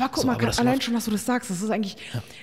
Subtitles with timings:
[0.00, 1.96] Aber guck So, mal, aber allein schon, dass du das sagst, das ist eigentlich,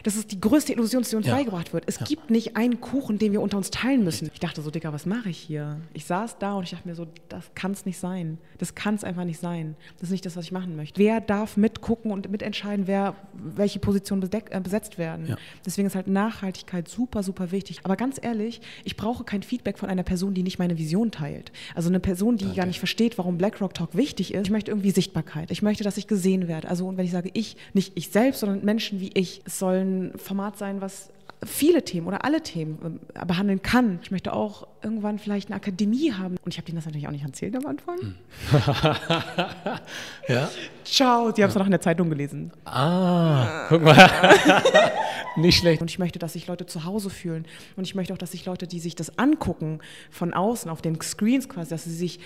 [0.03, 1.35] das ist die größte Illusion, die uns Ja.
[1.35, 1.83] beigebracht wird.
[1.87, 4.29] Es gibt nicht einen Kuchen, den wir unter uns teilen müssen.
[4.33, 5.79] Ich dachte so, Digga, was mache ich hier?
[5.93, 8.37] Ich saß da und ich dachte mir so, das kann es nicht sein.
[8.57, 9.75] Das kann es einfach nicht sein.
[9.99, 10.99] Das ist nicht das, was ich machen möchte.
[10.99, 15.27] Wer darf mitgucken und mitentscheiden, wer, welche Positionen bedeck, äh, besetzt werden?
[15.27, 15.37] Ja.
[15.65, 17.79] Deswegen ist halt Nachhaltigkeit super, super wichtig.
[17.83, 21.51] Aber ganz ehrlich, ich brauche kein Feedback von einer Person, die nicht meine Vision teilt.
[21.75, 24.43] Also eine Person, die gar nicht versteht, warum BlackRock Talk wichtig ist.
[24.43, 25.51] Ich möchte irgendwie Sichtbarkeit.
[25.51, 26.67] Ich möchte, dass ich gesehen werde.
[26.69, 29.41] Also und wenn ich sage ich, nicht ich selbst, sondern Menschen wie ich.
[29.45, 31.11] Es soll ein Format sein, was
[31.45, 33.99] viele Themen oder alle Themen äh, behandeln kann.
[34.01, 36.37] Ich möchte auch irgendwann vielleicht eine Akademie haben.
[36.43, 38.15] Und ich habe denen das natürlich auch nicht erzählt am Anfang.
[40.27, 40.49] Ja?
[40.83, 42.51] Ciao, sie haben es noch in der Zeitung gelesen.
[42.65, 43.95] Ah, guck mal.
[45.37, 45.81] Nicht schlecht.
[45.81, 47.45] Und ich möchte, dass sich Leute zu Hause fühlen.
[47.77, 49.79] Und ich möchte auch, dass sich Leute, die sich das angucken,
[50.11, 52.19] von außen, auf den Screens quasi, dass sie sich,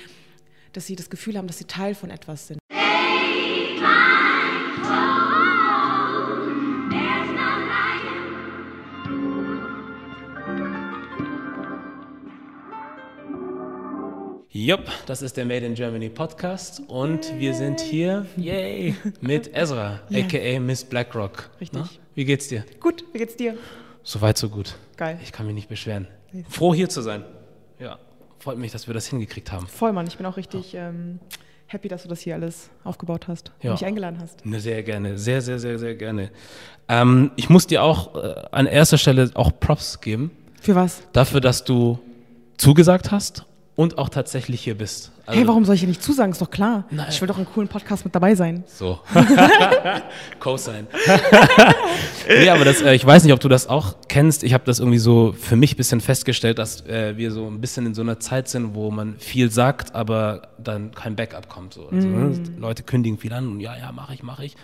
[0.74, 2.60] dass sie das Gefühl haben, dass sie Teil von etwas sind.
[14.54, 20.02] Jupp, das ist der Made in Germany Podcast und wir sind hier, yay, mit Ezra,
[20.10, 20.26] Ja.
[20.26, 21.50] aka Miss Blackrock.
[21.62, 21.80] Richtig.
[21.82, 21.90] Na?
[22.16, 22.66] Wie geht's dir?
[22.82, 23.56] Gut, wie geht's dir?
[24.04, 24.76] Soweit, so gut.
[24.98, 25.18] Geil.
[25.24, 26.08] Ich kann mich nicht beschweren.
[26.50, 27.24] Froh hier zu sein.
[27.80, 27.98] Ja,
[28.40, 29.68] freut mich, dass wir das hingekriegt haben.
[29.68, 30.06] Voll, Mann.
[30.08, 31.20] Ich bin auch richtig ähm,
[31.68, 33.70] happy, dass du das hier alles aufgebaut hast Ja.
[33.72, 34.46] und mich eingeladen hast.
[34.46, 36.30] Ne, sehr gerne, sehr, sehr, sehr, sehr gerne.
[36.90, 41.04] Ähm, ich muss dir auch äh, an erster Stelle auch Props geben Für was?
[41.14, 42.00] dafür, dass du
[42.58, 43.46] zugesagt hast
[43.82, 45.12] und auch tatsächlich hier bist.
[45.26, 46.32] Also- hey, warum soll ich hier nicht zusagen?
[46.32, 46.86] Ist doch klar.
[46.92, 47.08] Nein.
[47.10, 48.64] Ich will doch im coolen Podcast mit dabei sein.
[48.68, 49.00] So.
[50.40, 50.88] Co-Sign.
[52.28, 54.44] nee, aber das, äh, ich weiß nicht, ob du das auch kennst.
[54.44, 57.62] Ich habe das irgendwie so für mich ein bisschen festgestellt, dass äh, wir so ein
[57.62, 61.74] bisschen in so einer Zeit sind, wo man viel sagt, aber dann kein Backup kommt.
[61.74, 61.88] So.
[61.90, 62.34] Also, ne?
[62.58, 64.56] Leute kündigen viel an und ja, ja, mache ich, mache ich.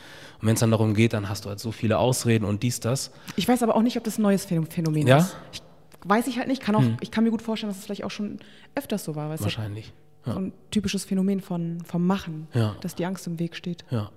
[0.41, 2.79] Und wenn es dann darum geht, dann hast du halt so viele Ausreden und dies,
[2.79, 3.11] das.
[3.35, 5.17] Ich weiß aber auch nicht, ob das ein neues Phänom- Phänomen Ja?
[5.17, 5.35] ist.
[5.51, 5.61] Ich,
[6.03, 6.61] weiß ich halt nicht.
[6.61, 8.39] Kann auch, Ich kann mir gut vorstellen, dass es vielleicht auch schon
[8.75, 9.29] öfters so war.
[9.29, 9.93] Wahrscheinlich.
[10.25, 12.75] so ein typisches Phänomen von, vom Machen, Ja.
[12.81, 13.85] dass die Angst im Weg steht.
[13.89, 14.11] Ja.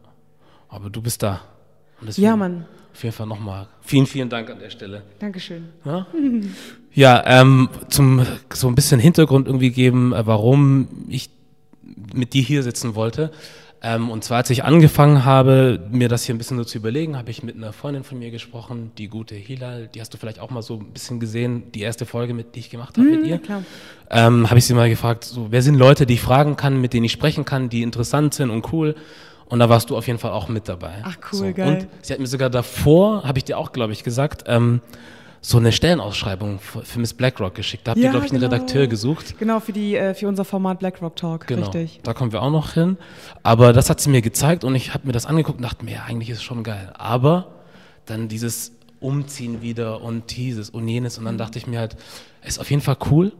[0.69, 1.43] Aber du bist da.
[2.17, 2.65] Ja, Mann.
[2.93, 3.69] Auf jeden Fall nochmal.
[3.83, 5.03] Vielen, vielen Dank an der Stelle.
[5.19, 5.69] Dankeschön.
[5.85, 6.07] Ja,
[6.93, 11.31] ja ähm, zum so ein bisschen Hintergrund irgendwie geben, äh, warum ich
[12.13, 13.31] mit dir hier sitzen wollte.
[13.83, 17.17] Ähm, und zwar, als ich angefangen habe, mir das hier ein bisschen so zu überlegen,
[17.17, 20.39] habe ich mit einer Freundin von mir gesprochen, die gute Hilal, die hast du vielleicht
[20.39, 23.27] auch mal so ein bisschen gesehen, die erste Folge, mit, die ich gemacht habe mit
[23.27, 23.39] ihr.
[23.39, 23.65] klar.
[24.11, 26.93] Ähm, habe ich sie mal gefragt, so, wer sind Leute, die ich fragen kann, mit
[26.93, 28.97] denen ich sprechen kann, die interessant sind und cool.
[29.47, 31.03] Und da warst du auf jeden Fall auch mit dabei.
[31.03, 31.53] Ach, cool, so.
[31.53, 31.69] geil.
[31.69, 34.81] Und sie hat mir sogar davor, habe ich dir auch, glaube ich, gesagt, ähm,
[35.43, 37.87] so eine Stellenausschreibung für, Miss Blackrock geschickt.
[37.87, 38.53] Da habt ihr, Ja, glaube ich, einen genau.
[38.53, 39.39] Redakteur gesucht.
[39.39, 41.47] Genau, für, die, äh, für unser Format BlackRock Talk.
[41.47, 42.01] Genau, Richtig.
[42.03, 42.99] da kommen wir auch noch hin.
[43.43, 45.93] Aber das hat sie mir gezeigt und ich habe mir das angeguckt und dachte mir,
[45.93, 46.93] ja, eigentlich ist es schon geil.
[46.99, 47.49] Aber
[48.05, 51.21] dann dieses Umziehen wieder und dieses und jenes Mhm.
[51.21, 51.97] und dann dachte ich mir halt,
[52.45, 53.33] ist auf jeden Fall cool,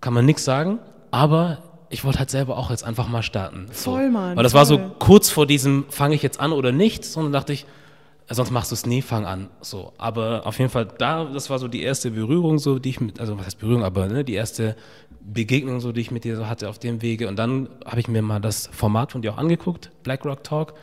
[0.00, 0.80] kann man nichts sagen,
[1.12, 1.58] aber
[1.90, 3.68] ich wollte halt selber auch jetzt einfach mal starten.
[3.72, 3.92] So.
[3.92, 4.92] Voll, Mann, Weil das war so voll.
[4.98, 7.66] kurz vor diesem, fange ich jetzt an oder nicht, sondern dachte ich,
[8.30, 9.50] sonst machst du es nie, fang an.
[9.60, 13.00] So, aber auf jeden Fall da, das war so die erste Berührung, so die ich
[13.00, 14.76] mit, also was heißt Berührung, aber ne, die erste
[15.20, 17.28] Begegnung, so die ich mit dir so hatte auf dem Wege.
[17.28, 20.74] Und dann habe ich mir mal das Format von dir auch angeguckt, BlackRock Talk,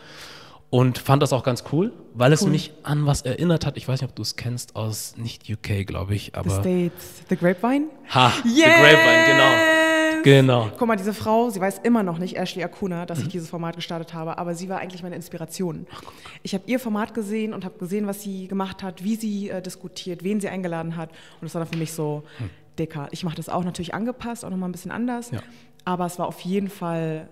[0.69, 3.75] und fand das auch ganz cool, weil es mich an was erinnert hat.
[3.75, 7.23] Ich weiß nicht, ob du es kennst aus nicht UK, glaube ich, The aber States.
[7.27, 7.87] The Grapevine?
[8.07, 9.90] ha, The Grapevine, genau,
[10.23, 10.69] genau.
[10.77, 13.75] Guck mal, diese Frau, sie weiß immer noch nicht, Ashley Akuna, dass ich dieses Format
[13.75, 15.87] gestartet habe, aber sie war eigentlich meine Inspiration.
[16.43, 19.61] Ich habe ihr Format gesehen und habe gesehen, was sie gemacht hat, wie sie äh,
[19.61, 21.09] diskutiert, wen sie eingeladen hat.
[21.39, 22.23] Und es war dann für mich so,
[22.79, 25.31] Dicker, ich mache das auch natürlich angepasst, auch nochmal ein bisschen anders.
[25.31, 25.39] Ja.
[25.85, 27.27] Aber es war auf jeden Fall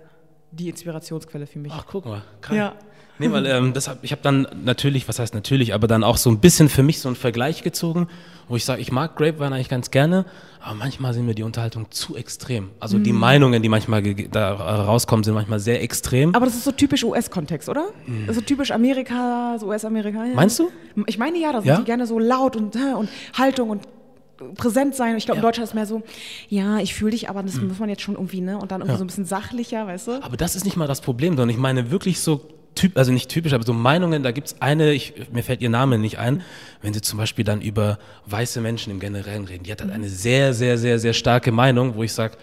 [0.51, 1.71] die Inspirationsquelle für mich.
[1.75, 2.23] Ach, guck mal.
[2.41, 2.57] Geil.
[2.57, 2.75] Ja.
[3.19, 6.17] Nee, weil ähm, das hab, ich habe dann natürlich, was heißt natürlich, aber dann auch
[6.17, 8.07] so ein bisschen für mich so einen Vergleich gezogen,
[8.47, 10.25] wo ich sage, ich mag Grapevine eigentlich ganz gerne,
[10.61, 12.69] aber manchmal sind mir die Unterhaltung zu extrem.
[12.79, 13.19] Also die Mhm.
[13.19, 16.33] Meinungen, die manchmal da rauskommen, sind manchmal sehr extrem.
[16.33, 17.89] Aber das ist so typisch US-Kontext, oder?
[18.25, 20.19] Das ist so typisch Amerika, so US-Amerika.
[20.23, 20.29] Ja.
[20.29, 20.35] Mhm.
[20.35, 20.71] Meinst du?
[21.05, 21.77] Ich meine ja, da sind Ja?
[21.77, 23.83] die gerne so laut und, äh, und Haltung und
[24.55, 25.17] präsent sein.
[25.17, 25.47] Ich glaube, in Ja.
[25.49, 26.01] Deutschland ist mehr so,
[26.47, 28.57] ja, ich fühle dich, aber das muss man jetzt schon irgendwie, ne?
[28.57, 28.97] Und dann irgendwie Ja.
[28.97, 30.23] so ein bisschen sachlicher, weißt du?
[30.23, 32.41] Aber das ist nicht mal das Problem, sondern ich meine wirklich so
[32.79, 35.97] typ, also nicht typisch, aber so Meinungen, da gibt's eine, ich, mir fällt ihr Name
[35.97, 36.43] nicht ein,
[36.81, 40.07] wenn sie zum Beispiel dann über weiße Menschen im Generellen reden, die hat halt eine
[40.07, 42.37] sehr, sehr, sehr, sehr starke Meinung, wo ich sage,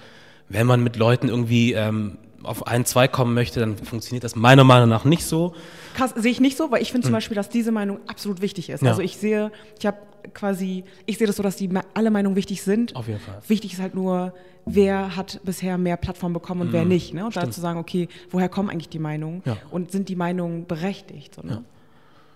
[0.48, 4.64] wenn man mit Leuten irgendwie ähm, auf ein, zwei kommen möchte, dann funktioniert das meiner
[4.64, 5.54] Meinung nach nicht so.
[5.94, 8.70] Krass, sehe ich nicht so, weil ich finde zum Beispiel, dass diese Meinung absolut wichtig
[8.70, 8.82] ist.
[8.82, 8.90] Ja.
[8.90, 9.98] Also ich sehe, ich habe
[10.34, 12.94] quasi, ich sehe das so, dass die alle Meinungen wichtig sind.
[12.96, 13.40] Auf jeden Fall.
[13.46, 14.34] Wichtig ist halt nur,
[14.64, 17.14] wer hat bisher mehr Plattform bekommen und wer nicht.
[17.14, 17.24] Ne?
[17.24, 19.42] Und da zu sagen, okay, woher kommen eigentlich die Meinungen?
[19.44, 19.56] Ja.
[19.70, 21.34] Und sind die Meinungen berechtigt?
[21.34, 21.52] So, ne?
[21.52, 21.62] Ja.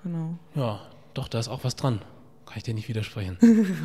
[0.04, 0.38] Genau.
[0.54, 0.80] Ja,
[1.14, 2.00] doch, da ist auch was dran.
[2.46, 3.38] Kann ich dir nicht widersprechen.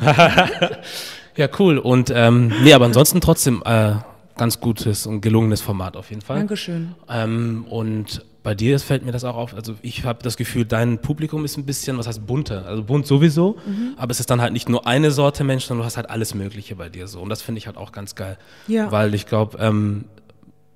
[1.36, 1.78] ja, cool.
[1.78, 3.94] Und ähm, nee, aber ansonsten trotzdem äh,
[4.36, 6.38] ganz gutes und gelungenes Format auf jeden Fall.
[6.38, 6.94] Dankeschön.
[7.08, 9.54] Ähm, und bei dir fällt mir das auch auf.
[9.54, 12.64] Also ich habe das Gefühl, dein Publikum ist ein bisschen, was heißt bunter.
[12.66, 13.94] Also bunt sowieso, Mhm.
[13.96, 16.34] aber es ist dann halt nicht nur eine Sorte Mensch, sondern du hast halt alles
[16.34, 17.20] Mögliche bei dir so.
[17.20, 18.38] Und das finde ich halt auch ganz geil.
[18.68, 18.92] Ja.
[18.92, 20.04] Weil ich glaube, ähm,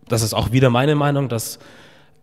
[0.08, 1.60] das ist auch wieder meine Meinung, dass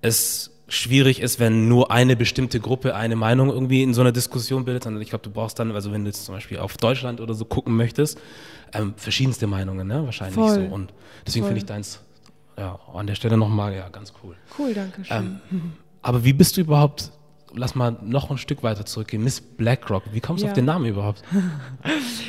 [0.02, 4.66] es schwierig ist, wenn nur eine bestimmte Gruppe eine Meinung irgendwie in so einer Diskussion
[4.66, 7.22] bildet, sondern ich glaube, du brauchst dann, also wenn du jetzt zum Beispiel auf Deutschland
[7.22, 8.20] oder so gucken möchtest,
[8.74, 10.06] ähm, verschiedenste Meinungen, ne?
[10.06, 10.68] Wahrscheinlich Voll.
[10.68, 10.74] so.
[10.74, 10.94] Und
[11.26, 12.02] deswegen finde ich deins
[12.58, 14.36] ja an der Stelle nochmal ja ganz cool.
[14.58, 15.40] Cool, danke schön.
[15.52, 17.12] Ähm, aber wie bist du überhaupt,
[17.54, 20.52] lass mal noch ein Stück weiter zurückgehen, Miss Blackrock, wie kommst du Ja.
[20.52, 21.24] auf den Namen überhaupt?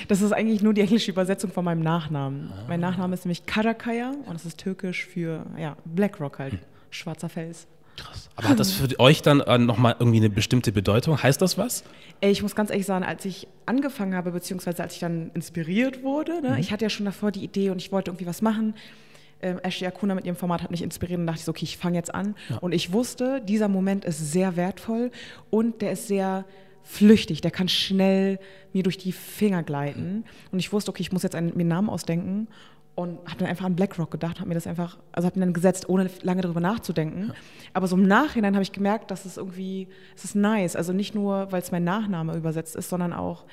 [0.09, 2.51] Das ist eigentlich nur die englische Übersetzung von meinem Nachnamen.
[2.67, 6.59] Mein Nachname ist nämlich Karakaya und das ist türkisch für ja, Blackrock halt,
[6.89, 7.67] schwarzer Fels.
[7.99, 8.29] Krass.
[8.37, 11.23] Aber hat das für euch dann äh, nochmal irgendwie eine bestimmte Bedeutung?
[11.23, 11.85] Heißt das was?
[12.21, 16.41] Ich muss ganz ehrlich sagen, als ich angefangen habe, beziehungsweise als ich dann inspiriert wurde,
[16.41, 18.75] ne, ich hatte ja schon davor die Idee und ich wollte irgendwie was machen.
[19.43, 21.77] Ähm, Ashley Akuna mit ihrem Format hat mich inspiriert und dachte ich so, okay, ich
[21.77, 22.35] fange jetzt an.
[22.61, 25.11] Und ich wusste, dieser Moment ist sehr wertvoll
[25.51, 26.45] und der ist sehr
[26.83, 28.41] flüchtig, der kann schnell
[28.73, 30.25] mir durch die Finger gleiten.
[30.51, 32.49] Und ich wusste, okay, ich muss jetzt einen, mir einen Namen ausdenken
[32.99, 35.55] und habe dann einfach an BlackRock gedacht, habe mir das einfach, also habe mir dann
[35.55, 37.33] gesetzt, ohne lange darüber nachzudenken.
[37.73, 39.87] Aber so im Nachhinein habe ich gemerkt, dass es irgendwie,
[40.17, 40.75] es ist nice.
[40.75, 43.45] Also nicht nur, weil es mein Nachname übersetzt ist, sondern auch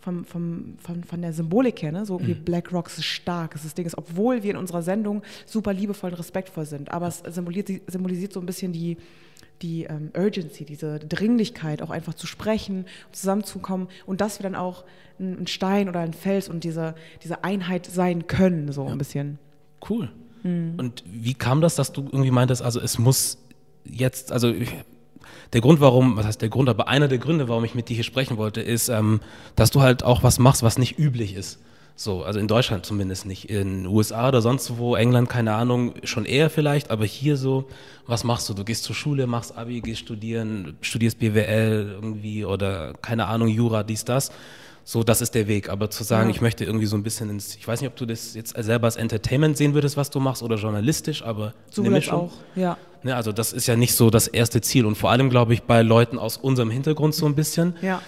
[0.00, 2.06] vom, vom, von, von der Symbolik her, ne?
[2.06, 5.74] so irgendwie BlackRock ist stark, ist das Ding ist, obwohl wir in unserer Sendung super
[5.74, 8.96] liebevoll und respektvoll sind, aber es symbolisiert, symbolisiert so ein bisschen die,
[9.64, 14.84] die ähm, Urgency, diese Dringlichkeit, auch einfach zu sprechen, zusammenzukommen und dass wir dann auch
[15.18, 19.38] ein, ein Stein oder ein Fels und diese, diese Einheit sein können, so ein bisschen.
[19.88, 20.10] Cool.
[20.42, 20.74] Mhm.
[20.76, 23.38] Und wie kam das, dass du irgendwie meintest, also es muss
[23.86, 24.70] jetzt, also ich,
[25.54, 27.94] der Grund, warum, was heißt der Grund, aber einer der Gründe, warum ich mit dir
[27.94, 29.20] hier sprechen wollte, ist, ähm,
[29.56, 31.58] dass du halt auch was machst, was nicht üblich ist.
[31.96, 33.48] So, also in Deutschland zumindest nicht.
[33.48, 37.66] In den USA oder sonst wo, England, keine Ahnung, schon eher vielleicht, aber hier so,
[38.06, 38.54] was machst du?
[38.54, 43.84] Du gehst zur Schule, machst Abi, gehst studieren, studierst BWL irgendwie oder keine Ahnung, Jura,
[43.84, 44.32] dies, das.
[44.86, 45.70] So, das ist der Weg.
[45.70, 46.34] Aber zu sagen, Ja.
[46.34, 48.86] ich möchte irgendwie so ein bisschen ins, ich weiß nicht, ob du das jetzt selber
[48.86, 52.14] als Entertainment sehen würdest, was du machst, oder journalistisch, aber Sowohl eine Mischung.
[52.20, 52.76] auch, ja.
[53.04, 55.62] Ne, also das ist ja nicht so das erste Ziel und vor allem glaube ich
[55.62, 57.76] bei Leuten aus unserem Hintergrund so ein bisschen.
[57.82, 58.02] Ja,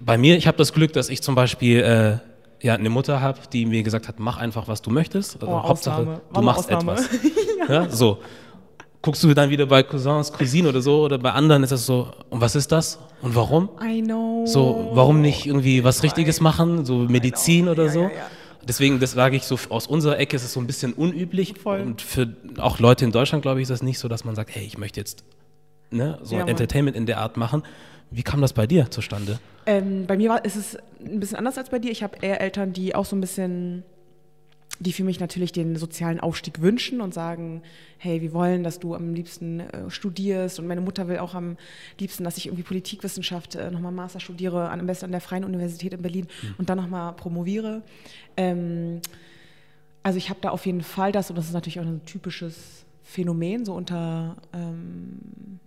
[0.00, 2.18] Bei mir, ich habe das Glück, dass ich zum Beispiel äh,
[2.64, 5.34] ja eine Mutter habe, die mir gesagt hat, mach einfach, was du möchtest.
[5.40, 6.20] Also Oh, Hauptsache, Ausnahme.
[6.32, 6.92] du eine machst Ausnahme.
[6.92, 7.08] etwas.
[7.68, 7.88] ja.
[7.90, 8.18] so.
[9.02, 12.08] Guckst du dann wieder bei Cousins, Cousinen oder so oder bei anderen ist es so,
[12.30, 13.68] und was ist das und warum?
[13.82, 14.44] I know.
[14.46, 18.00] So, warum nicht irgendwie was Richtiges machen, so Medizin oder Ja, so?
[18.04, 18.26] ja, ja.
[18.66, 21.52] Deswegen, das sage ich so, aus unserer Ecke ist es so ein bisschen unüblich.
[21.62, 21.80] Voll.
[21.82, 24.54] Und für auch Leute in Deutschland, glaube ich, ist das nicht so, dass man sagt,
[24.54, 25.22] hey, ich möchte jetzt
[25.90, 26.46] ne, so Ja.
[26.46, 27.62] Entertainment in der Art machen.
[28.14, 29.40] Wie kam das bei dir zustande?
[29.66, 31.90] Ähm, bei mir war, ist es ein bisschen anders als bei dir.
[31.90, 33.82] Ich habe eher Eltern, die auch so ein bisschen,
[34.78, 37.62] die für mich natürlich den sozialen Aufstieg wünschen und sagen,
[37.98, 40.60] hey, wir wollen, dass du am liebsten äh, studierst.
[40.60, 41.56] Und meine Mutter will auch am
[41.98, 45.44] liebsten, dass ich irgendwie Politikwissenschaft äh, nochmal Master studiere, an, am besten an der Freien
[45.44, 47.82] Universität in Berlin und dann nochmal promoviere.
[48.36, 49.00] Ähm,
[50.04, 52.84] also ich habe da auf jeden Fall das, und das ist natürlich auch ein typisches
[53.02, 55.58] Phänomen, so unter ähm,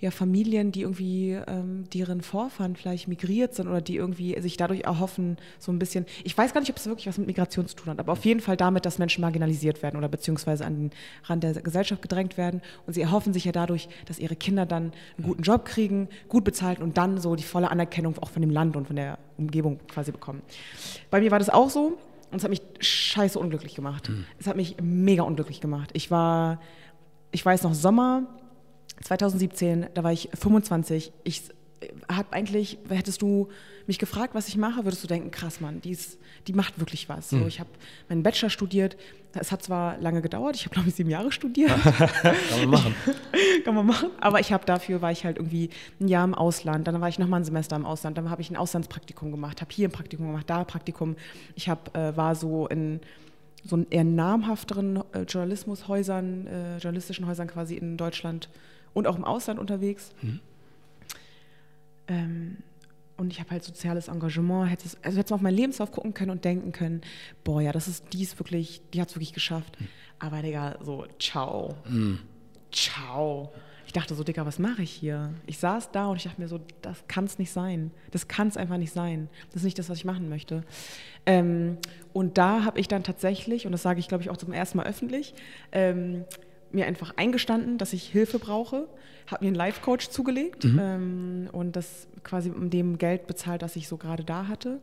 [0.00, 4.80] ja, Familien, die irgendwie, ähm, deren Vorfahren vielleicht migriert sind oder die irgendwie sich dadurch
[4.80, 7.76] erhoffen, so ein bisschen, ich weiß gar nicht, ob es wirklich was mit Migration zu
[7.76, 10.90] tun hat, aber auf jeden Fall damit, dass Menschen marginalisiert werden oder beziehungsweise an den
[11.24, 14.92] Rand der Gesellschaft gedrängt werden und sie erhoffen sich ja dadurch, dass ihre Kinder dann
[15.18, 18.50] einen guten Job kriegen, gut bezahlt und dann so die volle Anerkennung auch von dem
[18.50, 20.40] Land und von der Umgebung quasi bekommen.
[21.10, 21.98] Bei mir war das auch so
[22.30, 24.10] und es hat mich scheiße unglücklich gemacht.
[24.38, 25.90] Es hat mich mega unglücklich gemacht.
[25.92, 26.58] Ich war,
[27.32, 28.26] ich weiß noch, Sommer
[29.02, 31.12] 2017, da war ich 25.
[31.24, 31.42] Ich
[32.10, 33.48] habe eigentlich, hättest du
[33.86, 37.08] mich gefragt, was ich mache, würdest du denken, krass, Mann, die, ist, die macht wirklich
[37.08, 37.30] was.
[37.30, 37.70] So, ich habe
[38.08, 38.96] meinen Bachelor studiert.
[39.32, 41.70] Es hat zwar lange gedauert, ich habe glaube ich sieben Jahre studiert,
[42.22, 42.94] Kann man machen.
[43.64, 44.10] kann man machen.
[44.20, 45.70] Aber ich habe dafür war ich halt irgendwie
[46.00, 48.42] ein Jahr im Ausland, dann war ich noch mal ein Semester im Ausland, dann habe
[48.42, 51.14] ich ein Auslandspraktikum gemacht, habe hier ein Praktikum gemacht, da ein Praktikum.
[51.54, 53.00] Ich hab, äh, war so in
[53.62, 58.48] so einen eher namhafteren äh, Journalismushäusern, äh, journalistischen Häusern quasi in Deutschland
[58.94, 60.12] und auch im Ausland unterwegs.
[62.08, 62.58] Ähm,
[63.16, 64.70] und ich habe halt soziales Engagement.
[64.70, 67.02] Hätte es, also hätte auf meinen Lebenslauf gucken können und denken können,
[67.44, 69.78] boah, ja, das ist dies wirklich, die hat es wirklich geschafft.
[69.78, 69.88] Mhm.
[70.18, 71.76] Aber Digga, so, ciao.
[71.88, 72.20] Mhm.
[72.72, 73.52] Ciao.
[73.86, 75.34] Ich dachte so, Digga, was mache ich hier?
[75.46, 77.90] Ich saß da und ich dachte mir so, das kann es nicht sein.
[78.12, 79.28] Das kann es einfach nicht sein.
[79.48, 80.62] Das ist nicht das, was ich machen möchte.
[81.26, 81.76] Ähm,
[82.12, 84.78] und da habe ich dann tatsächlich, und das sage ich, glaube ich, auch zum ersten
[84.78, 85.34] Mal öffentlich,
[85.72, 86.24] ähm,
[86.72, 88.88] mir einfach eingestanden, dass ich Hilfe brauche,
[89.26, 90.78] habe mir einen Life-Coach zugelegt mhm.
[90.80, 94.80] ähm, und das quasi um dem Geld bezahlt, das ich so gerade da hatte.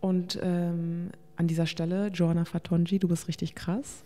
[0.00, 4.02] Und ähm, an dieser Stelle, Joanna Fatonji, du bist richtig krass.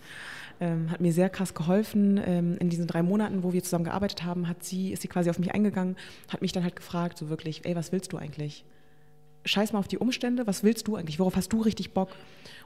[0.60, 2.20] Ähm, hat mir sehr krass geholfen.
[2.24, 5.30] Ähm, in diesen drei Monaten, wo wir zusammen gearbeitet haben, hat sie, ist sie quasi
[5.30, 5.96] auf mich eingegangen,
[6.28, 8.64] hat mich dann halt gefragt, so wirklich, ey, was willst du eigentlich?
[9.44, 12.10] Scheiß mal auf die Umstände, was willst du eigentlich, worauf hast du richtig Bock?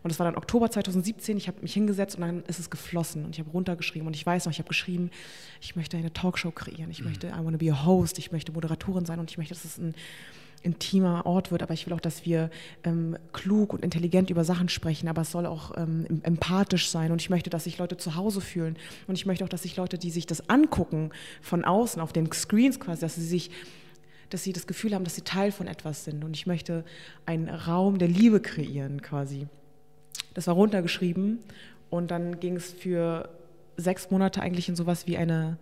[0.03, 3.25] Und es war dann Oktober 2017, ich habe mich hingesetzt und dann ist es geflossen
[3.25, 5.11] und ich habe runtergeschrieben und ich weiß noch, ich habe geschrieben,
[5.61, 7.09] ich möchte eine Talkshow kreieren, ich mhm.
[7.09, 9.65] möchte, I want to be a host, ich möchte Moderatorin sein und ich möchte, dass
[9.65, 9.95] es ein
[10.63, 12.51] intimer Ort wird, aber ich will auch, dass wir
[12.85, 17.21] ähm, klug und intelligent über Sachen sprechen, aber es soll auch ähm, empathisch sein und
[17.21, 19.99] ich möchte, dass sich Leute zu Hause fühlen und ich möchte auch, dass sich Leute,
[19.99, 21.11] die sich das angucken
[21.43, 23.51] von außen auf den Screens quasi, dass sie sich
[24.31, 26.25] dass sie das Gefühl haben, dass sie Teil von etwas sind.
[26.25, 26.85] Und ich möchte
[27.27, 29.47] einen Raum der Liebe kreieren quasi.
[30.35, 31.39] Das war runtergeschrieben
[31.91, 33.29] und dann ging es für
[33.77, 35.59] sechs Monate eigentlich in sowas wie eine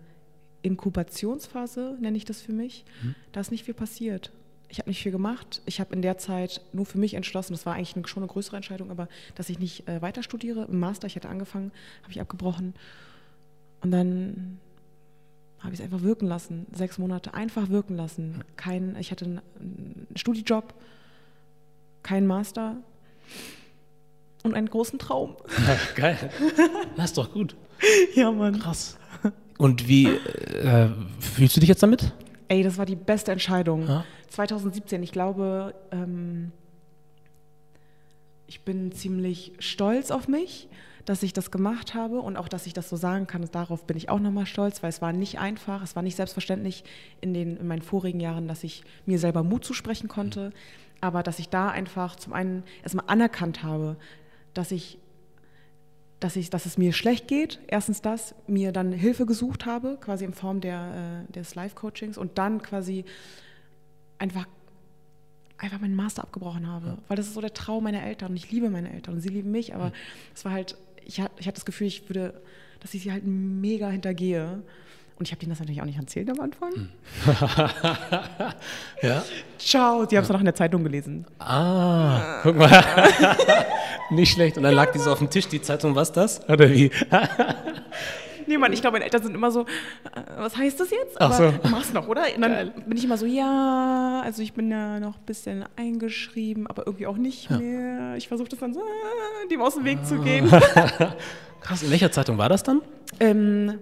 [0.61, 2.83] Inkubationsphase, nenne ich das für mich.
[3.01, 3.15] Mhm.
[3.31, 4.31] Da ist nicht viel passiert.
[4.69, 5.61] Ich habe nicht viel gemacht.
[5.65, 8.31] Ich habe in der Zeit nur für mich entschlossen, das war eigentlich eine, schon eine
[8.31, 10.65] größere Entscheidung, aber dass ich nicht äh, weiter studiere.
[10.65, 11.71] Im Master, ich hätte angefangen,
[12.01, 12.73] habe ich abgebrochen.
[13.81, 14.59] Und dann
[15.59, 16.67] habe ich es einfach wirken lassen.
[16.71, 18.43] Sechs Monate einfach wirken lassen.
[18.55, 20.73] Kein, ich hatte einen Studijob,
[22.03, 22.77] keinen Master
[24.43, 25.35] und einen großen Traum.
[25.67, 26.29] Ja, geil.
[26.95, 27.55] Das ist doch gut.
[28.15, 28.59] Ja, Mann.
[28.59, 28.97] Krass.
[29.57, 32.13] Und wie äh, fühlst du dich jetzt damit?
[32.47, 33.87] Ey, das war die beste Entscheidung.
[33.87, 34.05] Ja?
[34.29, 36.51] 2017, ich glaube, ähm,
[38.47, 40.69] ich bin ziemlich stolz auf mich
[41.07, 43.47] dass ich das gemacht habe und auch, dass ich das so sagen kann.
[43.49, 46.83] Darauf bin ich auch nochmal stolz, weil es war nicht einfach, es war nicht selbstverständlich
[47.21, 50.51] in, den, in meinen vorigen Jahren, dass ich mir selber Mut zusprechen konnte,
[50.99, 53.95] aber dass ich da einfach zum einen erstmal anerkannt habe,
[54.53, 54.99] dass ich
[56.19, 60.25] dass, ich, dass es mir schlecht geht, erstens das, mir dann Hilfe gesucht habe, quasi
[60.25, 63.05] in Form der, äh, des Live-Coachings und dann quasi
[64.17, 64.47] einfach
[65.59, 66.97] einfach meinen Master abgebrochen habe, ja.
[67.07, 69.29] weil das ist so der Traum meiner Eltern und ich liebe meine Eltern und sie
[69.29, 69.91] lieben mich, aber
[70.35, 70.75] es war halt
[71.07, 72.33] ich, hatte, ich hatte das Gefühl, ich würde,
[72.81, 74.61] dass ich sie halt mega hintergehe.
[75.17, 76.73] Und ich habe denen das natürlich auch nicht erzählt am Anfang.
[76.75, 76.89] Hm.
[79.01, 79.23] ja?
[79.57, 80.33] Ciao, sie haben es ja.
[80.33, 81.25] noch in der Zeitung gelesen.
[81.39, 82.83] Ah, guck mal.
[84.11, 84.57] nicht schlecht.
[84.57, 86.47] Und dann lag die so auf dem Tisch, die Zeitung, was das?
[86.47, 86.91] Oder wie?
[88.47, 89.65] Nee, Mann, ich glaube, meine Eltern sind immer so, äh,
[90.37, 91.19] was heißt das jetzt?
[91.19, 91.51] Aber Ach so.
[91.51, 92.23] du machst noch, oder?
[92.35, 92.73] Und dann Geil.
[92.85, 97.07] bin ich immer so, ja, also ich bin ja noch ein bisschen eingeschrieben, aber irgendwie
[97.07, 97.57] auch nicht ja.
[97.57, 98.15] mehr.
[98.17, 100.05] Ich versuche das dann so, äh, dem aus dem Weg ah.
[100.05, 100.49] zu gehen.
[101.61, 102.81] Krass, in welcher Zeitung war das dann?
[103.19, 103.79] Ähm,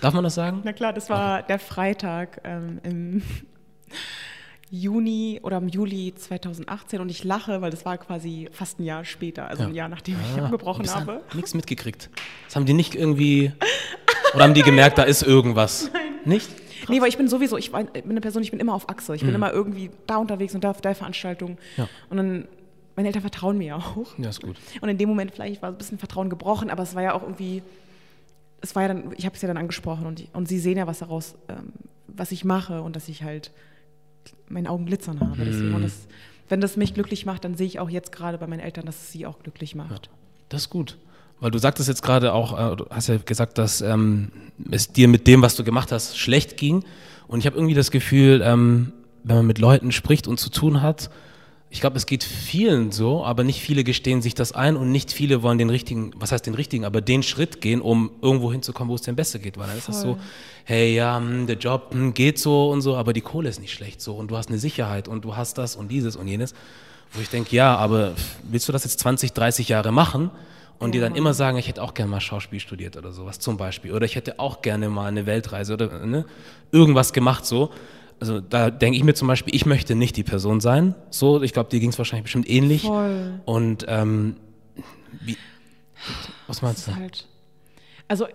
[0.00, 0.60] Darf man das sagen?
[0.64, 1.44] Na klar, das war okay.
[1.48, 3.22] der Freitag ähm, im
[4.74, 9.04] Juni oder im Juli 2018 und ich lache, weil das war quasi fast ein Jahr
[9.04, 9.68] später, also ja.
[9.68, 11.20] ein Jahr nachdem ah, ich abgebrochen habe.
[11.34, 12.08] Nichts mitgekriegt.
[12.46, 13.52] Das haben die nicht irgendwie
[14.34, 15.90] oder haben die gemerkt, da ist irgendwas?
[15.92, 16.02] Nein.
[16.24, 16.48] Nicht?
[16.56, 16.88] Krass.
[16.88, 19.14] Nee, weil ich bin sowieso, ich bin eine Person, ich bin immer auf Achse.
[19.14, 19.36] Ich bin mhm.
[19.36, 21.58] immer irgendwie da unterwegs und da auf der Veranstaltung.
[21.76, 21.86] Ja.
[22.08, 22.48] Und dann,
[22.96, 24.18] meine Eltern vertrauen mir auch.
[24.18, 24.56] Ja, ist gut.
[24.80, 27.22] Und in dem Moment vielleicht war ein bisschen Vertrauen gebrochen, aber es war ja auch
[27.22, 27.62] irgendwie,
[28.62, 30.86] es war ja dann, ich habe es ja dann angesprochen und, und sie sehen ja,
[30.86, 31.72] was daraus, ähm,
[32.06, 33.50] was ich mache und dass ich halt
[34.48, 35.44] meine Augen glitzern habe.
[35.44, 35.82] Deswegen, mhm.
[35.82, 36.06] das,
[36.48, 38.96] wenn das mich glücklich macht, dann sehe ich auch jetzt gerade bei meinen Eltern, dass
[38.96, 40.06] es sie auch glücklich macht.
[40.06, 40.12] Ja,
[40.48, 40.98] das ist gut.
[41.40, 44.30] Weil du sagtest jetzt gerade auch, äh, du hast ja gesagt, dass ähm,
[44.70, 46.84] es dir mit dem, was du gemacht hast, schlecht ging.
[47.26, 48.92] Und ich habe irgendwie das Gefühl, ähm,
[49.24, 51.10] wenn man mit Leuten spricht und zu tun hat,
[51.72, 55.10] ich glaube, es geht vielen so, aber nicht viele gestehen sich das ein und nicht
[55.10, 58.90] viele wollen den richtigen, was heißt den richtigen, aber den Schritt gehen, um irgendwo hinzukommen,
[58.90, 59.56] wo es denn besser geht.
[59.56, 60.18] Weil dann ist das so,
[60.64, 63.72] hey, ja, hm, der Job hm, geht so und so, aber die Kohle ist nicht
[63.72, 66.52] schlecht so und du hast eine Sicherheit und du hast das und dieses und jenes.
[67.14, 68.12] Wo ich denke, ja, aber
[68.42, 70.30] willst du das jetzt 20, 30 Jahre machen?
[70.78, 70.92] Und ja.
[70.92, 73.92] die dann immer sagen, ich hätte auch gerne mal Schauspiel studiert oder sowas zum Beispiel.
[73.92, 76.26] Oder ich hätte auch gerne mal eine Weltreise oder ne,
[76.70, 77.70] irgendwas gemacht so
[78.22, 80.94] also da denke ich mir zum Beispiel, ich möchte nicht die Person sein.
[81.10, 82.82] So, ich glaube, dir ging es wahrscheinlich bestimmt ähnlich.
[82.82, 83.40] Voll.
[83.46, 84.36] Und ähm,
[85.24, 85.36] wie,
[86.46, 86.94] was meinst du?
[86.94, 87.26] Halt,
[88.06, 88.28] also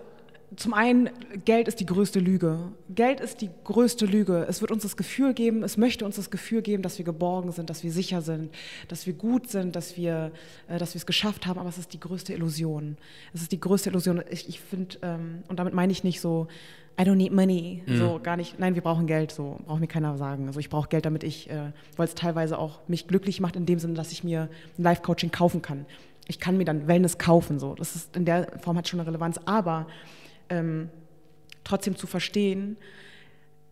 [0.54, 1.08] zum einen,
[1.46, 2.58] Geld ist die größte Lüge.
[2.90, 4.44] Geld ist die größte Lüge.
[4.46, 7.52] Es wird uns das Gefühl geben, es möchte uns das Gefühl geben, dass wir geborgen
[7.52, 8.54] sind, dass wir sicher sind,
[8.88, 10.32] dass wir gut sind, dass wir
[10.68, 12.98] äh, dass wir es geschafft haben, aber es ist die größte Illusion.
[13.32, 14.22] Es ist die größte Illusion.
[14.30, 16.46] Ich, ich finde, ähm, und damit meine ich nicht so,
[16.98, 17.82] I don't need money.
[17.86, 17.98] Mhm.
[17.98, 20.48] So gar nicht, nein, wir brauchen Geld, so braucht mir keiner sagen.
[20.48, 23.66] Also ich brauche Geld, damit ich, äh, weil es teilweise auch mich glücklich macht, in
[23.66, 25.86] dem Sinne, dass ich mir ein Life-Coaching kaufen kann.
[26.26, 27.74] Ich kann mir dann Wellness kaufen, so.
[27.74, 29.38] Das ist in der Form hat schon eine Relevanz.
[29.44, 29.86] Aber
[30.48, 30.90] ähm,
[31.62, 32.76] trotzdem zu verstehen,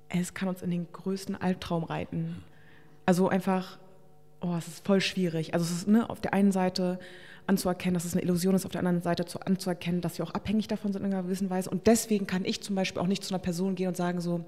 [0.08, 2.44] es kann uns in den größten Albtraum reiten.
[3.06, 3.78] Also einfach,
[4.40, 5.52] oh, es ist voll schwierig.
[5.52, 7.00] Also es ist ne, auf der einen Seite
[7.46, 10.32] anzuerkennen, dass es eine Illusion ist, auf der anderen Seite zu, anzuerkennen, dass wir auch
[10.32, 11.70] abhängig davon sind in einer gewissen Weise.
[11.70, 14.44] Und deswegen kann ich zum Beispiel auch nicht zu einer Person gehen und sagen so,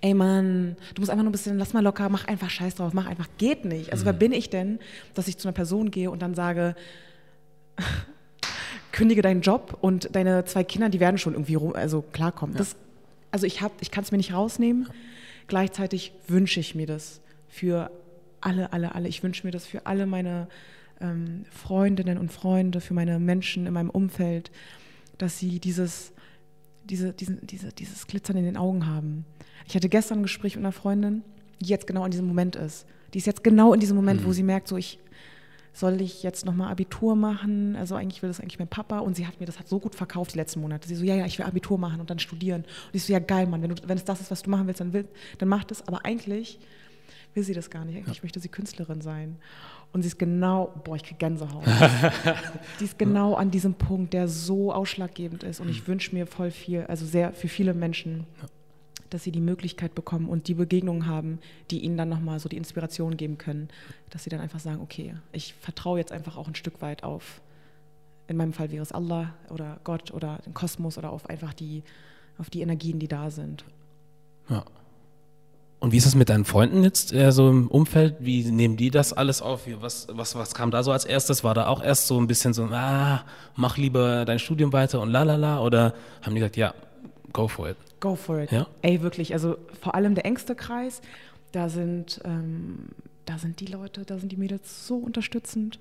[0.00, 2.92] ey Mann, du musst einfach nur ein bisschen, lass mal locker, mach einfach Scheiß drauf,
[2.94, 3.92] mach einfach, geht nicht.
[3.92, 4.06] Also mhm.
[4.06, 4.78] wer bin ich denn,
[5.14, 6.74] dass ich zu einer Person gehe und dann sage,
[8.92, 12.54] kündige deinen Job und deine zwei Kinder, die werden schon irgendwie rum, also klarkommen.
[12.54, 12.58] Ja.
[12.58, 12.76] Das,
[13.30, 14.84] also ich, ich kann es mir nicht rausnehmen.
[14.84, 14.94] Ja.
[15.48, 17.90] Gleichzeitig wünsche ich mir das für
[18.40, 19.08] alle, alle, alle.
[19.08, 20.48] Ich wünsche mir das für alle meine
[21.00, 24.50] ähm, Freundinnen und Freunde, für meine Menschen in meinem Umfeld,
[25.18, 26.12] dass sie dieses,
[26.84, 29.24] diese, diesen, diese, dieses Glitzern in den Augen haben.
[29.66, 31.22] Ich hatte gestern ein Gespräch mit einer Freundin,
[31.60, 32.86] die jetzt genau in diesem Moment ist.
[33.14, 34.26] Die ist jetzt genau in diesem Moment, mhm.
[34.26, 34.98] wo sie merkt, so ich
[35.78, 37.76] soll ich jetzt nochmal Abitur machen?
[37.76, 39.94] Also eigentlich will das eigentlich mein Papa und sie hat mir das hat so gut
[39.94, 40.88] verkauft die letzten Monate.
[40.88, 42.62] Sie so, ja, ja, ich will Abitur machen und dann studieren.
[42.62, 44.66] Und ich so, ja, geil, Mann, wenn, du, wenn es das ist, was du machen
[44.66, 45.06] willst, dann, will,
[45.38, 45.86] dann mach das.
[45.86, 46.58] Aber eigentlich
[47.34, 47.96] will sie das gar nicht.
[47.96, 48.22] Eigentlich ja.
[48.24, 49.36] möchte sie Künstlerin sein.
[49.92, 51.64] Und sie ist genau, boah, ich kriege Gänsehaut.
[52.80, 55.60] die ist genau an diesem Punkt, der so ausschlaggebend ist.
[55.60, 58.26] Und ich wünsche mir voll viel, also sehr für viele Menschen,
[59.10, 61.38] dass sie die Möglichkeit bekommen und die Begegnungen haben,
[61.70, 63.68] die ihnen dann nochmal so die Inspiration geben können,
[64.10, 67.40] dass sie dann einfach sagen, okay, ich vertraue jetzt einfach auch ein Stück weit auf,
[68.28, 71.82] in meinem Fall wäre es Allah oder Gott oder den Kosmos oder auf einfach die,
[72.36, 73.64] auf die Energien, die da sind.
[74.50, 74.64] Ja.
[75.80, 78.16] Und wie ist es mit deinen Freunden jetzt äh, so im Umfeld?
[78.18, 79.62] Wie nehmen die das alles auf?
[79.80, 81.44] Was, was, was kam da so als erstes?
[81.44, 85.10] War da auch erst so ein bisschen so, ah, mach lieber dein Studium weiter und
[85.10, 85.60] la la la?
[85.60, 86.74] Oder haben die gesagt, ja,
[87.32, 87.76] go for it?
[88.00, 88.50] Go for it.
[88.50, 88.66] Ja?
[88.82, 89.32] Ey, wirklich.
[89.32, 91.00] Also vor allem der engste Kreis,
[91.52, 92.88] da sind, ähm,
[93.24, 95.78] da sind die Leute, da sind die Mädels so unterstützend.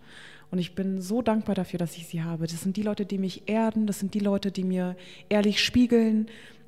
[0.51, 2.45] Und ich bin so dankbar dafür, dass ich sie habe.
[2.47, 4.95] Das sind die Leute, die mich erden, das sind die Leute, die mir
[5.27, 6.27] ehrlich spiegeln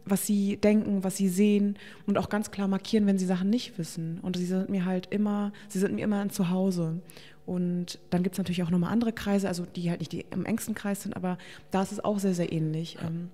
[0.10, 3.78] was sie denken, was sie sehen und auch ganz klar markieren, wenn sie Sachen nicht
[3.78, 4.20] wissen.
[4.22, 7.02] Und sie sind mir halt immer, sie sind mir immer ein Zuhause.
[7.46, 10.46] Und dann gibt es natürlich auch nochmal andere Kreise, also die halt nicht die im
[10.46, 11.38] engsten Kreis sind, aber
[11.72, 12.96] da ist es auch sehr, sehr ähnlich.
[12.96, 13.08] Ja.
[13.08, 13.30] Ähm,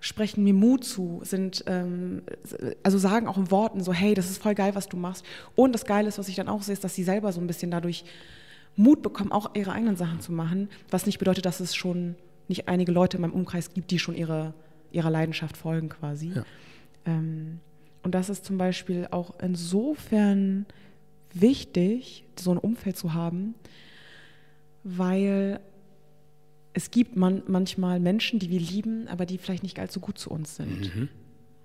[0.00, 2.22] sprechen mir Mut zu, sind, ähm,
[2.82, 5.24] also sagen auch in Worten so, hey, das ist voll geil, was du machst.
[5.54, 7.46] Und das Geile ist, was ich dann auch sehe, ist, dass sie selber so ein
[7.46, 8.04] bisschen dadurch
[8.76, 12.14] Mut bekommen, auch ihre eigenen Sachen zu machen, was nicht bedeutet, dass es schon
[12.48, 14.54] nicht einige Leute in meinem Umkreis gibt, die schon ihre
[14.92, 16.32] ihrer Leidenschaft folgen quasi.
[16.34, 16.44] Ja.
[17.04, 17.60] Ähm,
[18.02, 20.66] und das ist zum Beispiel auch insofern
[21.34, 23.54] wichtig, so ein Umfeld zu haben,
[24.84, 25.60] weil
[26.72, 30.30] es gibt man, manchmal Menschen, die wir lieben, aber die vielleicht nicht allzu gut zu
[30.30, 30.94] uns sind.
[30.94, 31.08] Mhm.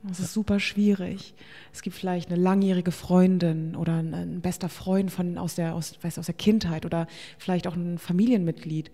[0.03, 1.35] Das ist super schwierig.
[1.73, 5.99] Es gibt vielleicht eine langjährige Freundin oder ein, ein bester Freund von, aus, der, aus,
[6.01, 7.07] weiß, aus der Kindheit oder
[7.37, 8.89] vielleicht auch ein Familienmitglied,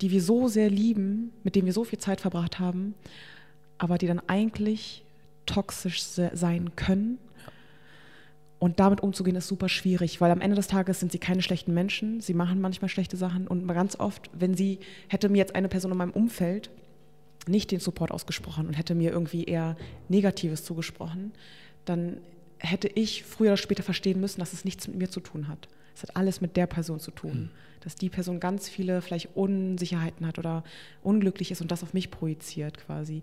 [0.00, 2.94] die wir so sehr lieben, mit dem wir so viel Zeit verbracht haben,
[3.78, 5.04] aber die dann eigentlich
[5.46, 7.18] toxisch sein können.
[8.58, 11.72] Und damit umzugehen ist super schwierig, weil am Ende des Tages sind sie keine schlechten
[11.72, 12.20] Menschen.
[12.20, 15.92] Sie machen manchmal schlechte Sachen und ganz oft, wenn sie, hätte mir jetzt eine Person
[15.92, 16.70] in meinem Umfeld
[17.46, 19.76] nicht den Support ausgesprochen und hätte mir irgendwie eher
[20.08, 21.32] Negatives zugesprochen,
[21.86, 22.18] dann
[22.58, 25.68] hätte ich früher oder später verstehen müssen, dass es nichts mit mir zu tun hat.
[25.94, 27.44] Es hat alles mit der Person zu tun.
[27.44, 27.50] Mhm.
[27.80, 30.64] Dass die Person ganz viele vielleicht Unsicherheiten hat oder
[31.02, 33.22] unglücklich ist und das auf mich projiziert quasi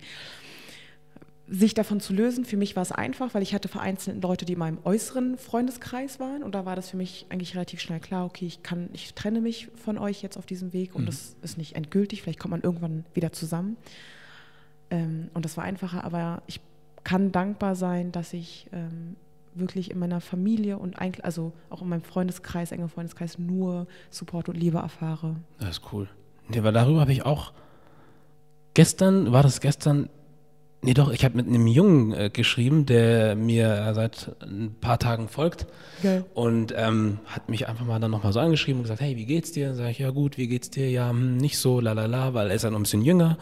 [1.50, 4.54] sich davon zu lösen, für mich war es einfach, weil ich hatte vereinzelt Leute, die
[4.54, 8.26] in meinem äußeren Freundeskreis waren und da war das für mich eigentlich relativ schnell klar,
[8.26, 11.06] okay, ich kann, ich trenne mich von euch jetzt auf diesem Weg und mhm.
[11.08, 13.78] das ist nicht endgültig, vielleicht kommt man irgendwann wieder zusammen.
[14.90, 16.60] Ähm, und das war einfacher, aber ich
[17.06, 19.16] kann dankbar sein, dass ich ähm,
[19.60, 24.50] wirklich in meiner Familie und eigentlich, also auch in meinem Freundeskreis, enger Freundeskreis, nur Support
[24.50, 25.36] und Liebe erfahre.
[25.60, 26.08] Das ist cool.
[26.50, 27.54] Nee, weil darüber habe ich auch
[28.74, 30.10] gestern, war das gestern,
[30.84, 35.28] Nee, doch, ich habe mit einem Jungen äh, geschrieben, der mir seit ein paar Tagen
[35.28, 35.66] folgt.
[36.04, 36.24] Geil.
[36.36, 39.52] Und ähm, hat mich einfach mal dann nochmal so angeschrieben und gesagt, hey, wie geht's
[39.52, 39.74] dir?
[39.74, 40.90] Sag ich, ja gut, wie geht's dir?
[40.90, 43.38] Ja, hm, nicht so, lalala, weil er ist dann ein bisschen jünger.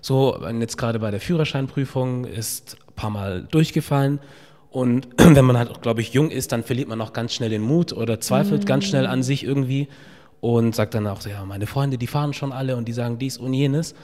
[0.00, 4.20] So, jetzt gerade bei der Führerscheinprüfung ist ein paar Mal durchgefallen.
[4.78, 7.62] Und wenn man halt, glaube ich, jung ist, dann verliert man auch ganz schnell den
[7.62, 8.66] Mut oder zweifelt mm.
[8.66, 9.88] ganz schnell an sich irgendwie
[10.40, 13.18] und sagt dann auch so, ja, meine Freunde, die fahren schon alle und die sagen
[13.18, 13.96] dies und jenes.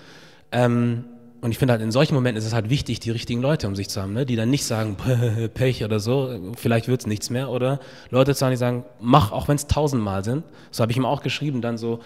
[0.51, 1.05] Ähm,
[1.43, 3.77] und ich finde halt, in solchen Momenten ist es halt wichtig, die richtigen Leute um
[3.77, 4.27] sich zu haben, ne?
[4.27, 4.97] die dann nicht sagen,
[5.55, 7.51] Pech oder so, vielleicht wird es nichts mehr.
[7.51, 7.79] Oder
[8.11, 10.43] Leute zu haben, die sagen, mach, auch wenn es tausendmal sind.
[10.73, 12.01] So habe ich ihm auch geschrieben, dann so,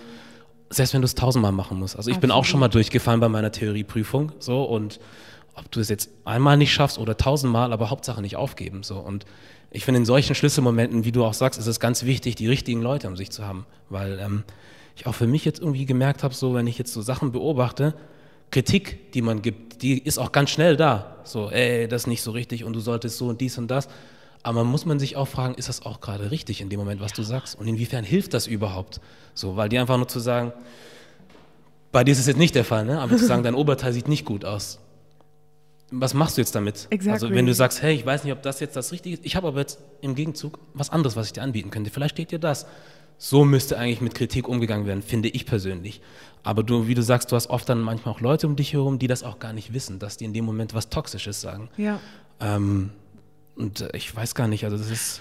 [0.68, 1.96] selbst wenn du es tausendmal machen musst.
[1.96, 2.20] Also ich Absolut.
[2.20, 5.00] bin auch schon mal durchgefallen bei meiner Theorieprüfung so und
[5.58, 8.82] ob du es jetzt einmal nicht schaffst oder tausendmal, aber Hauptsache nicht aufgeben.
[8.82, 8.98] So.
[8.98, 9.24] Und
[9.70, 12.80] ich finde, in solchen Schlüsselmomenten, wie du auch sagst, ist es ganz wichtig, die richtigen
[12.80, 13.66] Leute um sich zu haben.
[13.90, 14.44] Weil ähm,
[14.96, 17.94] ich auch für mich jetzt irgendwie gemerkt habe, so wenn ich jetzt so Sachen beobachte,
[18.50, 21.16] Kritik, die man gibt, die ist auch ganz schnell da.
[21.24, 23.88] So, ey, das ist nicht so richtig und du solltest so und dies und das.
[24.42, 27.12] Aber muss man sich auch fragen, ist das auch gerade richtig in dem Moment, was
[27.12, 27.58] du sagst?
[27.58, 29.00] Und inwiefern hilft das überhaupt?
[29.34, 30.52] So, weil die einfach nur zu sagen,
[31.92, 33.00] bei dir ist es jetzt nicht der Fall, ne?
[33.00, 34.78] aber zu sagen, dein Oberteil sieht nicht gut aus
[35.90, 36.86] was machst du jetzt damit?
[36.90, 37.12] Exactly.
[37.12, 39.36] Also wenn du sagst, hey, ich weiß nicht, ob das jetzt das Richtige ist, ich
[39.36, 41.90] habe aber jetzt im Gegenzug was anderes, was ich dir anbieten könnte.
[41.90, 42.66] Vielleicht steht dir das.
[43.16, 46.00] So müsste eigentlich mit Kritik umgegangen werden, finde ich persönlich.
[46.44, 48.98] Aber du, wie du sagst, du hast oft dann manchmal auch Leute um dich herum,
[48.98, 51.68] die das auch gar nicht wissen, dass die in dem Moment was Toxisches sagen.
[51.76, 52.00] Ja.
[52.40, 52.90] Ähm,
[53.56, 55.20] und äh, ich weiß gar nicht, also das ist.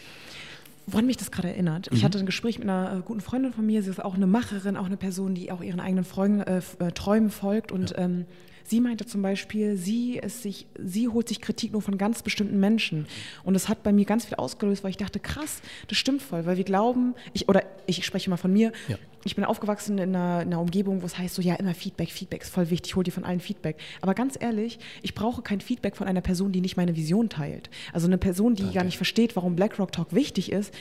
[0.86, 1.88] Woran mich das gerade erinnert.
[1.92, 2.06] Ich mhm.
[2.06, 4.78] hatte ein Gespräch mit einer äh, guten Freundin von mir, sie ist auch eine Macherin,
[4.78, 7.98] auch eine Person, die auch ihren eigenen Freunden, äh, äh, Träumen folgt und ja.
[7.98, 8.26] ähm,
[8.68, 12.60] Sie meinte zum Beispiel, sie, ist sich, sie holt sich Kritik nur von ganz bestimmten
[12.60, 13.08] Menschen.
[13.46, 16.46] Und das hat bei mir ganz viel ausgelöst, weil ich dachte, krass, das stimmt voll,
[16.46, 18.98] weil wir glauben, ich, oder ich spreche mal von mir, ja.
[19.24, 22.12] ich bin aufgewachsen in einer, in einer, Umgebung, wo es heißt so, ja, immer Feedback,
[22.12, 23.78] Feedback ist voll wichtig, ich hole dir von allen Feedback.
[24.02, 27.70] Aber ganz ehrlich, ich brauche kein Feedback von einer Person, die nicht meine Vision teilt.
[27.94, 28.80] Also eine Person, die Danke.
[28.80, 30.74] gar nicht versteht, warum BlackRock Talk wichtig ist,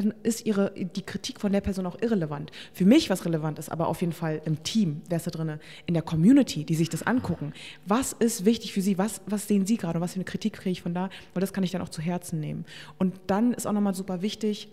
[0.00, 2.50] dann ist ihre, die Kritik von der Person auch irrelevant.
[2.72, 5.58] Für mich, was relevant ist, aber auf jeden Fall im Team, wer ist da drin,
[5.86, 7.52] in der Community, die sich das angucken.
[7.86, 8.98] Was ist wichtig für sie?
[8.98, 10.00] Was, was sehen sie gerade?
[10.00, 11.10] Was für eine Kritik kriege ich von da?
[11.34, 12.64] Weil das kann ich dann auch zu Herzen nehmen.
[12.98, 14.68] Und dann ist auch nochmal super wichtig,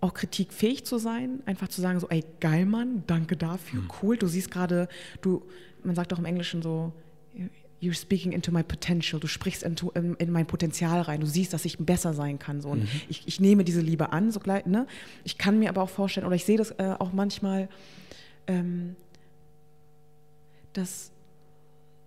[0.00, 3.90] auch kritikfähig zu sein, einfach zu sagen so, ey, geil, Mann, danke dafür, mhm.
[4.02, 4.16] cool.
[4.16, 4.88] Du siehst gerade,
[5.22, 5.42] du,
[5.82, 6.92] man sagt auch im Englischen so,
[7.80, 11.52] you're speaking into my potential, du sprichst in, in, in, mein Potenzial rein, du siehst,
[11.52, 12.60] dass ich besser sein kann.
[12.60, 12.70] So.
[12.70, 13.00] Und mhm.
[13.08, 14.86] ich, ich, nehme diese Liebe an, so gleich, ne?
[15.24, 17.68] Ich kann mir aber auch vorstellen, oder ich sehe das äh, auch manchmal,
[18.46, 18.96] ähm,
[20.72, 21.12] dass,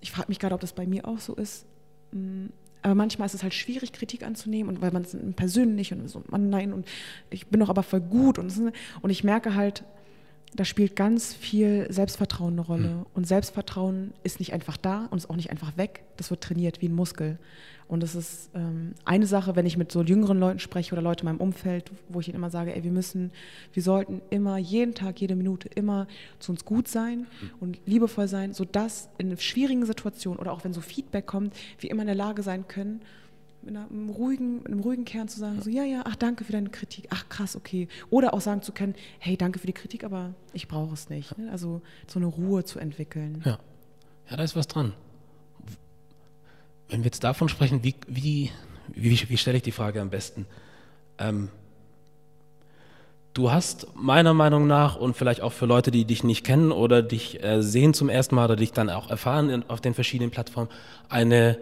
[0.01, 1.65] ich frage mich gerade, ob das bei mir auch so ist,
[2.11, 2.47] mm,
[2.81, 6.23] aber manchmal ist es halt schwierig, Kritik anzunehmen und weil man es persönlich und so,
[6.29, 6.87] man, nein, und
[7.29, 9.83] ich bin doch aber voll gut und, und ich merke halt,
[10.53, 12.89] da spielt ganz viel Selbstvertrauen eine Rolle.
[12.89, 13.05] Mhm.
[13.13, 16.03] Und Selbstvertrauen ist nicht einfach da und ist auch nicht einfach weg.
[16.17, 17.37] Das wird trainiert wie ein Muskel.
[17.87, 21.23] Und das ist ähm, eine Sache, wenn ich mit so jüngeren Leuten spreche oder Leute
[21.23, 23.31] in meinem Umfeld, wo ich ihnen immer sage, ey, wir müssen,
[23.73, 26.07] wir sollten immer, jeden Tag, jede Minute immer
[26.39, 27.49] zu uns gut sein mhm.
[27.59, 32.03] und liebevoll sein, sodass in schwierigen Situationen oder auch wenn so Feedback kommt, wir immer
[32.03, 33.01] in der Lage sein können,
[33.63, 36.51] mit einem ruhigen, mit einem ruhigen Kern zu sagen, so, ja, ja, ach, danke für
[36.51, 37.87] deine Kritik, ach, krass, okay.
[38.09, 41.37] Oder auch sagen zu können, hey, danke für die Kritik, aber ich brauche es nicht.
[41.37, 41.51] Ne?
[41.51, 43.41] Also so eine Ruhe zu entwickeln.
[43.45, 43.59] Ja,
[44.29, 44.93] ja, da ist was dran.
[46.89, 48.51] Wenn wir jetzt davon sprechen, wie, wie,
[48.87, 50.45] wie, wie stelle ich die Frage am besten?
[51.17, 51.49] Ähm,
[53.33, 57.01] du hast meiner Meinung nach und vielleicht auch für Leute, die dich nicht kennen oder
[57.01, 60.31] dich äh, sehen zum ersten Mal oder dich dann auch erfahren in, auf den verschiedenen
[60.31, 60.69] Plattformen,
[61.09, 61.57] eine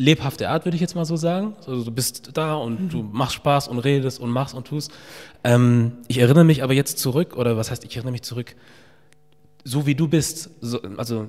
[0.00, 1.54] lebhafte Art, würde ich jetzt mal so sagen.
[1.66, 2.88] Also du bist da und mhm.
[2.88, 4.90] du machst Spaß und redest und machst und tust.
[5.44, 8.56] Ähm, ich erinnere mich aber jetzt zurück, oder was heißt, ich erinnere mich zurück,
[9.62, 11.28] so wie du bist, so, also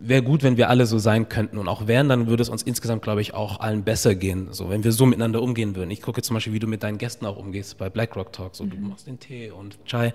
[0.00, 2.62] wäre gut, wenn wir alle so sein könnten und auch wären, dann würde es uns
[2.62, 5.90] insgesamt, glaube ich, auch allen besser gehen, so wenn wir so miteinander umgehen würden.
[5.90, 8.64] Ich gucke zum Beispiel, wie du mit deinen Gästen auch umgehst bei BlackRock Talk, so
[8.64, 8.70] mhm.
[8.70, 10.14] du machst den Tee und Chai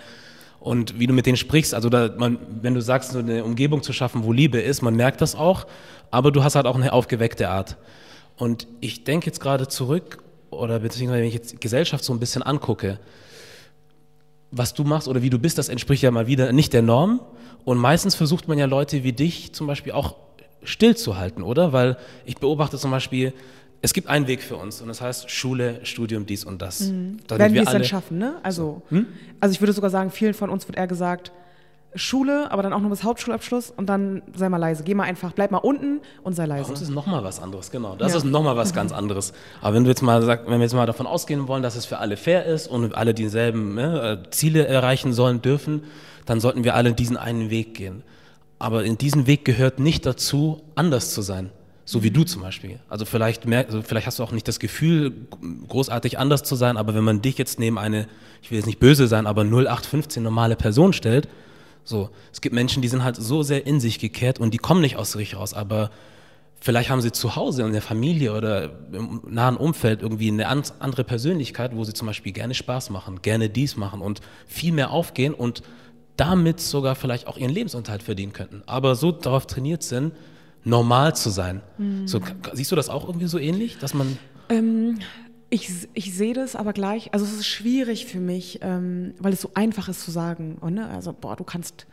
[0.64, 1.74] und wie du mit denen sprichst.
[1.74, 4.96] Also da, man, wenn du sagst, so eine Umgebung zu schaffen, wo Liebe ist, man
[4.96, 5.68] merkt das auch,
[6.10, 7.76] aber du hast halt auch eine aufgeweckte Art.
[8.38, 12.44] Und ich denke jetzt gerade zurück, oder beziehungsweise wenn ich jetzt Gesellschaft so ein bisschen
[12.44, 13.00] angucke,
[14.52, 17.20] was du machst oder wie du bist, das entspricht ja mal wieder nicht der Norm.
[17.66, 20.16] Und meistens versucht man ja Leute wie dich zum Beispiel auch
[20.64, 21.74] stillzuhalten, oder?
[21.74, 23.34] Weil ich beobachte zum Beispiel,
[23.84, 26.80] es gibt einen Weg für uns und das heißt Schule, Studium, dies und das.
[26.80, 27.18] Mhm.
[27.28, 28.38] Werden wir es dann schaffen, ne?
[28.42, 29.08] Also, hm?
[29.42, 31.34] also ich würde sogar sagen, vielen von uns wird eher gesagt,
[31.94, 34.84] Schule, aber dann auch nur bis Hauptschulabschluss und dann sei mal leise.
[34.84, 36.72] Geh mal einfach, bleib mal unten und sei leise.
[36.72, 37.98] Das ist nochmal was anderes, genau.
[37.98, 38.20] Das ja.
[38.20, 39.34] ist nochmal was ganz anderes.
[39.62, 41.86] Aber wenn du jetzt mal sagst, wenn wir jetzt mal davon ausgehen wollen, dass es
[41.86, 45.84] für alle fair ist und alle dieselben ne, Ziele erreichen sollen dürfen,
[46.26, 48.02] dann sollten wir alle diesen einen Weg gehen.
[48.60, 51.52] Aber in diesen Weg gehört nicht dazu, anders zu sein.
[51.86, 52.80] So wie du zum Beispiel.
[52.88, 55.14] Also vielleicht, merk, also vielleicht hast du auch nicht das Gefühl,
[55.68, 58.08] großartig anders zu sein, aber wenn man dich jetzt neben eine,
[58.42, 61.28] ich will jetzt nicht böse sein, aber 0815 normale Person stellt,
[61.84, 64.80] so, es gibt Menschen, die sind halt so sehr in sich gekehrt und die kommen
[64.80, 65.92] nicht aus sich raus, aber
[66.62, 71.04] vielleicht haben sie zu Hause in der Familie oder im nahen Umfeld irgendwie eine andere
[71.04, 75.34] Persönlichkeit, wo sie zum Beispiel gerne Spaß machen, gerne dies machen und viel mehr aufgehen
[75.34, 75.62] und
[76.16, 80.14] damit sogar vielleicht auch ihren Lebensunterhalt verdienen könnten, aber so darauf trainiert sind,
[80.64, 81.62] normal zu sein.
[81.78, 82.08] Mhm.
[82.08, 82.20] So,
[82.54, 84.18] siehst du das auch irgendwie so ähnlich, dass man.
[84.50, 85.00] Ähm,
[85.50, 89.42] ich, ich sehe das aber gleich, also es ist schwierig für mich, ähm, weil es
[89.42, 90.88] so einfach ist zu sagen, oh, ne?
[90.90, 91.86] also boah, du kannst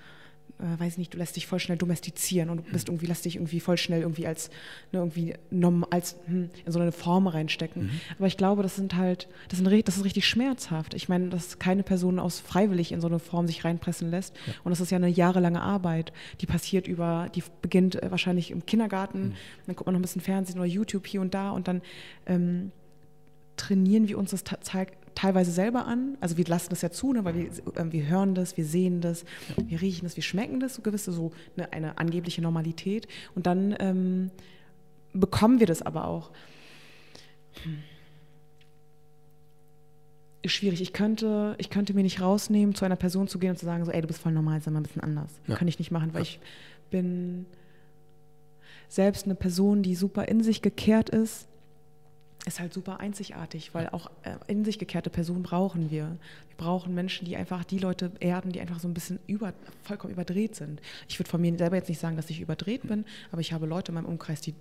[0.60, 3.36] äh, weiß nicht, du lässt dich voll schnell domestizieren und du bist irgendwie, lässt dich
[3.36, 4.50] irgendwie voll schnell irgendwie als,
[4.92, 7.84] ne, irgendwie nom, als hm, in so eine Form reinstecken.
[7.84, 7.90] Mhm.
[8.18, 10.94] Aber ich glaube, das sind halt, das, sind, das ist richtig schmerzhaft.
[10.94, 14.36] Ich meine, dass keine Person aus freiwillig in so eine Form sich reinpressen lässt.
[14.46, 14.54] Ja.
[14.64, 18.66] Und das ist ja eine jahrelange Arbeit, die passiert über, die beginnt äh, wahrscheinlich im
[18.66, 19.34] Kindergarten, mhm.
[19.66, 21.82] dann guckt man noch ein bisschen Fernsehen oder YouTube hier und da und dann
[22.26, 22.72] ähm,
[23.60, 24.42] trainieren wir uns das
[25.14, 26.16] teilweise selber an.
[26.20, 29.00] Also wir lassen das ja zu, ne, weil wir, äh, wir hören das, wir sehen
[29.00, 29.24] das,
[29.56, 33.06] wir riechen das, wir schmecken das, so gewisse, so eine, eine angebliche Normalität.
[33.34, 34.30] Und dann ähm,
[35.12, 36.30] bekommen wir das aber auch.
[37.62, 37.78] Hm.
[40.42, 40.80] Ist schwierig.
[40.80, 43.84] Ich könnte, ich könnte mir nicht rausnehmen, zu einer Person zu gehen und zu sagen,
[43.84, 45.38] so, ey, du bist voll normal, sei mal ein bisschen anders.
[45.46, 45.56] Ja.
[45.56, 46.28] Kann ich nicht machen, weil ja.
[46.28, 46.40] ich
[46.90, 47.44] bin
[48.88, 51.49] selbst eine Person, die super in sich gekehrt ist
[52.46, 56.16] ist halt super einzigartig, weil auch äh, in sich gekehrte Personen brauchen wir.
[56.48, 60.12] Wir brauchen Menschen, die einfach die Leute erden, die einfach so ein bisschen über, vollkommen
[60.12, 60.80] überdreht sind.
[61.08, 63.66] Ich würde von mir selber jetzt nicht sagen, dass ich überdreht bin, aber ich habe
[63.66, 64.54] Leute in meinem Umkreis, die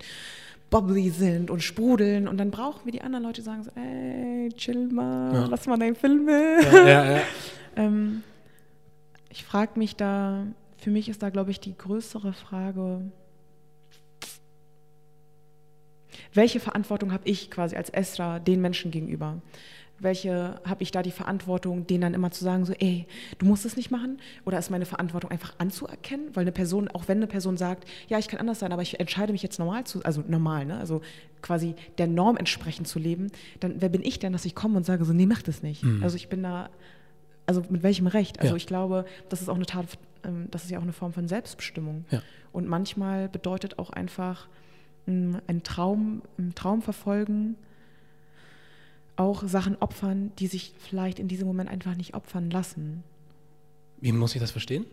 [0.69, 4.49] bubbly sind und sprudeln und dann brauchen wir die anderen Leute, die sagen so, ey,
[4.55, 5.45] chill mal, ja.
[5.45, 7.21] lass mal deinen Film ja, ja, ja.
[7.75, 8.23] ähm,
[9.29, 10.45] ich frage mich da,
[10.77, 13.01] für mich ist da, glaube ich, die größere Frage,
[16.33, 19.41] welche Verantwortung habe ich quasi als Esra den Menschen gegenüber?
[20.01, 23.05] Welche habe ich da die Verantwortung, denen dann immer zu sagen, so, ey,
[23.37, 24.19] du musst es nicht machen?
[24.45, 26.29] Oder ist meine Verantwortung einfach anzuerkennen?
[26.33, 28.99] Weil eine Person, auch wenn eine Person sagt, ja, ich kann anders sein, aber ich
[28.99, 30.77] entscheide mich jetzt normal zu, also normal, ne?
[30.77, 31.01] also
[31.41, 33.27] quasi der Norm entsprechend zu leben,
[33.59, 35.83] dann wer bin ich denn, dass ich komme und sage, so, nee, mach das nicht.
[35.83, 36.01] Mhm.
[36.01, 36.69] Also ich bin da,
[37.45, 38.39] also mit welchem Recht?
[38.39, 38.57] Also ja.
[38.57, 39.85] ich glaube, das ist auch eine Tat,
[40.23, 42.05] ähm, das ist ja auch eine Form von Selbstbestimmung.
[42.09, 42.21] Ja.
[42.53, 44.47] Und manchmal bedeutet auch einfach,
[45.09, 47.55] einen Traum, einen Traum verfolgen,
[49.15, 53.03] auch Sachen opfern, die sich vielleicht in diesem Moment einfach nicht opfern lassen.
[53.99, 54.85] Wie muss ich das verstehen?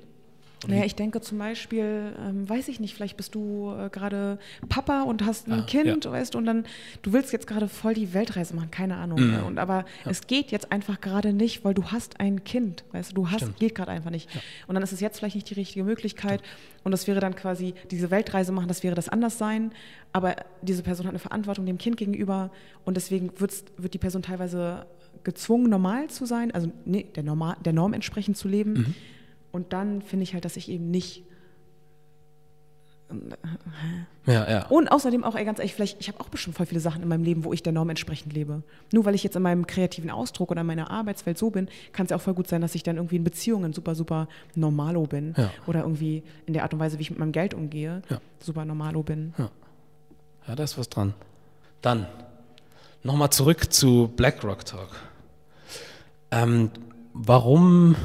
[0.66, 5.02] Naja, ich denke zum Beispiel, ähm, weiß ich nicht, vielleicht bist du äh, gerade Papa
[5.02, 6.10] und hast ein ah, Kind, ja.
[6.10, 6.64] weißt du, und dann,
[7.02, 9.20] du willst jetzt gerade voll die Weltreise machen, keine Ahnung.
[9.20, 9.44] Mhm.
[9.44, 10.10] Und, aber ja.
[10.10, 13.42] es geht jetzt einfach gerade nicht, weil du hast ein Kind, weißt du, du hast,
[13.42, 13.58] Stimmt.
[13.58, 14.34] geht gerade einfach nicht.
[14.34, 14.40] Ja.
[14.66, 16.40] Und dann ist es jetzt vielleicht nicht die richtige Möglichkeit.
[16.40, 16.84] Stimmt.
[16.84, 19.72] Und das wäre dann quasi, diese Weltreise machen, das wäre das anders sein.
[20.16, 22.50] Aber diese Person hat eine Verantwortung dem Kind gegenüber
[22.86, 24.86] und deswegen wird die Person teilweise
[25.24, 28.72] gezwungen, normal zu sein, also nee, der, Normal, der Norm entsprechend zu leben.
[28.72, 28.94] Mhm
[29.56, 31.24] und dann finde ich halt, dass ich eben nicht.
[34.26, 34.66] Ja, ja.
[34.66, 37.08] Und außerdem auch, ey, ganz ehrlich, vielleicht, ich habe auch bestimmt voll viele Sachen in
[37.08, 38.62] meinem Leben, wo ich der Norm entsprechend lebe.
[38.92, 42.04] Nur weil ich jetzt in meinem kreativen Ausdruck oder in meiner Arbeitswelt so bin, kann
[42.04, 45.06] es ja auch voll gut sein, dass ich dann irgendwie in Beziehungen super, super normalo
[45.06, 45.32] bin.
[45.38, 45.50] Ja.
[45.66, 48.02] Oder irgendwie in der Art und Weise, wie ich mit meinem Geld umgehe,
[48.40, 49.32] super normalo bin.
[50.46, 50.54] Ja.
[50.54, 51.14] da ist was dran.
[51.82, 52.06] Dann
[53.02, 54.90] nochmal zurück zu BlackRock Talk.
[56.30, 56.70] Ähm,
[57.12, 57.96] warum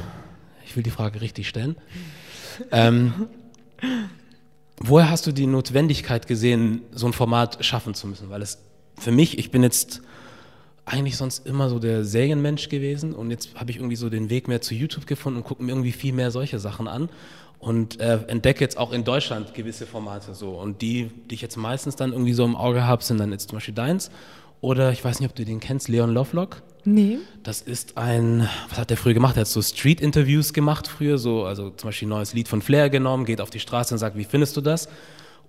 [0.71, 1.75] ich will die Frage richtig stellen.
[2.71, 3.27] ähm,
[4.77, 8.29] woher hast du die Notwendigkeit gesehen, so ein Format schaffen zu müssen?
[8.29, 8.59] Weil es
[8.97, 10.01] für mich, ich bin jetzt
[10.85, 14.47] eigentlich sonst immer so der Serienmensch gewesen und jetzt habe ich irgendwie so den Weg
[14.47, 17.09] mehr zu YouTube gefunden und gucke mir irgendwie viel mehr solche Sachen an
[17.61, 21.55] und äh, entdecke jetzt auch in Deutschland gewisse Formate so und die, die ich jetzt
[21.55, 24.11] meistens dann irgendwie so im Auge habe, sind dann jetzt zum Beispiel deins
[24.59, 26.61] oder ich weiß nicht, ob du den kennst, Leon Lovelock.
[26.83, 27.19] Nee.
[27.43, 29.37] Das ist ein, was hat der früher gemacht?
[29.37, 32.89] Er hat so Street-Interviews gemacht früher, so, also zum Beispiel ein neues Lied von Flair
[32.89, 34.87] genommen, geht auf die Straße und sagt, wie findest du das?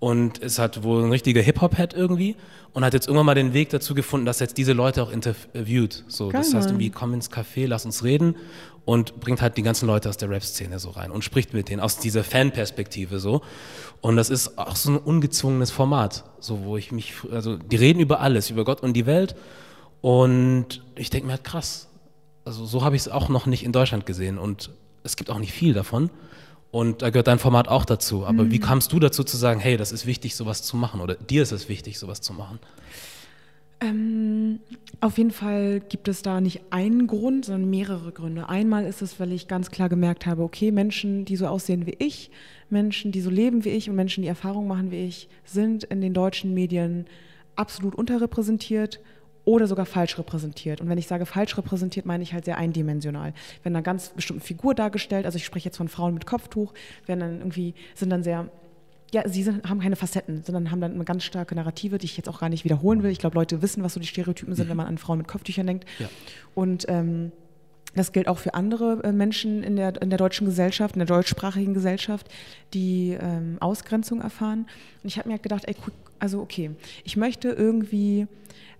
[0.02, 2.34] Und ist halt wohl ein richtiger Hip-Hop-Head irgendwie
[2.72, 6.02] und hat jetzt irgendwann mal den Weg dazu gefunden, dass jetzt diese Leute auch interviewt.
[6.08, 8.34] So, Geil, das heißt irgendwie, komm ins Café, lass uns reden
[8.84, 11.80] und bringt halt die ganzen Leute aus der Rap-Szene so rein und spricht mit denen
[11.80, 13.42] aus dieser Fanperspektive so.
[14.00, 18.00] Und das ist auch so ein ungezwungenes Format, so wo ich mich, also die reden
[18.00, 19.36] über alles, über Gott und die Welt.
[20.00, 21.86] Und ich denke mir halt krass.
[22.44, 24.70] Also so habe ich es auch noch nicht in Deutschland gesehen und
[25.04, 26.10] es gibt auch nicht viel davon.
[26.72, 28.24] Und da gehört dein Format auch dazu.
[28.24, 28.50] Aber mhm.
[28.50, 31.00] wie kamst du dazu zu sagen, hey, das ist wichtig, sowas zu machen?
[31.00, 32.58] Oder dir ist es wichtig, sowas zu machen?
[33.82, 34.60] Ähm,
[35.00, 38.48] auf jeden Fall gibt es da nicht einen Grund, sondern mehrere Gründe.
[38.48, 41.96] Einmal ist es, weil ich ganz klar gemerkt habe, okay, Menschen, die so aussehen wie
[41.98, 42.30] ich,
[42.70, 46.00] Menschen, die so leben wie ich und Menschen, die Erfahrungen machen wie ich, sind in
[46.00, 47.04] den deutschen Medien
[47.54, 48.98] absolut unterrepräsentiert
[49.44, 50.80] oder sogar falsch repräsentiert.
[50.80, 53.34] Und wenn ich sage falsch repräsentiert, meine ich halt sehr eindimensional.
[53.62, 56.72] Wenn eine ganz bestimmte Figur dargestellt, also ich spreche jetzt von Frauen mit Kopftuch,
[57.06, 58.48] werden dann irgendwie, sind dann sehr
[59.14, 62.16] ja, sie sind, haben keine Facetten, sondern haben dann eine ganz starke Narrative, die ich
[62.16, 63.10] jetzt auch gar nicht wiederholen will.
[63.10, 65.66] Ich glaube, Leute wissen, was so die Stereotypen sind, wenn man an Frauen mit Kopftüchern
[65.66, 65.86] denkt.
[65.98, 66.08] Ja.
[66.54, 67.30] Und ähm,
[67.94, 71.06] das gilt auch für andere äh, Menschen in der, in der deutschen Gesellschaft, in der
[71.06, 72.28] deutschsprachigen Gesellschaft,
[72.72, 74.66] die ähm, Ausgrenzung erfahren.
[75.02, 75.76] Und ich habe mir halt gedacht, ey,
[76.18, 76.70] also okay,
[77.04, 78.26] ich möchte irgendwie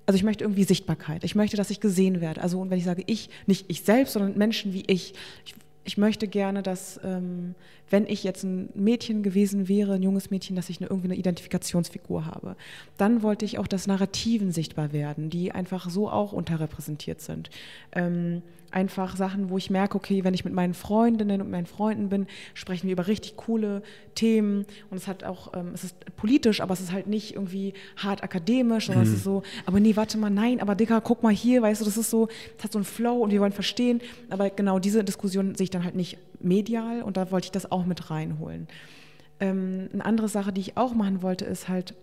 [0.06, 1.24] also ich möchte irgendwie Sichtbarkeit.
[1.24, 2.40] Ich möchte, dass ich gesehen werde.
[2.42, 5.14] Also und wenn ich sage ich, nicht ich selbst, sondern Menschen wie ich.
[5.44, 7.54] Ich ich möchte gerne, dass, ähm,
[7.92, 11.16] wenn ich jetzt ein Mädchen gewesen wäre, ein junges Mädchen, dass ich eine, irgendwie eine
[11.16, 12.56] Identifikationsfigur habe.
[12.96, 17.50] Dann wollte ich auch, dass Narrativen sichtbar werden, die einfach so auch unterrepräsentiert sind.
[17.92, 22.08] Ähm, einfach Sachen, wo ich merke, okay, wenn ich mit meinen Freundinnen und meinen Freunden
[22.08, 23.82] bin, sprechen wir über richtig coole
[24.14, 27.74] Themen und es hat auch, ähm, es ist politisch, aber es ist halt nicht irgendwie
[27.96, 29.10] hart akademisch, sondern mhm.
[29.10, 31.84] es ist so, aber nee, warte mal, nein, aber Dicker, guck mal hier, weißt du,
[31.84, 34.00] das ist so, es hat so einen Flow und wir wollen verstehen,
[34.30, 37.70] aber genau diese Diskussion sehe ich dann halt nicht medial und da wollte ich das
[37.70, 38.68] auch mit reinholen.
[39.40, 41.94] Ähm, eine andere Sache, die ich auch machen wollte, ist halt,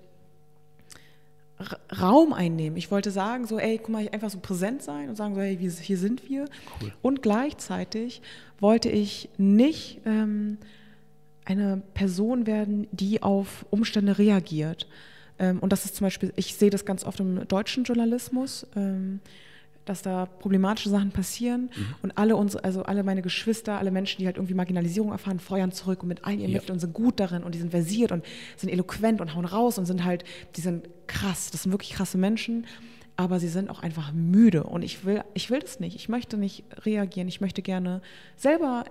[1.99, 2.77] Raum einnehmen.
[2.77, 5.57] Ich wollte sagen, so, ey, guck mal, einfach so präsent sein und sagen, so, hey,
[5.57, 6.45] hier sind wir.
[6.81, 6.93] Cool.
[7.01, 8.21] Und gleichzeitig
[8.59, 10.57] wollte ich nicht ähm,
[11.43, 14.87] eine Person werden, die auf Umstände reagiert.
[15.37, 18.65] Ähm, und das ist zum Beispiel, ich sehe das ganz oft im deutschen Journalismus.
[18.75, 19.19] Ähm,
[19.85, 21.95] dass da problematische Sachen passieren mhm.
[22.03, 25.71] und alle unsere, also alle meine Geschwister, alle Menschen, die halt irgendwie Marginalisierung erfahren, feuern
[25.71, 26.59] zurück und mit all ihren ja.
[26.59, 28.23] Mitteln und sind gut darin und die sind versiert und
[28.55, 30.23] sind eloquent und hauen raus und sind halt,
[30.55, 32.67] die sind krass, das sind wirklich krasse Menschen,
[33.15, 36.37] aber sie sind auch einfach müde und ich will, ich will das nicht, ich möchte
[36.37, 38.01] nicht reagieren, ich möchte gerne
[38.37, 38.85] selber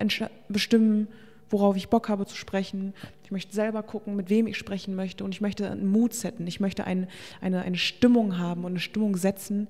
[0.49, 1.07] bestimmen,
[1.49, 2.93] worauf ich Bock habe zu sprechen.
[3.23, 6.45] Ich möchte selber gucken, mit wem ich sprechen möchte und ich möchte einen Mut setzen.
[6.47, 7.07] Ich möchte ein,
[7.41, 9.67] eine, eine Stimmung haben und eine Stimmung setzen,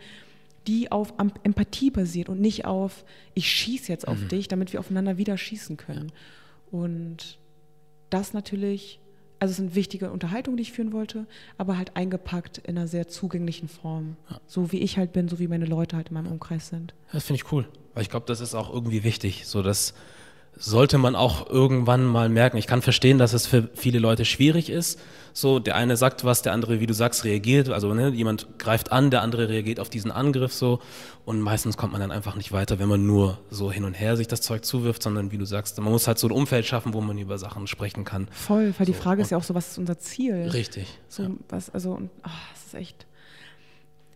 [0.69, 3.03] die auf Empathie basiert und nicht auf,
[3.33, 4.27] ich schieße jetzt auf mhm.
[4.27, 6.11] dich, damit wir aufeinander wieder schießen können.
[6.11, 6.79] Ja.
[6.79, 7.39] Und
[8.11, 8.99] das natürlich,
[9.39, 11.25] also es sind wichtige Unterhaltungen, die ich führen wollte,
[11.57, 14.15] aber halt eingepackt in einer sehr zugänglichen Form.
[14.29, 14.39] Ja.
[14.45, 16.93] So wie ich halt bin, so wie meine Leute halt in meinem Umkreis sind.
[17.11, 19.95] Das finde ich cool, weil ich glaube, das ist auch irgendwie wichtig, so dass
[20.59, 22.57] sollte man auch irgendwann mal merken.
[22.57, 24.99] Ich kann verstehen, dass es für viele Leute schwierig ist.
[25.31, 27.69] So, der eine sagt was, der andere, wie du sagst, reagiert.
[27.69, 30.79] Also ne, jemand greift an, der andere reagiert auf diesen Angriff so.
[31.23, 34.17] Und meistens kommt man dann einfach nicht weiter, wenn man nur so hin und her
[34.17, 36.93] sich das Zeug zuwirft, sondern wie du sagst, man muss halt so ein Umfeld schaffen,
[36.93, 38.27] wo man über Sachen sprechen kann.
[38.31, 38.91] Voll, weil so.
[38.91, 40.49] die Frage ist ja auch so, was ist unser Ziel?
[40.51, 40.87] Richtig.
[41.07, 41.29] So, ja.
[41.47, 43.05] was, also, oh, das ist echt.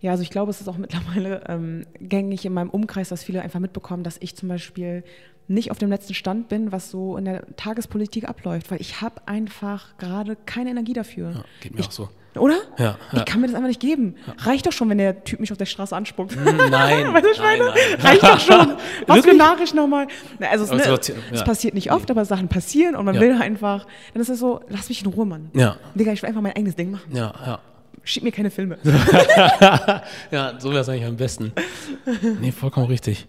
[0.03, 3.41] Ja, also ich glaube, es ist auch mittlerweile ähm, gängig in meinem Umkreis, dass viele
[3.41, 5.05] einfach mitbekommen, dass ich zum Beispiel
[5.47, 9.21] nicht auf dem letzten Stand bin, was so in der Tagespolitik abläuft, weil ich habe
[9.27, 11.31] einfach gerade keine Energie dafür.
[11.31, 12.09] Ja, geht mir ich, auch so.
[12.35, 12.57] Oder?
[12.77, 14.15] Ja, ja, Ich kann mir das einfach nicht geben.
[14.27, 14.33] Ja.
[14.39, 16.35] Reicht doch schon, wenn der Typ mich auf der Straße anspuckt.
[16.35, 17.13] Hm, nein.
[17.13, 17.99] weißt du, nein, nein.
[18.01, 18.73] Reicht doch schon.
[19.07, 20.07] Was für Nachricht nochmal.
[20.41, 21.15] Also, es, ne, ja.
[21.31, 24.59] es, passiert nicht oft, aber Sachen passieren und man will einfach, dann ist es so,
[24.67, 25.49] lass mich in Ruhe, Mann.
[25.53, 25.77] Ja.
[25.95, 27.15] Digga, ich will einfach mein eigenes Ding machen.
[27.15, 27.59] Ja, ja.
[28.03, 28.77] Schieb mir keine Filme.
[30.31, 31.53] ja, so wäre es eigentlich am besten.
[32.41, 33.27] Nee, vollkommen richtig.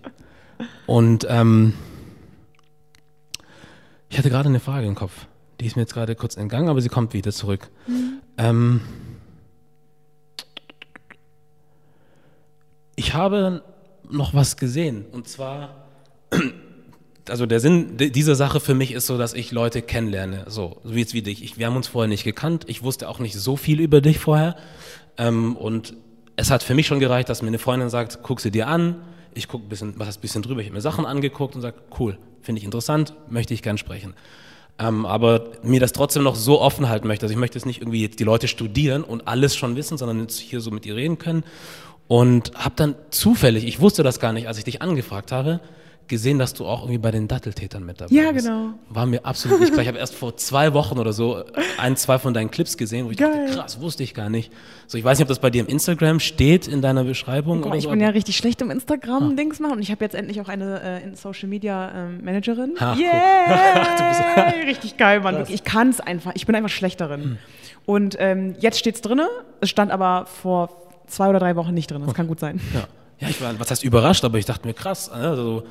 [0.87, 1.75] Und, ähm,
[4.09, 5.27] ich hatte gerade eine Frage im Kopf.
[5.61, 7.71] Die ist mir jetzt gerade kurz entgangen, aber sie kommt wieder zurück.
[7.87, 8.21] Mhm.
[8.37, 8.81] Ähm,
[12.97, 13.63] ich habe
[14.09, 15.05] noch was gesehen.
[15.13, 15.87] Und zwar,
[17.29, 20.45] also der Sinn dieser Sache für mich ist so, dass ich Leute kennenlerne.
[20.49, 21.43] So, wie jetzt wie dich.
[21.43, 22.65] Ich, wir haben uns vorher nicht gekannt.
[22.69, 24.57] Ich wusste auch nicht so viel über dich vorher.
[25.17, 25.95] Ähm, und
[26.37, 28.97] es hat für mich schon gereicht, dass mir eine Freundin sagt, guck sie dir an.
[29.35, 30.61] Ich gucke ein bisschen, was ein bisschen drüber.
[30.61, 34.15] Ich habe mir Sachen angeguckt und sage, cool, finde ich interessant, möchte ich gern sprechen.
[34.79, 37.25] Ähm, aber mir das trotzdem noch so offen halten möchte.
[37.25, 40.39] Also ich möchte jetzt nicht irgendwie die Leute studieren und alles schon wissen, sondern jetzt
[40.39, 41.45] hier so mit ihr reden können.
[42.07, 45.61] Und habe dann zufällig, ich wusste das gar nicht, als ich dich angefragt habe,
[46.09, 48.23] gesehen, dass du auch irgendwie bei den Datteltätern mit dabei bist.
[48.23, 48.75] Ja, genau.
[48.89, 49.83] War mir absolut nicht klar.
[49.83, 51.45] Ich habe erst vor zwei Wochen oder so
[51.79, 53.47] ein, zwei von deinen Clips gesehen, wo ich Geil.
[53.47, 54.53] dachte, krass, wusste ich gar nicht.
[54.87, 57.69] So, ich weiß nicht, ob das bei dir im Instagram steht, in deiner Beschreibung Boah,
[57.69, 59.63] oder Ich so, bin ja richtig schlecht im Instagram-Dings ah.
[59.63, 62.75] machen und ich habe jetzt endlich auch eine äh, Social-Media-Managerin.
[62.81, 64.51] Ähm, yeah!
[64.67, 65.37] richtig geil, Mann.
[65.37, 65.51] Krass.
[65.51, 66.33] Ich kann es einfach.
[66.35, 67.23] Ich bin einfach schlecht darin.
[67.23, 67.39] Hm.
[67.87, 69.21] Und ähm, jetzt steht es drin.
[69.61, 70.71] Es stand aber vor
[71.07, 72.03] zwei oder drei Wochen nicht drin.
[72.05, 72.61] Das kann gut sein.
[72.73, 72.85] Ja.
[73.21, 75.65] Ja, ich war, was heißt überrascht, aber ich dachte mir krass, also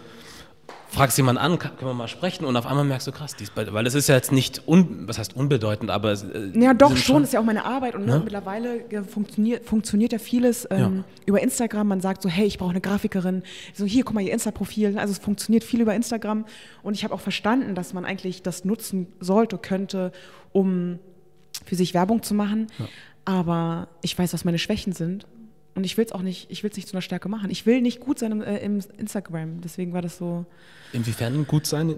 [0.93, 2.45] fragst jemanden an, können wir mal sprechen?
[2.45, 5.17] Und auf einmal merkst du, krass, dies, weil es ist ja jetzt nicht, un, was
[5.17, 6.13] heißt unbedeutend, aber...
[6.13, 8.21] Äh, ja doch, schon, schon, ist ja auch meine Arbeit und ne?
[8.23, 11.03] mittlerweile funktioniert, funktioniert ja vieles ähm, ja.
[11.25, 14.31] über Instagram, man sagt so, hey, ich brauche eine Grafikerin, so hier, guck mal, ihr
[14.31, 16.45] Insta-Profil, also es funktioniert viel über Instagram.
[16.83, 20.11] Und ich habe auch verstanden, dass man eigentlich das nutzen sollte, könnte,
[20.51, 20.99] um
[21.65, 22.85] für sich Werbung zu machen, ja.
[23.25, 25.25] aber ich weiß, was meine Schwächen sind
[25.75, 27.49] und ich will es auch nicht, ich will es nicht zu einer Stärke machen.
[27.49, 29.61] Ich will nicht gut sein im, äh, im Instagram.
[29.61, 30.45] Deswegen war das so.
[30.91, 31.95] Inwiefern gut sein?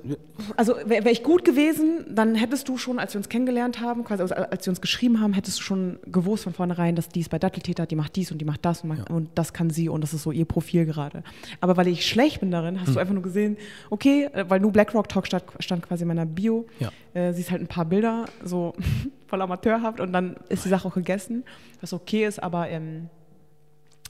[0.56, 4.06] Also wäre wär ich gut gewesen, dann hättest du schon, als wir uns kennengelernt haben,
[4.06, 7.20] quasi also als wir uns geschrieben haben, hättest du schon gewusst von vornherein, dass die
[7.20, 9.04] ist bei Datteltäter, die macht dies und die macht das und, man, ja.
[9.14, 11.24] und, das kann sie und das ist so ihr Profil gerade.
[11.60, 12.94] Aber weil ich schlecht bin darin, hast hm.
[12.94, 13.58] du einfach nur gesehen,
[13.90, 16.90] okay, äh, weil nur BlackRock Talk stand, stand quasi in meiner Bio, ja.
[17.14, 18.73] äh, siehst halt ein paar Bilder, so
[19.28, 21.44] voll amateurhaft und dann ist die Sache auch gegessen,
[21.82, 23.10] was okay ist, aber ähm,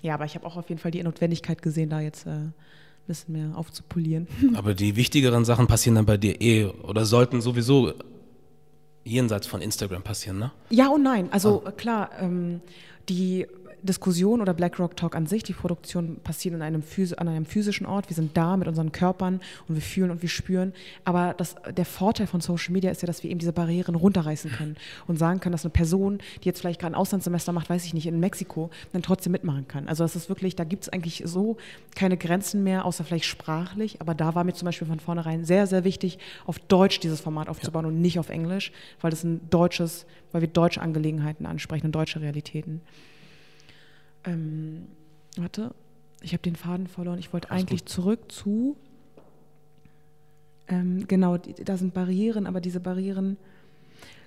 [0.06, 2.52] ja, aber ich habe auch auf jeden Fall die Notwendigkeit gesehen, da jetzt äh,
[3.08, 4.28] bisschen mehr aufzupolieren.
[4.56, 7.94] Aber die wichtigeren Sachen passieren dann bei dir eh oder sollten sowieso
[9.04, 10.52] jenseits von Instagram passieren, ne?
[10.70, 11.32] Ja und nein.
[11.32, 11.72] Also ah.
[11.72, 12.62] klar, ähm,
[13.10, 13.46] die
[13.86, 16.84] Diskussion oder BlackRock Talk an sich, die Produktion passiert in einem
[17.18, 18.10] an einem physischen Ort.
[18.10, 20.74] Wir sind da mit unseren Körpern und wir fühlen und wir spüren.
[21.04, 24.52] Aber das, der Vorteil von Social Media ist ja, dass wir eben diese Barrieren runterreißen
[24.52, 24.76] können
[25.08, 27.94] und sagen können, dass eine Person, die jetzt vielleicht gerade ein Auslandssemester macht, weiß ich
[27.94, 29.88] nicht, in Mexiko, dann trotzdem mitmachen kann.
[29.88, 31.58] Also das ist wirklich, da gibt es eigentlich so
[31.96, 34.02] keine Grenzen mehr, außer vielleicht sprachlich.
[34.02, 37.50] Aber da war mir zum Beispiel von vornherein sehr, sehr wichtig, auf Deutsch dieses Format
[37.50, 37.90] aufzubauen ja.
[37.90, 38.72] und nicht auf Englisch,
[39.02, 42.82] weil das ein deutsches, weil wir deutsche Angelegenheiten ansprechen und deutsche Realitäten.
[44.26, 44.88] Ähm,
[45.38, 45.74] warte,
[46.22, 47.20] ich habe den Faden verloren.
[47.20, 47.90] Ich wollte eigentlich gut.
[47.90, 48.76] zurück zu.
[50.68, 53.38] Ähm, genau, da sind Barrieren, aber diese Barrieren.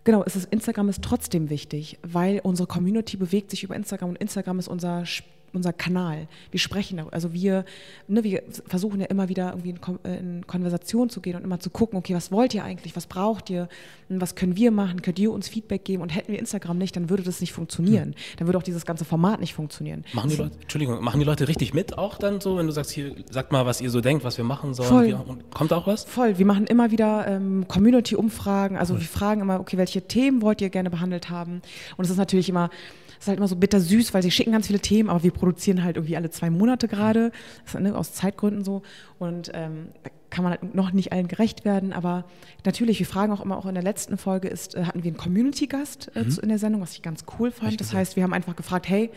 [0.04, 4.16] Genau, es ist, Instagram ist trotzdem wichtig, weil unsere Community bewegt sich über Instagram und
[4.16, 5.04] Instagram ist unser
[5.52, 6.28] unser Kanal.
[6.50, 7.64] Wir sprechen, also wir,
[8.06, 11.44] ne, wir versuchen ja immer wieder irgendwie in, Kon äh, in, Konversation zu gehen und
[11.44, 13.68] immer zu gucken, okay, was wollt ihr eigentlich, was braucht ihr,
[14.08, 17.10] was können wir machen, könnt ihr uns Feedback geben und hätten wir Instagram nicht, dann
[17.10, 18.08] würde das nicht funktionieren.
[18.08, 18.14] Hm.
[18.38, 20.04] Dann würde auch dieses ganze Format nicht funktionieren.
[20.12, 22.90] Machen die Leute, Entschuldigung, machen die Leute richtig mit auch dann so, wenn du sagst,
[22.90, 24.88] hier, sagt mal, was ihr so denkt, was wir machen sollen?
[24.88, 25.06] Voll.
[25.08, 26.04] Wir, kommt auch was?
[26.04, 26.38] Voll.
[26.38, 29.00] Wir machen immer wieder ähm, Community-Umfragen, also cool.
[29.00, 31.62] wir fragen immer, okay, welche Themen wollt ihr gerne behandelt haben?
[31.96, 32.70] Und es ist natürlich immer
[33.18, 35.82] das ist halt immer so bittersüß, weil sie schicken ganz viele Themen, aber wir produzieren
[35.82, 37.32] halt irgendwie alle zwei Monate gerade,
[37.78, 38.82] ne, aus Zeitgründen so.
[39.18, 42.24] Und ähm, da kann man halt noch nicht allen gerecht werden, aber
[42.64, 45.16] natürlich, wir fragen auch immer, auch in der letzten Folge ist, äh, hatten wir einen
[45.16, 46.38] Community-Gast äh, mhm.
[46.42, 47.80] in der Sendung, was ich ganz cool fand.
[47.80, 49.10] Das heißt, wir haben einfach gefragt, hey,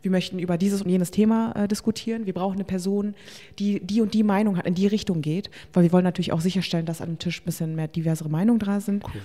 [0.00, 2.26] wir möchten über dieses und jenes Thema äh, diskutieren.
[2.26, 3.14] Wir brauchen eine Person,
[3.58, 6.42] die die und die Meinung hat, in die Richtung geht, weil wir wollen natürlich auch
[6.42, 9.04] sicherstellen, dass an dem Tisch ein bisschen mehr diversere Meinungen da sind.
[9.04, 9.22] Cool.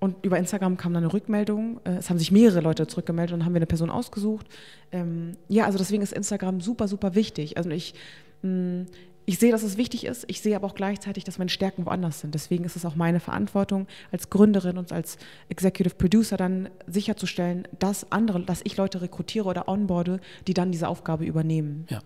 [0.00, 1.80] Und über Instagram kam dann eine Rückmeldung.
[1.84, 4.46] Äh, es haben sich mehrere Leute zurückgemeldet und haben wir eine Person ausgesucht.
[4.90, 7.58] Ähm, ja, also deswegen ist Instagram super, super wichtig.
[7.58, 7.94] Also ich,
[8.42, 8.86] mh, mm,
[9.26, 10.24] ich sehe, dass es wichtig ist.
[10.26, 12.34] Ich sehe aber auch gleichzeitig, dass meine Stärken woanders sind.
[12.34, 18.10] Deswegen ist es auch meine Verantwortung als Gründerin und als Executive Producer dann sicherzustellen, dass
[18.10, 21.86] andere, dass ich Leute rekrutiere oder onboarde, die dann diese Aufgabe übernehmen.
[21.90, 22.00] Ja,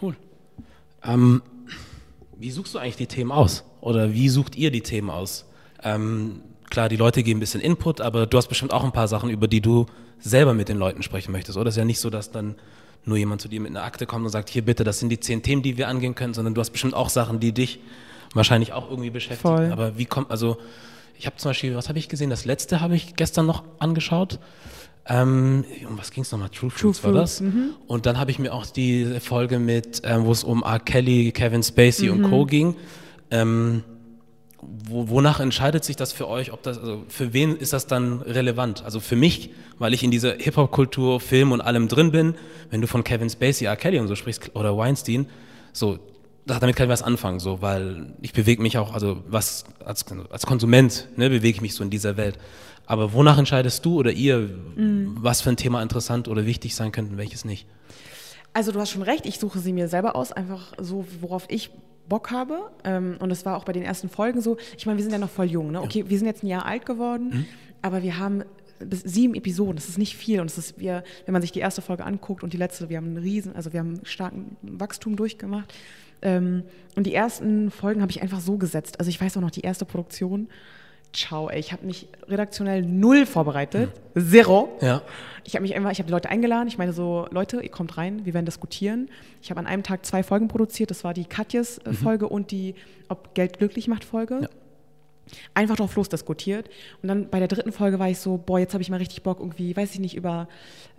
[0.00, 0.16] cool.
[1.04, 1.42] Ähm,
[2.38, 3.62] wie suchst du eigentlich die Themen aus?
[3.80, 5.46] Oder wie sucht ihr die Themen aus?
[5.84, 6.40] Ähm,
[6.72, 9.30] klar, die Leute geben ein bisschen Input, aber du hast bestimmt auch ein paar Sachen,
[9.30, 9.86] über die du
[10.18, 11.68] selber mit den Leuten sprechen möchtest, oder?
[11.68, 12.56] Es ist ja nicht so, dass dann
[13.04, 15.20] nur jemand zu dir mit einer Akte kommt und sagt, hier bitte, das sind die
[15.20, 17.80] zehn Themen, die wir angehen können, sondern du hast bestimmt auch Sachen, die dich
[18.32, 19.56] wahrscheinlich auch irgendwie beschäftigen.
[19.56, 19.72] Voll.
[19.72, 20.56] Aber wie kommt, also
[21.18, 22.30] ich habe zum Beispiel, was habe ich gesehen?
[22.30, 24.38] Das letzte habe ich gestern noch angeschaut.
[25.04, 26.48] Ähm, um was ging es nochmal?
[26.48, 27.40] True, True Fruits war das.
[27.40, 27.70] Mhm.
[27.86, 30.78] Und dann habe ich mir auch die Folge mit, ähm, wo es um R.
[30.78, 32.24] Kelly, Kevin Spacey mhm.
[32.24, 32.46] und Co.
[32.46, 32.76] ging.
[33.30, 33.82] Ähm,
[34.62, 36.52] wonach entscheidet sich das für euch?
[36.52, 38.84] Ob das, also für wen ist das dann relevant?
[38.84, 42.34] Also für mich, weil ich in dieser Hip-Hop-Kultur, Film und allem drin bin,
[42.70, 43.76] wenn du von Kevin Spacey, R.
[43.76, 45.26] Kelly und so sprichst, oder Weinstein,
[45.72, 45.98] so,
[46.46, 50.46] damit kann ich was anfangen, so, weil ich bewege mich auch, also was, als, als
[50.46, 52.38] Konsument, ne, bewege ich mich so in dieser Welt.
[52.86, 54.38] Aber wonach entscheidest du oder ihr,
[54.76, 55.16] mhm.
[55.20, 57.66] was für ein Thema interessant oder wichtig sein könnte und welches nicht?
[58.52, 61.70] Also du hast schon recht, ich suche sie mir selber aus, einfach so, worauf ich
[62.08, 62.70] Bock habe.
[62.84, 64.56] Ähm, und das war auch bei den ersten Folgen so.
[64.76, 65.70] Ich meine, wir sind ja noch voll jung.
[65.72, 65.80] Ne?
[65.80, 66.10] Okay, ja.
[66.10, 67.46] wir sind jetzt ein Jahr alt geworden, mhm.
[67.80, 68.44] aber wir haben
[68.84, 69.76] bis sieben Episoden.
[69.76, 70.40] Das ist nicht viel.
[70.40, 72.96] Und das ist, wir, wenn man sich die erste Folge anguckt und die letzte, wir
[72.96, 75.72] haben einen riesen, also wir haben starken Wachstum durchgemacht.
[76.22, 76.62] Ähm,
[76.96, 78.98] und die ersten Folgen habe ich einfach so gesetzt.
[79.00, 80.48] Also ich weiß auch noch, die erste Produktion
[81.12, 84.30] ciao, ey, ich habe mich redaktionell null vorbereitet, hm.
[84.30, 84.76] zero.
[84.80, 85.02] Ja.
[85.44, 86.68] Ich habe mich einfach, ich habe die Leute eingeladen.
[86.68, 89.10] Ich meine so, Leute, ihr kommt rein, wir werden diskutieren.
[89.42, 90.90] Ich habe an einem Tag zwei Folgen produziert.
[90.90, 91.94] Das war die Katjes äh, mhm.
[91.94, 92.74] Folge und die
[93.08, 94.40] Ob Geld glücklich macht Folge.
[94.42, 94.48] Ja.
[95.54, 96.68] Einfach drauf los diskutiert.
[97.02, 99.22] Und dann bei der dritten Folge war ich so, boah, jetzt habe ich mal richtig
[99.22, 100.48] Bock irgendwie, weiß ich nicht, über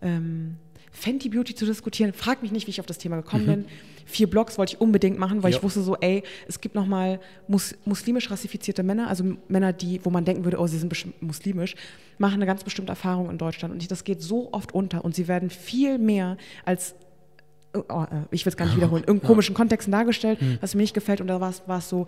[0.02, 0.58] ähm,
[0.94, 2.14] Fenty Beauty zu diskutieren.
[2.14, 3.52] Frag mich nicht, wie ich auf das Thema gekommen mhm.
[3.52, 3.66] bin.
[4.06, 5.58] Vier Blogs wollte ich unbedingt machen, weil ja.
[5.58, 10.10] ich wusste so, ey, es gibt nochmal mus muslimisch rassifizierte Männer, also Männer, die, wo
[10.10, 11.76] man denken würde, oh, sie sind muslimisch,
[12.18, 13.74] machen eine ganz bestimmte Erfahrung in Deutschland.
[13.74, 16.96] Und das geht so oft unter und sie werden viel mehr als
[17.74, 20.58] oh, äh, ich will es gar nicht wiederholen, in komischen Kontexten dargestellt, hm.
[20.62, 21.22] was mir nicht gefällt.
[21.22, 22.06] Und da war es so,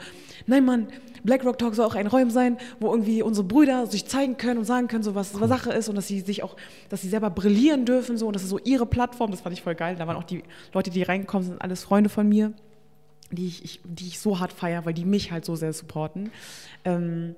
[0.47, 0.87] nein Mann,
[1.23, 4.65] BlackRock Talk soll auch ein Raum sein, wo irgendwie unsere Brüder sich zeigen können und
[4.65, 5.47] sagen können, so was cool.
[5.47, 6.55] Sache ist und dass sie sich auch,
[6.89, 9.31] dass sie selber brillieren dürfen so und das ist so ihre Plattform.
[9.31, 9.95] Das fand ich voll geil.
[9.97, 10.43] Da waren auch die
[10.73, 12.53] Leute, die reingekommen sind, alles Freunde von mir,
[13.31, 16.31] die ich, ich die ich so hart feiere, weil die mich halt so sehr supporten.
[16.83, 17.35] Ähm,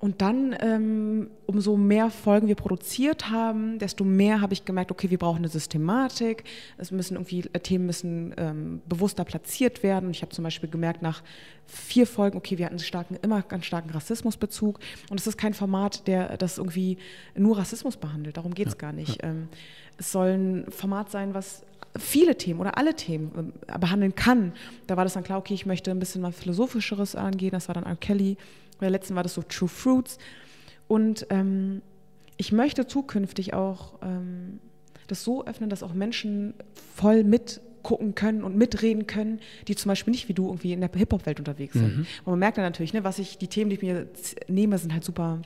[0.00, 5.10] und dann, ähm, umso mehr Folgen wir produziert haben, desto mehr habe ich gemerkt, okay,
[5.10, 6.44] wir brauchen eine Systematik.
[6.76, 10.06] Es müssen irgendwie äh, Themen müssen ähm, bewusster platziert werden.
[10.06, 11.24] Und ich habe zum Beispiel gemerkt, nach
[11.66, 14.78] vier Folgen, okay, wir hatten einen starken, immer ganz starken Rassismusbezug.
[15.10, 16.98] Und es ist kein Format, der das irgendwie
[17.34, 18.36] nur Rassismus behandelt.
[18.36, 19.20] Darum geht es ja, gar nicht.
[19.22, 19.30] Ja.
[19.30, 19.48] Ähm,
[19.96, 21.64] es soll ein Format sein, was
[21.98, 24.52] viele Themen oder alle Themen äh, behandeln kann.
[24.86, 27.50] Da war das dann klar, okay, ich möchte ein bisschen was Philosophischeres angehen.
[27.50, 27.96] Das war dann R.
[27.96, 28.36] Kelly.
[28.78, 30.18] Bei der letzten war das so True Fruits.
[30.86, 31.82] Und ähm,
[32.36, 34.60] ich möchte zukünftig auch ähm,
[35.06, 36.54] das so öffnen, dass auch Menschen
[36.94, 40.90] voll mitgucken können und mitreden können, die zum Beispiel nicht wie du irgendwie in der
[40.94, 41.98] Hip-Hop-Welt unterwegs sind.
[41.98, 42.06] Mhm.
[42.24, 44.08] Und man merkt dann natürlich, ne, was ich, die Themen, die ich mir
[44.48, 45.40] nehme, sind halt super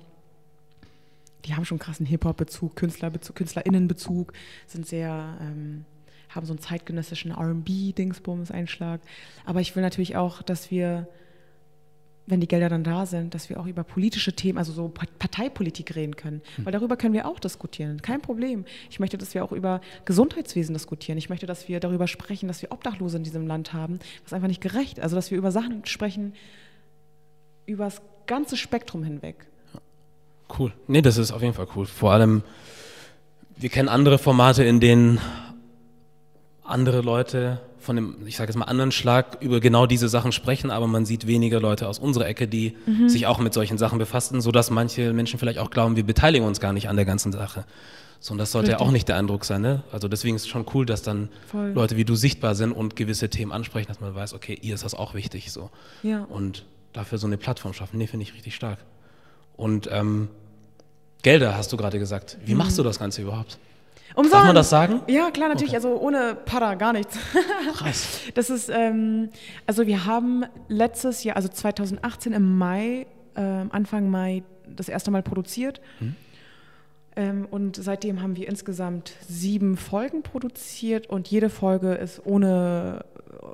[1.45, 4.33] die haben schon krassen Hip-Hop-Bezug, Künstlerbezug, KünstlerInnenbezug,
[4.67, 5.85] sind sehr, ähm,
[6.29, 9.01] haben so einen zeitgenössischen RB-Dingsbums-Einschlag.
[9.45, 11.09] Aber ich will natürlich auch, dass wir,
[12.27, 15.95] wenn die Gelder dann da sind, dass wir auch über politische Themen, also so Parteipolitik
[15.97, 16.41] reden können.
[16.57, 16.67] Hm.
[16.67, 18.01] Weil darüber können wir auch diskutieren.
[18.01, 18.65] Kein Problem.
[18.91, 21.19] Ich möchte, dass wir auch über Gesundheitswesen diskutieren.
[21.19, 24.49] Ich möchte, dass wir darüber sprechen, dass wir Obdachlose in diesem Land haben, was einfach
[24.49, 25.01] nicht gerecht.
[25.01, 26.35] Also dass wir über Sachen sprechen,
[27.67, 29.47] über das ganze Spektrum hinweg.
[30.59, 30.73] Cool.
[30.87, 31.87] Nee, das ist auf jeden Fall cool.
[31.87, 32.43] Vor allem,
[33.57, 35.19] wir kennen andere Formate, in denen
[36.73, 40.71] andere Leute von dem, ich sage jetzt mal, anderen Schlag über genau diese Sachen sprechen,
[40.71, 43.09] aber man sieht weniger Leute aus unserer Ecke, die mhm.
[43.09, 46.61] sich auch mit solchen Sachen befassen, sodass manche Menschen vielleicht auch glauben, wir beteiligen uns
[46.61, 47.65] gar nicht an der ganzen Sache.
[48.21, 49.63] So, und das sollte ja auch nicht der Eindruck sein.
[49.63, 49.83] Ne?
[49.91, 51.73] Also deswegen ist es schon cool, dass dann Voll.
[51.73, 54.85] Leute wie du sichtbar sind und gewisse Themen ansprechen, dass man weiß, okay, ihr ist
[54.85, 55.51] das auch wichtig.
[55.51, 55.71] So.
[56.05, 56.23] Ja.
[56.25, 58.79] Und dafür so eine Plattform schaffen, nee, finde ich richtig stark.
[59.57, 60.29] Und ähm,
[61.23, 62.39] Gelder, hast du gerade gesagt.
[62.45, 63.59] Wie machst du das Ganze überhaupt?
[64.15, 64.35] Umsonst.
[64.35, 65.01] Darf man das sagen?
[65.09, 65.75] Ja, klar, natürlich.
[65.75, 65.77] Okay.
[65.77, 67.17] Also ohne Para gar nichts.
[67.75, 68.21] Krass.
[68.35, 69.31] Das ist, ähm,
[69.67, 75.23] also wir haben letztes Jahr, also 2018 im Mai, äh, Anfang Mai, das erste Mal
[75.23, 75.81] produziert.
[75.99, 76.15] Hm.
[77.15, 83.05] Ähm, und seitdem haben wir insgesamt sieben Folgen produziert und jede Folge ist ohne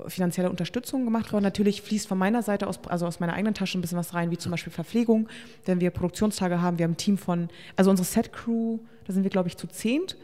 [0.07, 1.43] äh, finanzielle Unterstützung gemacht worden.
[1.43, 4.31] Natürlich fließt von meiner Seite aus, also aus meiner eigenen Tasche ein bisschen was rein,
[4.31, 5.29] wie zum Beispiel Verpflegung.
[5.65, 9.31] Wenn wir Produktionstage haben, wir haben ein Team von, also unsere Set-Crew, da sind wir,
[9.31, 10.17] glaube ich, zu zehnt.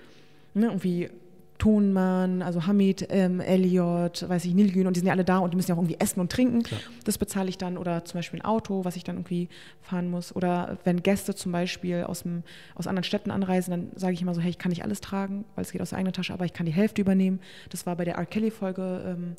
[0.54, 1.10] Ne, irgendwie
[1.58, 5.52] Tonmann, also Hamid, ähm, Elliot, weiß ich, Nilgün und die sind ja alle da und
[5.52, 6.62] die müssen ja auch irgendwie essen und trinken.
[6.62, 6.80] Klar.
[7.04, 9.48] Das bezahle ich dann oder zum Beispiel ein Auto, was ich dann irgendwie
[9.80, 10.34] fahren muss.
[10.34, 12.42] Oder wenn Gäste zum Beispiel aus, dem,
[12.74, 15.44] aus anderen Städten anreisen, dann sage ich immer so, hey, ich kann nicht alles tragen,
[15.54, 17.40] weil es geht aus der eigenen Tasche, aber ich kann die Hälfte übernehmen.
[17.70, 18.26] Das war bei der R.
[18.26, 19.36] Kelly-Folge ähm,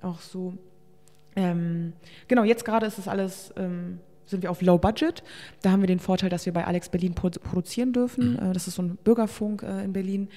[0.00, 0.54] auch so.
[1.36, 1.92] Ähm,
[2.26, 5.22] genau, jetzt gerade ist es alles ähm, sind wir auf Low Budget.
[5.62, 8.32] Da haben wir den Vorteil, dass wir bei Alex Berlin produzieren dürfen.
[8.32, 8.50] Mhm.
[8.50, 10.28] Äh, das ist so ein Bürgerfunk äh, in Berlin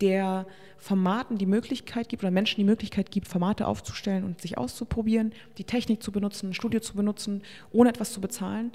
[0.00, 0.46] der
[0.78, 5.64] Formaten die Möglichkeit gibt oder Menschen die Möglichkeit gibt, Formate aufzustellen und sich auszuprobieren, die
[5.64, 8.72] Technik zu benutzen, ein Studio zu benutzen, ohne etwas zu bezahlen.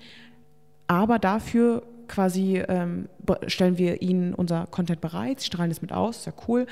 [0.87, 3.09] Aber dafür quasi ähm,
[3.47, 6.67] stellen wir ihnen unser Content bereit, sie strahlen es mit aus, ist ja cool.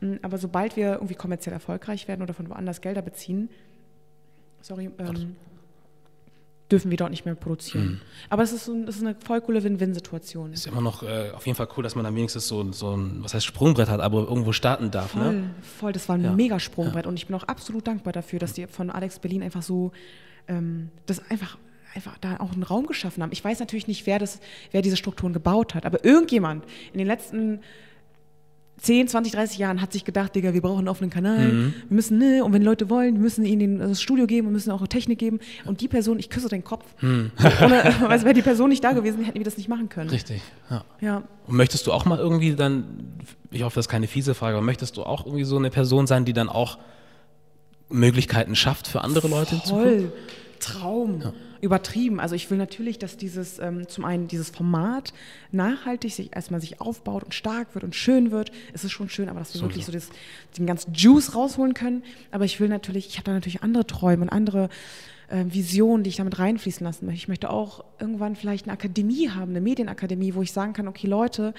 [0.00, 3.50] Mm, aber sobald wir irgendwie kommerziell erfolgreich werden oder von woanders Gelder beziehen,
[4.62, 5.36] sorry, ähm,
[6.70, 7.86] dürfen wir dort nicht mehr produzieren.
[7.86, 8.00] Mhm.
[8.28, 10.52] Aber es ist, das ist eine voll coole Win-Win-Situation.
[10.52, 13.22] Ist immer noch äh, auf jeden Fall cool, dass man dann wenigstens so, so ein,
[13.22, 15.14] was heißt Sprungbrett hat, aber irgendwo starten darf.
[15.14, 15.22] Ne?
[15.22, 15.50] Voll, ne?
[15.62, 16.32] voll, das war ein ja.
[16.32, 17.08] mega Sprungbrett ja.
[17.08, 19.92] und ich bin auch absolut dankbar dafür, dass die von Alex Berlin einfach so,
[20.46, 21.56] ähm, das einfach
[21.94, 23.32] einfach da auch einen Raum geschaffen haben.
[23.32, 24.40] Ich weiß natürlich nicht, wer, das,
[24.72, 27.60] wer diese Strukturen gebaut hat, aber irgendjemand in den letzten
[28.78, 31.48] 10, 20, 30 Jahren hat sich gedacht, Digga, wir brauchen einen offenen Kanal.
[31.48, 31.74] Mhm.
[31.88, 34.70] Wir müssen, ne, und wenn Leute wollen, wir müssen ihnen das Studio geben und müssen
[34.70, 35.40] auch Technik geben.
[35.64, 36.84] Und die Person, ich küsse den Kopf.
[37.00, 37.32] Mhm.
[37.64, 40.10] Ohne, also wäre die Person nicht da gewesen, hätten wir das nicht machen können.
[40.10, 40.84] Richtig, ja.
[41.00, 41.22] ja.
[41.46, 42.84] Und möchtest du auch mal irgendwie dann,
[43.50, 46.06] ich hoffe, das ist keine fiese Frage, aber möchtest du auch irgendwie so eine Person
[46.06, 46.78] sein, die dann auch
[47.88, 49.60] Möglichkeiten schafft für andere Leute?
[49.66, 50.12] Voll.
[50.60, 51.20] Traum.
[51.22, 52.20] Ja übertrieben.
[52.20, 55.12] Also ich will natürlich, dass dieses ähm, zum einen dieses Format
[55.52, 58.52] nachhaltig sich erstmal sich aufbaut und stark wird und schön wird.
[58.72, 60.08] Es ist schon schön, aber dass wir so wirklich so das,
[60.56, 62.02] den ganzen Juice rausholen können.
[62.30, 64.68] Aber ich will natürlich, ich habe da natürlich andere Träume und andere
[65.28, 67.18] äh, Visionen, die ich damit reinfließen lassen möchte.
[67.18, 71.06] Ich möchte auch irgendwann vielleicht eine Akademie haben, eine Medienakademie, wo ich sagen kann, okay
[71.06, 71.54] Leute,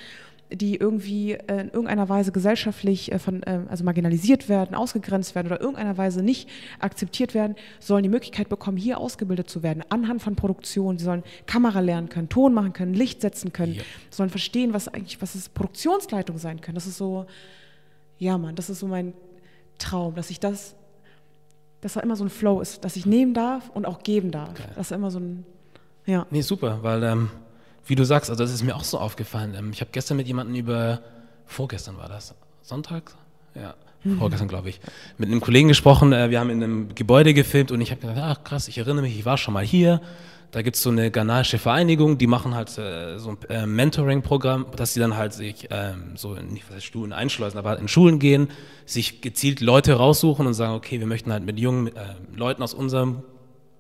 [0.52, 5.48] die irgendwie äh, in irgendeiner Weise gesellschaftlich äh, von, äh, also marginalisiert werden, ausgegrenzt werden
[5.48, 10.22] oder irgendeiner Weise nicht akzeptiert werden, sollen die Möglichkeit bekommen, hier ausgebildet zu werden, anhand
[10.22, 10.98] von Produktion.
[10.98, 13.84] Sie sollen Kamera lernen können, Ton machen können, Licht setzen können, ja.
[14.10, 16.76] sollen verstehen, was eigentlich, was es Produktionsleitung sein können.
[16.76, 17.28] Das ist so,
[18.18, 19.14] ja Mann, das ist so mein
[19.78, 20.76] Traum, dass ich das,
[21.82, 24.50] dass da immer so ein Flow ist, dass ich nehmen darf und auch geben darf.
[24.52, 24.64] Okay.
[24.76, 25.46] Das ist immer so ein,
[26.08, 26.26] ja.
[26.32, 27.30] Nee, super, weil ähm
[27.90, 29.56] wie du sagst, also das ist mir auch so aufgefallen.
[29.58, 31.02] Ähm, ich habe gestern mit jemandem über,
[31.46, 33.12] vorgestern war das, Sonntag?
[33.56, 33.74] Ja,
[34.04, 34.20] mhm.
[34.20, 34.80] vorgestern glaube ich,
[35.18, 36.14] mit einem Kollegen gesprochen.
[36.14, 39.02] Äh, wir haben in einem Gebäude gefilmt und ich habe gedacht, ach krass, ich erinnere
[39.02, 40.02] mich, ich war schon mal hier.
[40.52, 44.68] Da gibt es so eine ghanaische Vereinigung, die machen halt äh, so ein äh, Mentoring-Programm,
[44.76, 47.88] dass sie dann halt sich ähm, so in, nicht was Schulen einschleusen, aber halt in
[47.88, 48.50] Schulen gehen,
[48.86, 52.74] sich gezielt Leute raussuchen und sagen, okay, wir möchten halt mit jungen äh, Leuten aus
[52.74, 53.22] unserem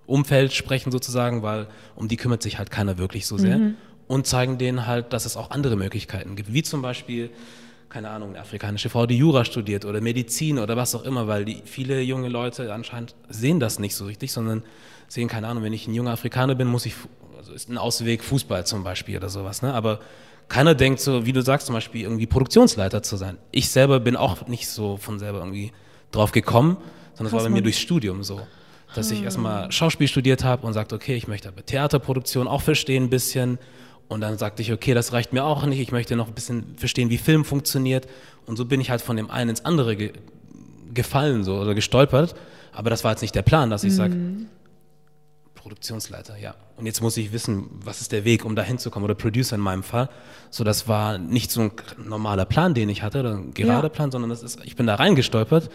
[0.05, 3.57] Umfeld sprechen sozusagen, weil um die kümmert sich halt keiner wirklich so sehr.
[3.57, 3.75] Mhm
[4.09, 7.29] und zeigen denen halt, dass es auch andere Möglichkeiten gibt, wie zum Beispiel
[7.89, 11.43] keine Ahnung, eine afrikanische Frau, die Jura studiert oder Medizin oder was auch immer, weil
[11.45, 14.63] die, viele junge Leute anscheinend sehen das nicht so richtig, sondern
[15.07, 16.93] sehen, keine Ahnung, wenn ich ein junger Afrikaner bin, muss ich,
[17.37, 19.73] also ist ein Ausweg Fußball zum Beispiel oder sowas, ne?
[19.73, 19.99] aber
[20.47, 23.37] keiner denkt so, wie du sagst, zum Beispiel irgendwie Produktionsleiter zu sein.
[23.51, 25.71] Ich selber bin auch nicht so von selber irgendwie
[26.11, 26.77] drauf gekommen,
[27.13, 28.41] sondern es war bei mir durchs Studium so.
[28.95, 33.03] Dass ich erstmal Schauspiel studiert habe und sagte, okay, ich möchte aber Theaterproduktion auch verstehen
[33.03, 33.59] ein bisschen.
[34.09, 36.75] Und dann sagte ich, okay, das reicht mir auch nicht, ich möchte noch ein bisschen
[36.77, 38.07] verstehen, wie Film funktioniert.
[38.47, 40.11] Und so bin ich halt von dem einen ins andere ge
[40.91, 42.33] gefallen so, oder gestolpert.
[42.73, 43.95] Aber das war jetzt nicht der Plan, dass ich mhm.
[43.95, 44.15] sage,
[45.53, 46.55] Produktionsleiter, ja.
[46.77, 49.61] Und jetzt muss ich wissen, was ist der Weg, um da hinzukommen, oder Producer in
[49.61, 50.09] meinem Fall.
[50.49, 51.71] So, das war nicht so ein
[52.03, 53.89] normaler Plan, den ich hatte, oder ein gerader ja.
[53.89, 55.69] Plan, sondern das ist, ich bin da reingestolpert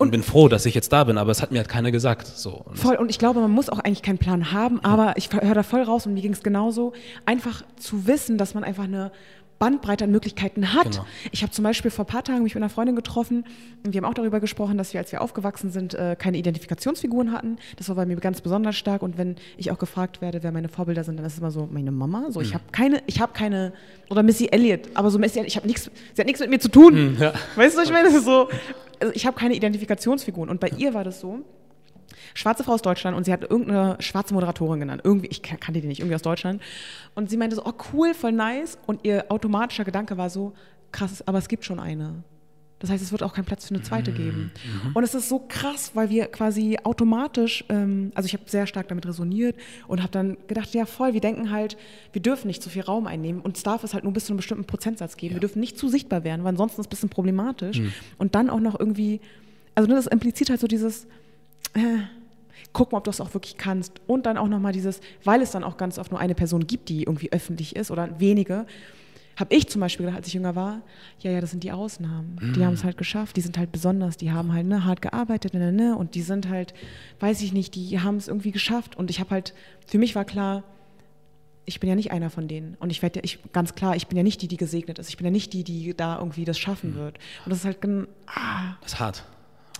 [0.00, 2.26] und, bin froh, dass ich jetzt da bin, aber es hat mir halt keiner gesagt.
[2.26, 2.62] So.
[2.64, 5.54] Und voll, und ich glaube, man muss auch eigentlich keinen Plan haben, aber ich höre
[5.54, 6.94] da voll raus und mir ging es genauso,
[7.26, 9.12] einfach zu wissen, dass man einfach eine
[9.60, 10.92] Bandbreite an Möglichkeiten hat.
[10.92, 11.06] Genau.
[11.32, 13.44] Ich habe zum Beispiel vor ein paar Tagen mich mit einer Freundin getroffen
[13.84, 17.30] und wir haben auch darüber gesprochen, dass wir, als wir aufgewachsen sind, äh, keine Identifikationsfiguren
[17.30, 17.58] hatten.
[17.76, 20.70] Das war bei mir ganz besonders stark und wenn ich auch gefragt werde, wer meine
[20.70, 22.30] Vorbilder sind, dann ist es immer so meine Mama.
[22.30, 22.46] So, mhm.
[22.46, 23.74] ich habe keine, ich habe keine
[24.08, 26.70] oder Missy Elliott, aber so Missy, ich habe nichts, sie hat nichts mit mir zu
[26.70, 27.12] tun.
[27.12, 27.34] Mhm, ja.
[27.54, 28.48] Weißt du, ich meine, so,
[28.98, 30.78] also ich habe keine Identifikationsfiguren und bei ja.
[30.78, 31.44] ihr war das so
[32.34, 35.02] schwarze Frau aus Deutschland und sie hat irgendeine schwarze Moderatorin genannt.
[35.04, 36.62] Irgendwie, ich kannte die nicht, irgendwie aus Deutschland.
[37.14, 38.78] Und sie meinte so, oh cool, voll nice.
[38.86, 40.52] Und ihr automatischer Gedanke war so,
[40.92, 42.22] krass, aber es gibt schon eine.
[42.80, 44.52] Das heißt, es wird auch keinen Platz für eine zweite geben.
[44.64, 44.92] Mhm.
[44.94, 48.88] Und es ist so krass, weil wir quasi automatisch, ähm, also ich habe sehr stark
[48.88, 49.54] damit resoniert
[49.86, 51.76] und habe dann gedacht, ja voll, wir denken halt,
[52.12, 54.32] wir dürfen nicht zu viel Raum einnehmen und es darf es halt nur bis zu
[54.32, 55.34] einem bestimmten Prozentsatz geben.
[55.34, 55.36] Ja.
[55.36, 57.80] Wir dürfen nicht zu sichtbar werden, weil ansonsten ist es ein bisschen problematisch.
[57.80, 57.92] Mhm.
[58.16, 59.20] Und dann auch noch irgendwie,
[59.74, 61.06] also das impliziert halt so dieses,
[61.74, 62.00] äh,
[62.72, 64.00] gucken, ob du es auch wirklich kannst.
[64.06, 66.88] Und dann auch nochmal dieses, weil es dann auch ganz oft nur eine Person gibt,
[66.88, 68.66] die irgendwie öffentlich ist oder wenige,
[69.36, 70.82] habe ich zum Beispiel gedacht, als ich jünger war,
[71.20, 72.38] ja, ja, das sind die Ausnahmen.
[72.40, 72.52] Mhm.
[72.52, 75.54] Die haben es halt geschafft, die sind halt besonders, die haben halt ne, hart gearbeitet
[75.54, 76.74] ne, ne, und die sind halt,
[77.20, 78.96] weiß ich nicht, die haben es irgendwie geschafft.
[78.96, 79.54] Und ich habe halt,
[79.86, 80.62] für mich war klar,
[81.64, 82.76] ich bin ja nicht einer von denen.
[82.80, 85.08] Und ich werde ja, ich, ganz klar, ich bin ja nicht die, die gesegnet ist.
[85.08, 86.96] Ich bin ja nicht die, die da irgendwie das schaffen mhm.
[86.96, 87.18] wird.
[87.44, 87.78] Und das ist halt,
[88.26, 89.24] ah, Das ist hart.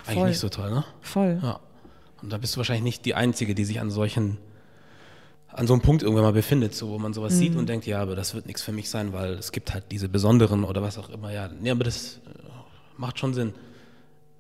[0.07, 0.29] Eigentlich voll.
[0.29, 0.85] nicht so toll, ne?
[1.03, 1.39] Voll.
[1.43, 1.61] Ja.
[2.23, 4.39] Und da bist du wahrscheinlich nicht die Einzige, die sich an solchen,
[5.49, 7.39] an so einem Punkt irgendwann mal befindet, so, wo man sowas mhm.
[7.39, 9.85] sieht und denkt, ja, aber das wird nichts für mich sein, weil es gibt halt
[9.91, 11.33] diese besonderen oder was auch immer.
[11.33, 12.21] Ja, nee, aber das äh,
[12.97, 13.55] macht schon Sinn.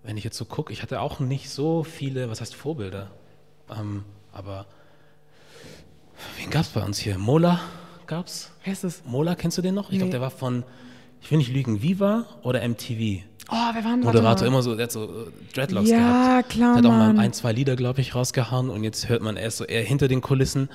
[0.03, 3.11] Wenn ich jetzt so gucke, ich hatte auch nicht so viele, was heißt Vorbilder,
[3.71, 4.67] ähm, aber
[6.39, 7.19] wen gab es bei uns hier?
[7.19, 7.61] Mola
[8.07, 8.51] gab's?
[8.65, 9.03] Wer ist es?
[9.05, 9.87] Mola, kennst du den noch?
[9.87, 9.99] Ich nee.
[9.99, 10.65] glaube, der war von,
[11.23, 13.23] ich will nicht lügen, Viva oder MTV?
[13.53, 15.09] Oh, wer war denn Moderator immer so, der hat so äh,
[15.55, 16.15] Dreadlocks ja, gehabt.
[16.15, 16.81] Ja, klar.
[16.81, 19.57] Der hat auch mal ein, zwei Lieder, glaube ich, rausgehauen und jetzt hört man erst
[19.59, 20.69] so eher hinter den Kulissen.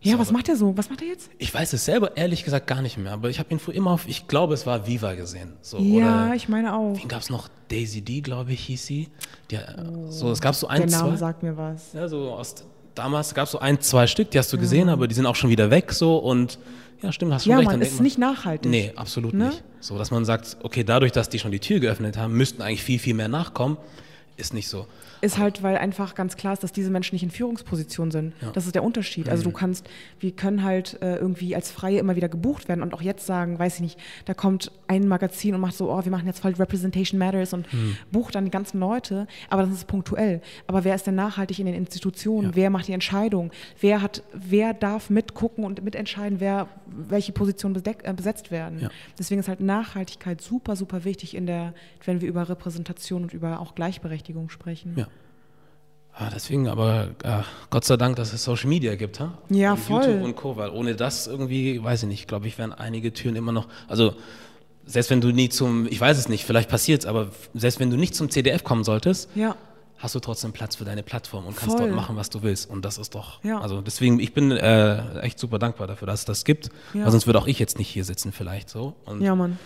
[0.00, 0.76] Ja, so, was macht er so?
[0.76, 1.30] Was macht er jetzt?
[1.38, 3.90] Ich weiß es selber ehrlich gesagt gar nicht mehr, aber ich habe ihn früher immer
[3.90, 5.54] auf, ich glaube, es war Viva gesehen.
[5.62, 6.94] So, ja, oder, ich meine auch.
[6.98, 7.48] Wen gab es noch?
[7.70, 9.08] Daisy D, glaube ich, hieß sie.
[9.50, 11.16] Die, oh, so, es gab so ein, der Name zwei.
[11.16, 11.92] sagt mir was.
[11.94, 12.54] Ja, so aus,
[12.94, 15.36] damals gab es so ein, zwei Stück, die hast du gesehen, aber die sind auch
[15.36, 16.58] schon wieder weg so und
[17.04, 17.70] ja, stimmt, hast schon ja, recht.
[17.70, 18.70] Ja, man, ist nicht nachhaltig.
[18.70, 19.48] Nee, absolut ne?
[19.48, 19.62] nicht.
[19.80, 22.82] So, dass man sagt, okay, dadurch, dass die schon die Tür geöffnet haben, müssten eigentlich
[22.82, 23.76] viel, viel mehr nachkommen,
[24.36, 24.86] ist nicht so
[25.24, 28.34] ist halt, weil einfach ganz klar ist, dass diese Menschen nicht in Führungsposition sind.
[28.40, 28.50] Ja.
[28.52, 29.28] Das ist der Unterschied.
[29.28, 29.54] Also du mhm.
[29.54, 29.88] kannst,
[30.20, 33.58] wir können halt äh, irgendwie als Freie immer wieder gebucht werden und auch jetzt sagen,
[33.58, 36.52] weiß ich nicht, da kommt ein Magazin und macht so, oh, wir machen jetzt voll
[36.52, 37.96] Representation Matters und mhm.
[38.12, 40.42] bucht dann die ganzen Leute, aber das ist punktuell.
[40.66, 42.50] Aber wer ist denn nachhaltig in den Institutionen?
[42.50, 42.56] Ja.
[42.56, 43.50] Wer macht die Entscheidung?
[43.80, 48.80] Wer hat, wer darf mitgucken und mitentscheiden, wer welche Positionen äh, besetzt werden?
[48.80, 48.90] Ja.
[49.18, 51.72] Deswegen ist halt Nachhaltigkeit super, super wichtig in der,
[52.04, 54.94] wenn wir über Repräsentation und über auch Gleichberechtigung sprechen.
[54.96, 55.06] Ja.
[56.16, 59.36] Ah, deswegen aber äh, Gott sei Dank, dass es Social Media gibt, ha?
[59.48, 60.04] Ja, und voll.
[60.04, 60.56] YouTube und Co.
[60.56, 64.14] Weil ohne das irgendwie, weiß ich nicht, glaube ich, wären einige Türen immer noch, also
[64.86, 67.90] selbst wenn du nie zum, ich weiß es nicht, vielleicht passiert es, aber selbst wenn
[67.90, 69.56] du nicht zum CDF kommen solltest, ja.
[69.98, 71.86] hast du trotzdem Platz für deine Plattform und kannst voll.
[71.86, 72.70] dort machen, was du willst.
[72.70, 73.60] Und das ist doch, ja.
[73.60, 77.04] also deswegen, ich bin äh, echt super dankbar dafür, dass es das gibt, ja.
[77.04, 78.94] weil sonst würde auch ich jetzt nicht hier sitzen vielleicht so.
[79.04, 79.58] Und ja, Mann.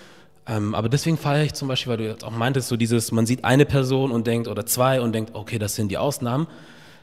[0.49, 3.27] Ähm, aber deswegen feiere ich zum Beispiel, weil du jetzt auch meintest, so dieses, man
[3.27, 6.47] sieht eine Person und denkt, oder zwei und denkt, okay, das sind die Ausnahmen.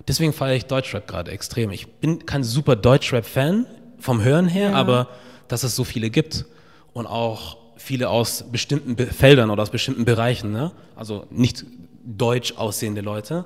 [0.07, 1.69] Deswegen feiere ich Deutschrap gerade extrem.
[1.69, 3.67] Ich bin kein super Deutschrap-Fan
[3.99, 4.75] vom Hören her, ja.
[4.75, 5.09] aber
[5.47, 6.45] dass es so viele gibt
[6.93, 10.71] und auch viele aus bestimmten Be Feldern oder aus bestimmten Bereichen, ne?
[10.95, 11.65] also nicht
[12.03, 13.45] deutsch aussehende Leute,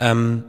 [0.00, 0.44] ähm,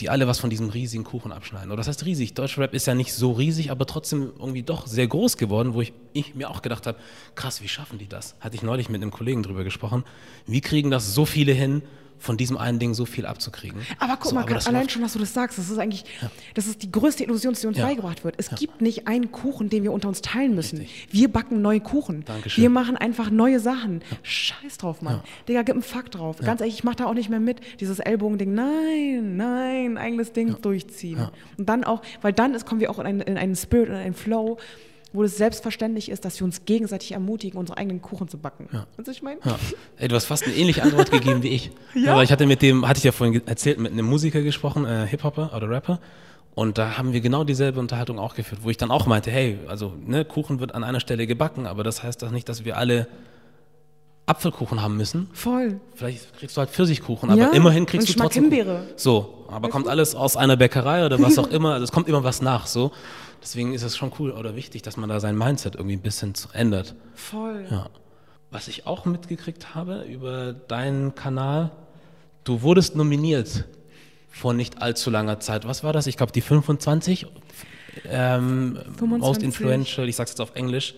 [0.00, 1.70] die alle was von diesem riesigen Kuchen abschneiden.
[1.70, 2.34] Oder das heißt riesig.
[2.34, 5.92] Deutschrap ist ja nicht so riesig, aber trotzdem irgendwie doch sehr groß geworden, wo ich,
[6.12, 6.98] ich mir auch gedacht habe,
[7.34, 8.34] krass, wie schaffen die das?
[8.40, 10.04] Hatte ich neulich mit einem Kollegen drüber gesprochen.
[10.46, 11.82] Wie kriegen das so viele hin
[12.18, 13.80] von diesem einen Ding so viel abzukriegen.
[13.98, 16.04] Aber guck so, mal, aber allein läuft- schon, was du das sagst, das ist eigentlich,
[16.54, 17.86] das ist die größte Illusion, die uns Ja.
[17.86, 18.34] beigebracht wird.
[18.38, 20.78] Es gibt nicht einen Kuchen, den wir unter uns teilen müssen.
[20.78, 21.08] Richtig.
[21.10, 22.24] Wir backen neue Kuchen.
[22.24, 22.62] Dankeschön.
[22.62, 24.02] Wir machen einfach neue Sachen.
[24.22, 25.20] Scheiß drauf, Mann.
[25.48, 26.38] Digga, gib einen Fuck drauf.
[26.38, 27.60] Ganz ehrlich, ich mach da auch nicht mehr mit.
[27.80, 31.28] Dieses Ellbogending, nein, nein, eigenes Ding durchziehen.
[31.58, 33.94] Und dann auch, weil dann ist, kommen wir auch in einen, in einen Spirit, in
[33.94, 34.58] einen Flow,
[35.16, 38.68] wo es selbstverständlich ist, dass wir uns gegenseitig ermutigen, unsere eigenen Kuchen zu backen.
[38.70, 39.40] Weißt du, was ich meine?
[39.44, 39.58] Ja.
[39.96, 41.70] Ey, du hast fast eine ähnliche Antwort gegeben wie ich.
[41.94, 42.12] Ja?
[42.12, 45.06] Aber ich hatte mit dem, hatte ich ja vorhin erzählt, mit einem Musiker gesprochen, äh,
[45.06, 45.98] Hip-Hopper oder Rapper.
[46.54, 49.58] Und da haben wir genau dieselbe Unterhaltung auch geführt, wo ich dann auch meinte, hey,
[49.66, 52.76] also ne, Kuchen wird an einer Stelle gebacken, aber das heißt doch nicht, dass wir
[52.76, 53.08] alle
[54.26, 55.28] Apfelkuchen haben müssen.
[55.32, 55.80] Voll.
[55.94, 58.44] Vielleicht kriegst du halt Pfirsichkuchen, aber Ja, immerhin kriegst du trotzdem.
[58.44, 58.82] Himbeere.
[58.96, 61.74] So, aber kommt alles aus einer Bäckerei oder was auch immer.
[61.74, 62.66] Also es kommt immer was nach.
[62.66, 62.90] So,
[63.40, 66.32] deswegen ist es schon cool oder wichtig, dass man da sein Mindset irgendwie ein bisschen
[66.52, 66.96] ändert.
[67.14, 67.66] Voll.
[67.70, 67.86] Ja.
[68.50, 71.70] Was ich auch mitgekriegt habe über deinen Kanal,
[72.44, 73.64] du wurdest nominiert
[74.28, 75.66] vor nicht allzu langer Zeit.
[75.68, 76.06] Was war das?
[76.08, 77.26] Ich glaube die 25.
[78.10, 79.44] Ähm, Most 25.
[79.44, 80.94] influential, ich sag's jetzt auf Englisch.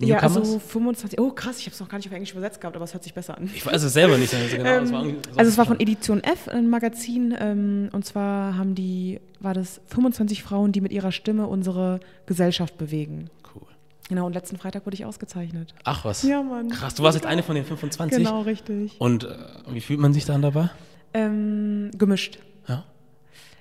[0.00, 0.36] Ja, Newcomers?
[0.36, 1.20] also 25.
[1.20, 3.02] Oh, krass, ich habe es noch gar nicht auf Englisch übersetzt gehabt, aber es hört
[3.02, 3.50] sich besser an.
[3.52, 4.68] ich weiß es selber nicht so genau.
[4.68, 5.00] Ähm, es war
[5.36, 9.80] also es war von Edition F, ein Magazin, ähm, und zwar haben die, war das
[9.88, 13.28] 25 Frauen, die mit ihrer Stimme unsere Gesellschaft bewegen.
[13.54, 13.62] cool.
[14.08, 15.74] Genau, und letzten Freitag wurde ich ausgezeichnet.
[15.84, 16.22] Ach was.
[16.22, 16.70] Ja, Mann.
[16.70, 18.18] Krass, du warst jetzt eine von den 25.
[18.18, 18.96] Genau, richtig.
[19.00, 19.36] Und äh,
[19.70, 20.70] wie fühlt man sich dann dabei?
[21.12, 22.38] Ähm, gemischt.
[22.68, 22.84] Ja.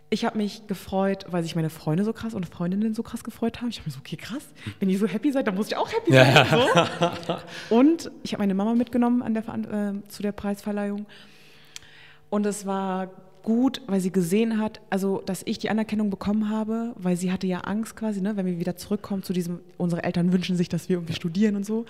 [0.10, 3.60] Ich habe mich gefreut, weil sich meine Freunde so krass und Freundinnen so krass gefreut
[3.60, 3.68] haben.
[3.68, 4.46] Ich habe mir so, okay, krass,
[4.80, 7.18] wenn ihr so happy seid, dann muss ich auch happy Ja, sein.
[7.28, 7.38] So.
[7.76, 11.06] Und ich habe meine Mama mitgenommen an der, äh, zu der Preisverleihung.
[12.30, 13.10] Und es war
[13.44, 17.48] gut, weil sie gesehen hat, also dass ich die Anerkennung bekommen habe, weil sie hatte
[17.48, 20.90] ja Angst quasi, ne, wenn wir wieder zurückkommen zu diesem, unsere Eltern wünschen sich, dass
[20.90, 21.86] wir irgendwie studieren und so,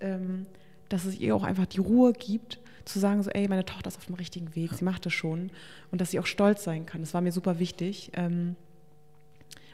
[0.00, 0.46] ähm,
[0.88, 3.98] dass es ihr auch einfach die Ruhe gibt, zu sagen so, ey, meine Tochter ist
[3.98, 5.50] auf dem richtigen Weg, sie macht es schon
[5.90, 7.00] und dass sie auch stolz sein kann.
[7.00, 8.10] Das war mir super wichtig.
[8.14, 8.56] Ähm,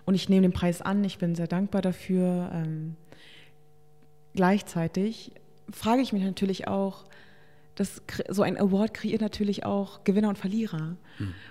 [0.05, 2.51] und ich nehme den Preis an, ich bin sehr dankbar dafür.
[2.53, 2.97] Ähm,
[4.35, 5.33] gleichzeitig
[5.71, 7.05] frage ich mich natürlich auch,
[7.75, 10.97] das, so ein Award kreiert natürlich auch Gewinner und Verlierer.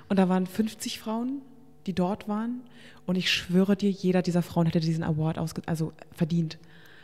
[0.08, 1.42] Und da waren 50 Frauen,
[1.86, 2.62] die dort waren.
[3.06, 6.58] Und ich schwöre dir, jeder dieser Frauen hätte diesen Award also verdient.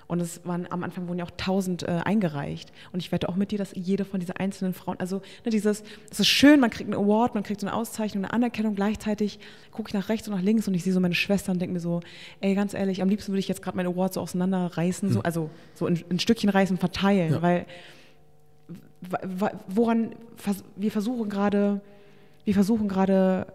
[0.09, 2.71] Und es waren am Anfang wurden ja auch 1000 äh, eingereicht.
[2.91, 5.83] Und ich wette auch mit dir, dass jede von diesen einzelnen Frauen, also ne, dieses,
[6.09, 8.73] es ist schön, man kriegt einen Award, man kriegt so eine Auszeichnung, eine Anerkennung.
[8.73, 9.37] Gleichzeitig
[9.71, 11.73] gucke ich nach rechts und nach links und ich sehe so meine Schwestern und denke
[11.75, 11.99] mir so,
[12.41, 15.51] ey, ganz ehrlich, am liebsten würde ich jetzt gerade meinen Award so auseinanderreißen, so, also
[15.75, 17.41] so in, in Stückchen reißen, verteilen, Ja.
[17.43, 17.67] weil
[19.67, 20.15] woran
[20.75, 21.81] wir versuchen gerade,
[22.45, 23.45] wir versuchen gerade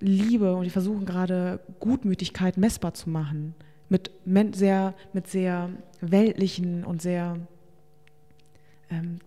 [0.00, 3.54] Liebe und wir versuchen gerade Gutmütigkeit messbar zu machen
[3.88, 4.10] mit
[4.56, 5.70] sehr mit sehr
[6.00, 7.38] weltlichen und sehr
[8.90, 9.18] ähm,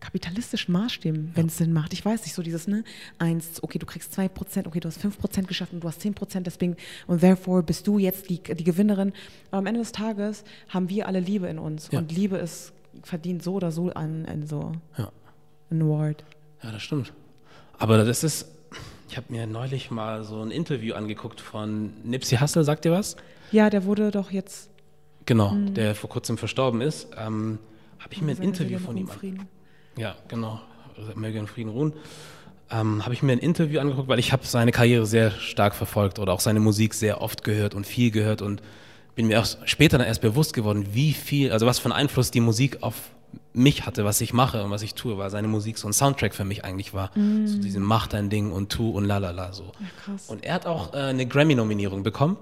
[0.00, 1.92] kapitalistischen Maßstäben, wenn es Sinn macht.
[1.92, 2.84] Ich weiß nicht, so dieses, ne,
[3.18, 6.00] eins, okay, du kriegst zwei Prozent, okay, du hast fünf Prozent geschafft und du hast
[6.00, 6.76] zehn Prozent, deswegen,
[7.08, 9.12] und therefore bist du jetzt die, die Gewinnerin.
[9.50, 11.98] Aber am Ende des Tages haben wir alle Liebe in uns Ja.
[11.98, 12.72] und Liebe ist
[13.02, 15.10] verdient so oder so an, an so Ja.
[15.70, 16.24] ein Award.
[16.62, 17.12] Ja, das stimmt.
[17.78, 18.46] Aber das ist,
[19.08, 23.16] ich habe mir neulich mal so ein Interview angeguckt von Nipsey Hussle, sagt ihr was?
[23.52, 24.70] Ja, der wurde doch jetzt
[25.26, 27.08] Genau, der vor kurzem verstorben ist.
[27.18, 27.58] Ähm,
[27.98, 29.48] habe ich mir ein Interview von ihm Frieden.
[29.98, 30.60] Ja, genau.
[31.16, 31.92] Möge in Frieden ruhen.
[32.70, 36.20] Ähm, habe ich mir ein Interview angeguckt, weil ich habe seine Karriere sehr stark verfolgt
[36.20, 38.62] oder auch seine Musik sehr oft gehört und viel gehört und
[39.16, 42.30] bin mir auch später dann erst bewusst geworden, wie viel, also was für einen Einfluss
[42.30, 42.94] die Musik auf
[43.52, 46.34] mich hatte, was ich mache und was ich tue, weil seine Musik so ein Soundtrack
[46.34, 47.10] für mich eigentlich war.
[47.14, 49.64] So diesem Mach dein Ding und tu und lalala so.
[49.64, 50.28] Ja, krass.
[50.28, 52.36] Und er hat auch äh, eine Grammy-Nominierung bekommen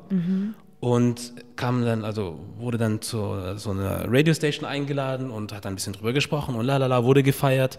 [0.85, 5.77] und kam dann, also wurde dann zu so einer Radiostation eingeladen und hat dann ein
[5.77, 7.79] bisschen drüber gesprochen und lalala, wurde gefeiert.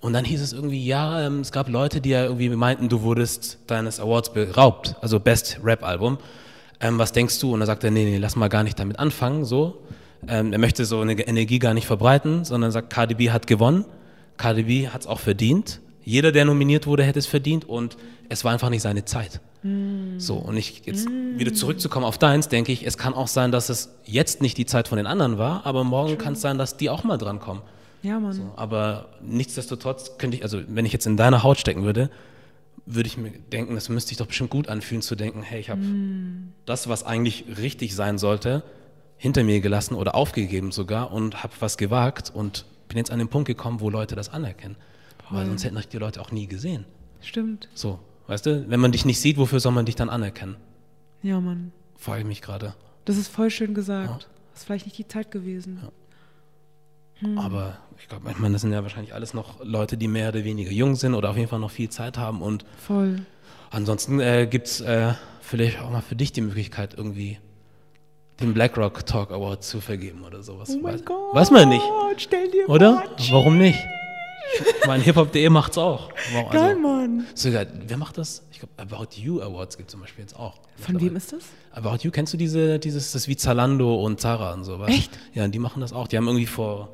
[0.00, 3.02] Und dann hieß es irgendwie, ja, ähm, es gab Leute, die ja irgendwie meinten, du
[3.02, 6.16] wurdest deines Awards beraubt, also Best Rap-Album.
[6.80, 7.52] Ähm, was denkst du?
[7.52, 9.82] Und er sagt er, nee, nee, lass mal gar nicht damit anfangen, so.
[10.26, 13.84] Ähm, er möchte so eine Energie gar nicht verbreiten, sondern sagt, KDB hat gewonnen.
[14.38, 15.82] KDB hat es auch verdient.
[16.06, 17.96] Jeder, der nominiert wurde, hätte es verdient und
[18.28, 19.40] es war einfach nicht seine Zeit.
[20.18, 23.68] So, und ich jetzt wieder zurückzukommen auf deins, denke ich, es kann auch sein, dass
[23.68, 26.76] es jetzt nicht die Zeit von den anderen war, aber morgen kann es sein, dass
[26.76, 27.64] die auch mal drankommen.
[28.04, 28.32] Ja, Mann.
[28.32, 32.08] So, aber nichtsdestotrotz könnte ich, also wenn ich jetzt in deiner Haut stecken würde,
[32.84, 35.70] würde ich mir denken, das müsste sich doch bestimmt gut anfühlen, zu denken, hey, ich
[35.70, 35.82] habe
[36.66, 38.62] das, was eigentlich richtig sein sollte,
[39.16, 43.26] hinter mir gelassen oder aufgegeben sogar und habe was gewagt und bin jetzt an den
[43.26, 44.76] Punkt gekommen, wo Leute das anerkennen.
[45.30, 46.84] Weil sonst hätten euch die Leute auch nie gesehen.
[47.20, 47.68] Stimmt.
[47.74, 47.98] So,
[48.28, 50.56] weißt du, wenn man dich nicht sieht, wofür soll man dich dann anerkennen?
[51.22, 51.72] Ja, Mann.
[51.96, 52.74] Frage ich mich gerade.
[53.04, 54.28] Das ist voll schön gesagt.
[54.52, 55.80] Das ist vielleicht nicht die Zeit gewesen.
[57.20, 57.38] Hm.
[57.38, 60.44] Aber ich glaube, ich meine, das sind ja wahrscheinlich alles noch Leute, die mehr oder
[60.44, 62.42] weniger jung sind oder auf jeden Fall noch viel Zeit haben.
[62.42, 63.20] Und Voll.
[63.70, 67.38] ansonsten äh, gibt es äh, vielleicht auch mal für dich die Möglichkeit, irgendwie
[68.40, 70.70] den BlackRock Talk Award zu vergeben oder sowas.
[70.70, 71.34] Oh mein weiß, Gott.
[71.34, 71.84] weiß man nicht,
[72.18, 73.02] Stell dir oder?
[73.30, 73.78] Warum nicht?
[74.86, 76.10] Mein hiphop.de macht's auch.
[76.32, 77.26] Warum, Geil, also, Mann.
[77.34, 78.42] sogar, wer macht das?
[78.52, 80.54] Ich glaube, About You Awards gibt es zum Beispiel jetzt auch.
[80.76, 81.44] Von wem ist das?
[81.72, 84.88] About You, kennst du diese, dieses, das wie Zalando und Zara und sowas?
[84.88, 85.18] Echt?
[85.34, 86.08] Ja, die machen das auch.
[86.08, 86.88] Die haben irgendwie vor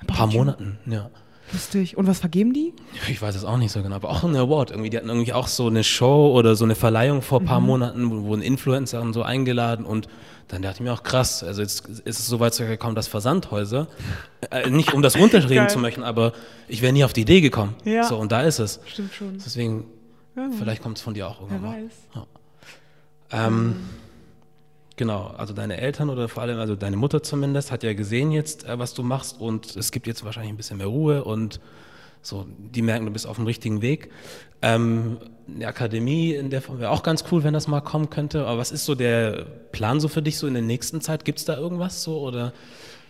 [0.00, 0.38] ein paar You?
[0.38, 1.10] Monaten, ja.
[1.52, 1.96] Lustig.
[1.96, 2.72] Und was vergeben die?
[3.10, 4.70] Ich weiß es auch nicht so genau, aber auch ein Award.
[4.70, 7.60] Irgendwie, die hatten irgendwie auch so eine Show oder so eine Verleihung vor ein paar
[7.60, 7.66] Mhm.
[7.66, 10.08] Monaten, wo wurden Influencer und so eingeladen und
[10.48, 13.86] dann dachte ich mir auch krass, also jetzt ist es so weit gekommen, dass Versandhäuser,
[14.50, 15.70] äh, nicht um das runterreden Geil.
[15.70, 16.32] zu möchten, aber
[16.68, 17.74] ich wäre nie auf die Idee gekommen.
[17.84, 18.04] Ja.
[18.04, 18.80] So, und da ist es.
[18.86, 19.38] Stimmt schon.
[19.44, 19.84] Deswegen,
[20.36, 21.84] Ja, vielleicht kommt es von dir auch irgendwann Wer mal.
[21.84, 22.26] weiß.
[23.46, 23.76] Ähm,
[24.96, 28.68] Genau, also deine Eltern oder vor allem, also deine Mutter zumindest, hat ja gesehen jetzt,
[28.68, 31.60] äh, was du machst und es gibt jetzt wahrscheinlich ein bisschen mehr Ruhe und
[32.24, 34.10] so, die merken, du bist auf dem richtigen Weg.
[34.62, 35.18] Ähm,
[35.48, 38.46] eine Akademie in der Form wäre auch ganz cool, wenn das mal kommen könnte.
[38.46, 41.24] Aber was ist so der Plan so für dich so in der nächsten Zeit?
[41.24, 42.52] Gibt es da irgendwas so oder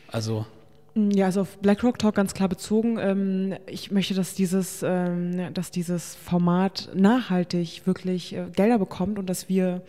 [0.09, 0.47] also
[0.95, 2.99] Ja, also auf BlackRock Talk ganz klar bezogen.
[2.99, 9.27] Ähm, ich möchte, dass dieses, ähm, dass dieses Format nachhaltig wirklich äh, Gelder bekommt und
[9.27, 9.83] dass wir,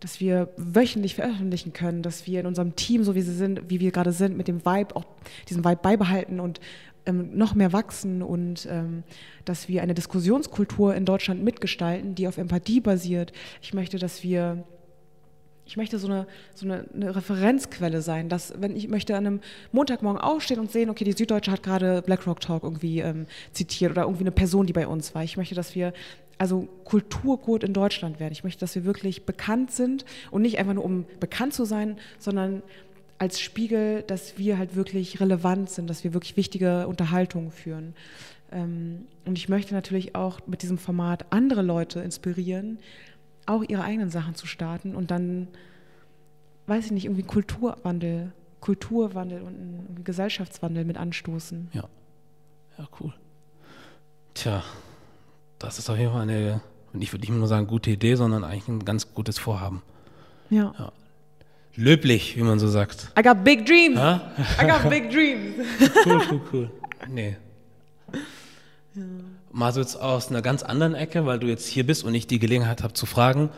[0.00, 3.80] dass wir wöchentlich veröffentlichen können, dass wir in unserem Team, so wie sie sind, wie
[3.80, 5.04] wir gerade sind, mit dem Vibe auch
[5.48, 6.60] diesen Vibe beibehalten und
[7.06, 9.02] ähm, noch mehr wachsen und ähm,
[9.44, 13.32] dass wir eine Diskussionskultur in Deutschland mitgestalten, die auf Empathie basiert.
[13.62, 14.64] Ich möchte, dass wir
[15.68, 19.40] ich möchte so eine, so eine, eine Referenzquelle sein, dass wenn ich möchte an einem
[19.70, 24.02] Montagmorgen aufstehen und sehen, okay, die Süddeutsche hat gerade BlackRock Talk irgendwie ähm, zitiert oder
[24.02, 25.22] irgendwie eine Person, die bei uns war.
[25.22, 25.92] Ich möchte, dass wir
[26.38, 28.32] also Kulturgut in Deutschland werden.
[28.32, 31.98] Ich möchte, dass wir wirklich bekannt sind und nicht einfach nur um bekannt zu sein,
[32.18, 32.62] sondern
[33.18, 37.94] als Spiegel, dass wir halt wirklich relevant sind, dass wir wirklich wichtige Unterhaltungen führen.
[38.52, 42.78] Ähm, und ich möchte natürlich auch mit diesem Format andere Leute inspirieren,
[43.48, 45.48] auch ihre eigenen Sachen zu starten und dann,
[46.66, 51.68] weiß ich nicht, irgendwie Kulturwandel, Kulturwandel und einen Gesellschaftswandel mit anstoßen.
[51.72, 51.84] Ja.
[52.76, 53.12] Ja, cool.
[54.34, 54.62] Tja,
[55.58, 56.60] das ist auf jeden Fall eine,
[56.98, 59.82] ich würde nicht nur sagen, gute Idee, sondern eigentlich ein ganz gutes Vorhaben.
[60.50, 60.74] Ja.
[60.78, 60.92] Ja.
[61.74, 63.12] Löblich, wie man so sagt.
[63.18, 63.96] I got big dreams.
[63.96, 64.32] Ja?
[64.60, 65.54] I got big dreams.
[66.04, 66.70] Cool, cool, cool.
[67.08, 67.36] Nee.
[69.50, 72.26] Mal so jetzt aus einer ganz anderen Ecke, weil du jetzt hier bist und ich
[72.26, 73.48] die Gelegenheit habe zu fragen.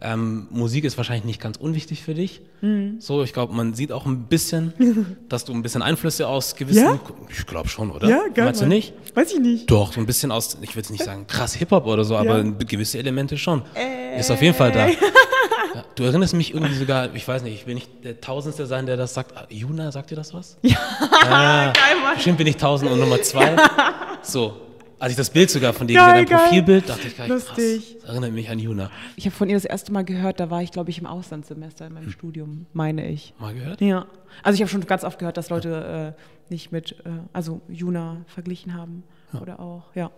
[0.00, 2.40] Ähm, Musik ist wahrscheinlich nicht ganz unwichtig für dich.
[2.62, 2.96] Mhm.
[2.98, 6.84] So, ich glaube, man sieht auch ein bisschen, dass du ein bisschen Einflüsse aus gewissen.
[6.84, 7.00] Ja?
[7.28, 8.08] Ich glaube schon, oder?
[8.36, 8.92] Meinst du nicht?
[9.14, 9.70] Weiß ich nicht.
[9.70, 12.38] Doch, so ein bisschen aus, ich würde es nicht sagen krass Hip-Hop oder so, aber
[12.42, 12.50] Ja.
[12.66, 13.62] gewisse Elemente schon.
[13.74, 14.18] Äh.
[14.18, 14.88] Ist auf jeden Fall da.
[15.74, 18.86] Ja, du erinnerst mich irgendwie sogar, ich weiß nicht, ich will nicht der Tausendste sein,
[18.86, 19.36] der das sagt.
[19.36, 20.56] Ah, Juna, sagt dir das was?
[20.62, 20.76] Ja,
[21.72, 22.14] Geil, Mann.
[22.14, 23.56] Bestimmt bin ich Tausend und Nummer zwei.
[24.22, 24.56] So,
[24.98, 26.24] als ich das Bild sogar von dir gesehen habe.
[26.26, 27.96] Profilbild, dachte ich, krass, Lustig.
[28.00, 28.90] das erinnert mich an Juna.
[29.16, 31.86] Ich habe von ihr das erste Mal gehört, da war ich, glaube ich, im Auslandssemester
[31.86, 33.34] in meinem Studium, meine ich.
[33.38, 33.80] Mal gehört?
[33.80, 34.06] Ja.
[34.42, 38.18] Also ich habe schon ganz oft gehört, dass Leute äh, nicht mit, äh, also Juna
[38.26, 39.04] verglichen haben.
[39.40, 40.10] Oder auch, ja.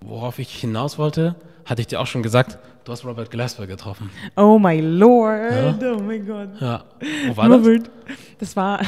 [0.00, 4.10] Worauf ich hinaus wollte, hatte ich dir auch schon gesagt, du hast Robert Glasper getroffen.
[4.36, 5.82] Oh my Lord.
[5.82, 6.60] Oh mein Gott.
[6.60, 6.84] Ja.
[7.28, 7.58] Wo war das?
[7.58, 7.90] Robert.
[8.38, 8.80] Das war,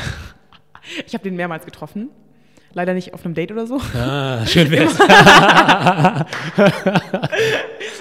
[1.07, 2.11] ich habe den mehrmals getroffen.
[2.75, 3.81] Leider nicht auf einem Date oder so.
[3.95, 4.97] Ah, schön wär's.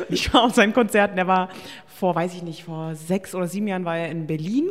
[0.10, 1.18] Ich war auf seinen Konzerten.
[1.18, 1.50] Er war
[1.86, 4.70] vor, weiß ich nicht, vor sechs oder sieben Jahren war er in Berlin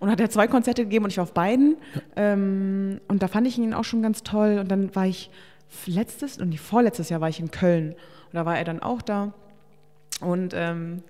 [0.00, 1.76] und hat er zwei Konzerte gegeben und ich war auf beiden.
[2.16, 4.58] Ähm, und da fand ich ihn auch schon ganz toll.
[4.58, 5.30] Und dann war ich
[5.86, 9.32] letztes und vorletztes Jahr war ich in Köln und da war er dann auch da.
[10.20, 11.02] Und ähm,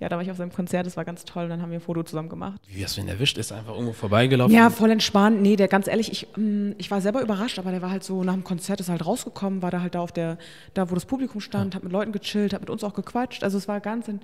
[0.00, 0.86] ja, da war ich auf seinem Konzert.
[0.86, 1.44] Das war ganz toll.
[1.44, 2.60] Und dann haben wir ein Foto zusammen gemacht.
[2.68, 3.38] Wie hast du ihn erwischt?
[3.38, 4.54] Ist er einfach irgendwo vorbeigelaufen?
[4.54, 5.40] Ja, voll entspannt.
[5.42, 8.24] Nee, der ganz ehrlich, ich, mm, ich war selber überrascht, aber der war halt so
[8.24, 10.38] nach dem Konzert ist halt rausgekommen, war da halt da auf der,
[10.74, 13.44] da wo das Publikum stand, hat mit Leuten gechillt, hat mit uns auch gequatscht.
[13.44, 14.20] Also es war ganz en-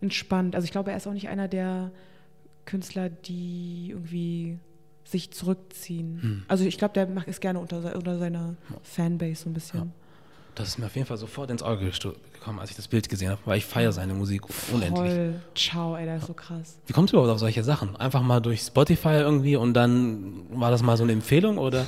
[0.00, 0.54] entspannt.
[0.54, 1.90] Also ich glaube, er ist auch nicht einer der
[2.64, 4.58] Künstler, die irgendwie
[5.04, 6.44] sich zurückziehen.
[6.48, 9.92] Also ich glaube, der macht es gerne unter, unter seiner Fanbase so ein bisschen.
[10.54, 13.30] Das ist mir auf jeden Fall sofort ins Auge gekommen, als ich das Bild gesehen
[13.30, 14.42] habe, weil ich feiere seine Musik
[14.72, 15.12] unendlich.
[15.12, 15.34] Voll.
[15.54, 16.78] Ciao, ey, der ist so krass.
[16.86, 17.96] Wie kommst du überhaupt auf solche Sachen?
[17.96, 21.86] Einfach mal durch Spotify irgendwie und dann war das mal so eine Empfehlung oder?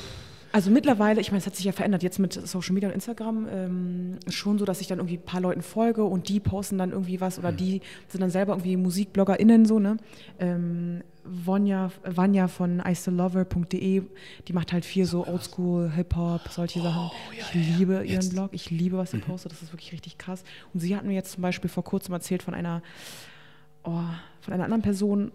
[0.56, 3.46] Also mittlerweile, ich meine, es hat sich ja verändert jetzt mit Social Media und Instagram,
[3.52, 6.78] ähm, ist schon so, dass ich dann irgendwie ein paar Leuten folge und die posten
[6.78, 9.98] dann irgendwie was oder die sind dann selber irgendwie MusikbloggerInnen so, ne?
[10.38, 14.02] Ähm, Vanja, Vanja von istilover.de,
[14.48, 17.10] die macht halt viel so Oldschool, Hip-Hop, solche Sachen.
[17.36, 18.32] ich liebe ihren Jetzt.
[18.32, 20.42] Blog, ich liebe, was sie postet, das ist wirklich richtig krass.
[20.72, 22.80] Und sie hat mir jetzt zum Beispiel vor kurzem erzählt von einer,
[23.84, 24.00] oh,
[24.40, 25.32] von einer anderen Person,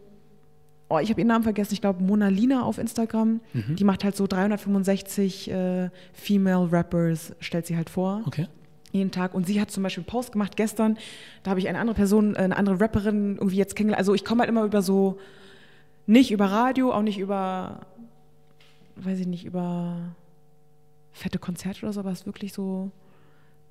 [0.91, 3.39] oh, ich habe ihren Namen vergessen, ich glaube Mona Lina auf Instagram.
[3.53, 3.75] Mhm.
[3.75, 8.21] Die macht halt so 365 äh, Female Rappers, stellt sie halt vor.
[8.25, 8.47] Okay.
[8.91, 9.33] Jeden Tag.
[9.33, 10.97] Und sie hat zum Beispiel einen Post gemacht gestern.
[11.43, 13.99] Da habe ich eine andere Person, äh, eine andere Rapperin irgendwie jetzt kennengelernt.
[13.99, 15.17] Also ich komme halt immer über so,
[16.07, 17.85] nicht über Radio, auch nicht über,
[18.97, 20.13] weiß ich nicht, über
[21.13, 22.91] fette Konzerte oder so, aber es ist wirklich so,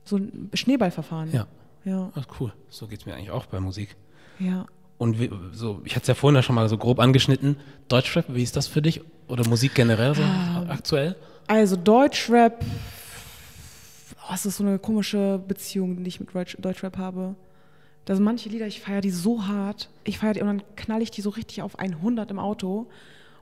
[0.04, 1.32] so ein Schneeballverfahren.
[1.32, 1.46] Ja.
[1.84, 2.52] Ja, Ach, cool.
[2.68, 3.96] So geht es mir eigentlich auch bei Musik.
[4.38, 4.66] ja.
[5.00, 7.56] Und wie, so, ich hatte es ja vorhin ja schon mal so grob angeschnitten.
[7.88, 9.00] Deutschrap, wie ist das für dich?
[9.28, 10.22] Oder Musik generell so
[10.68, 11.16] aktuell?
[11.46, 12.62] Also Deutschrap,
[14.28, 17.34] oh, es ist so eine komische Beziehung, die ich mit Deutsch, Deutschrap habe.
[18.04, 19.88] Da sind manche Lieder, ich feiere die so hart.
[20.04, 22.86] Ich feiere die und dann knall ich die so richtig auf 100 im Auto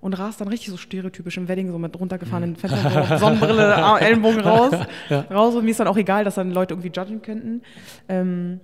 [0.01, 4.43] und ras dann richtig so stereotypisch im Wedding so mit runtergefahrenen Fettern, so Sonnenbrille, Ellenbogen
[4.43, 4.75] raus.
[5.11, 7.63] raus und mir ist dann auch egal, dass dann Leute irgendwie judgen könnten.
[8.09, 8.61] Ähm,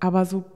[0.00, 0.46] aber so,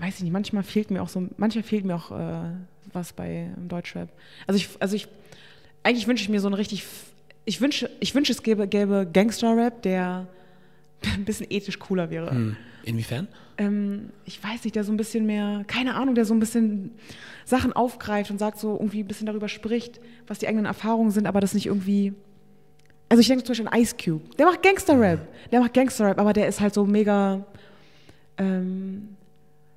[0.00, 2.50] weiß ich nicht, manchmal fehlt mir auch so, manchmal fehlt mir auch äh,
[2.92, 4.08] was bei Deutschrap.
[4.46, 5.08] Also ich, also ich,
[5.82, 6.84] eigentlich wünsche ich mir so einen richtig,
[7.44, 10.26] ich wünsche, ich wünsche es gäbe, gäbe Gangster-Rap, der
[11.14, 12.30] ein bisschen ethisch cooler wäre.
[12.30, 12.56] Hm.
[12.84, 13.26] Inwiefern?
[13.58, 16.92] Ähm, ich weiß nicht, der so ein bisschen mehr, keine Ahnung, der so ein bisschen
[17.44, 21.26] Sachen aufgreift und sagt so irgendwie ein bisschen darüber spricht, was die eigenen Erfahrungen sind,
[21.26, 22.12] aber das nicht irgendwie.
[23.08, 24.22] Also ich denke zum Beispiel an Ice Cube.
[24.36, 25.26] Der macht Gangster-Rap.
[25.50, 27.44] Der macht Gangster-Rap, aber der ist halt so mega.
[28.38, 29.15] Ähm,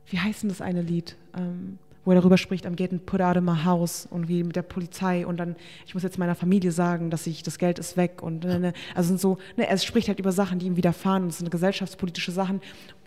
[0.09, 1.15] wie heißt denn das eine Lied?
[1.37, 4.55] Ähm, wo er darüber spricht, I'm getting put out of my house und wie mit
[4.55, 5.55] der Polizei und dann,
[5.85, 8.73] ich muss jetzt meiner Familie sagen, dass ich, das Geld ist weg und ne, ne.
[8.95, 12.31] also so, ne, er spricht halt über Sachen, die ihm widerfahren und es sind gesellschaftspolitische
[12.31, 12.61] Sachen.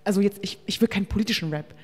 [0.04, 1.74] Also jetzt, ich, ich will keinen politischen Rap,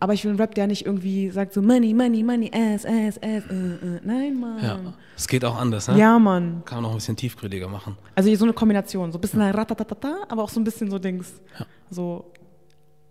[0.00, 3.16] aber ich will einen Rap, der nicht irgendwie sagt so Money, Money, Money, ass, ass,
[3.16, 4.00] ass, äh, äh.
[4.04, 4.62] nein, Mann.
[4.62, 4.78] Ja.
[5.16, 5.98] Es geht auch anders, ne?
[5.98, 6.62] Ja, Mann.
[6.64, 7.96] Kann man auch ein bisschen tiefgründiger machen.
[8.14, 11.40] Also so eine Kombination, so ein bisschen ratatatata, aber auch so ein bisschen so Dings,
[11.88, 12.30] so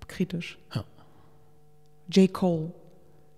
[0.08, 0.60] kritisch.
[0.76, 0.84] Ja.
[2.12, 2.32] J.
[2.34, 2.72] Cole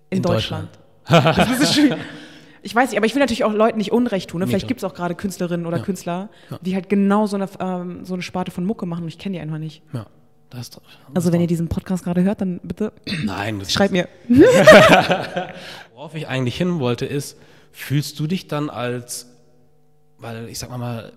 [0.10, 0.70] in, In Deutschland.
[1.08, 2.00] das ist ein bisschen schwierig.
[2.62, 4.42] Ich weiß nicht, aber ich will natürlich auch Leuten nicht Unrecht tun.
[4.42, 4.48] Ne?
[4.48, 5.84] Vielleicht gibt es auch gerade Künstlerinnen oder Ja.
[5.84, 6.60] Künstler, Ja.
[6.62, 9.38] die halt genau so eine, ähm, so eine Sparte von Mucke machen und ich kenne
[9.38, 9.82] die einfach nicht.
[9.94, 10.06] Ja.
[10.50, 10.82] Das ist,
[11.14, 12.92] Also wenn ihr diesen Podcast gerade hört, dann bitte
[13.24, 14.08] Nein, das schreibt mir.
[15.94, 17.38] Worauf ich eigentlich hin wollte, ist,
[17.72, 19.28] fühlst du dich dann als,
[20.18, 21.14] weil ich sag mal mal,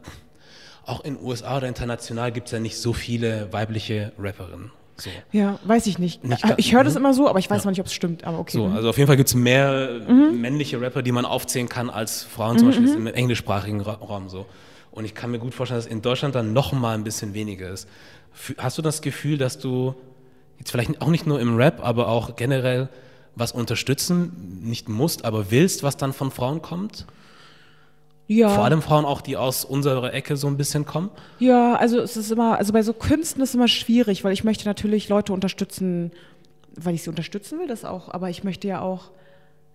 [0.85, 4.71] auch in USA oder international gibt es ja nicht so viele weibliche Rapperinnen.
[4.97, 5.11] So.
[5.33, 6.23] Ja, weiß ich nicht.
[6.25, 7.01] Nicht ga- ich höre das Mhm.
[7.01, 8.25] immer so, aber ich weiß mal nicht, ob es stimmt.
[8.25, 8.57] Aber okay.
[8.57, 8.77] So, mhm.
[8.77, 10.01] also auf jeden Fall gibt es mehr
[10.33, 14.47] männliche Rapper, die man aufzählen kann als Frauen, zum Beispiel im englischsprachigen Ra Raum so.
[14.91, 17.71] Und ich kann mir gut vorstellen, dass in Deutschland dann noch mal ein bisschen weniger
[17.71, 17.89] ist.
[18.59, 19.95] Hast du das Gefühl, dass du
[20.59, 22.89] jetzt vielleicht auch nicht nur im Rap, aber auch generell
[23.35, 27.07] was unterstützen, nicht musst, aber willst, was dann von Frauen kommt?
[28.29, 28.49] Ja.
[28.49, 31.11] Vor allem Frauen auch, die aus unserer Ecke so ein bisschen kommen?
[31.39, 34.45] Ja, also es ist immer, also bei so Künsten ist es immer schwierig, weil ich
[34.45, 36.13] möchte natürlich Leute unterstützen,
[36.77, 39.11] weil ich sie unterstützen will, das auch, aber ich möchte ja auch,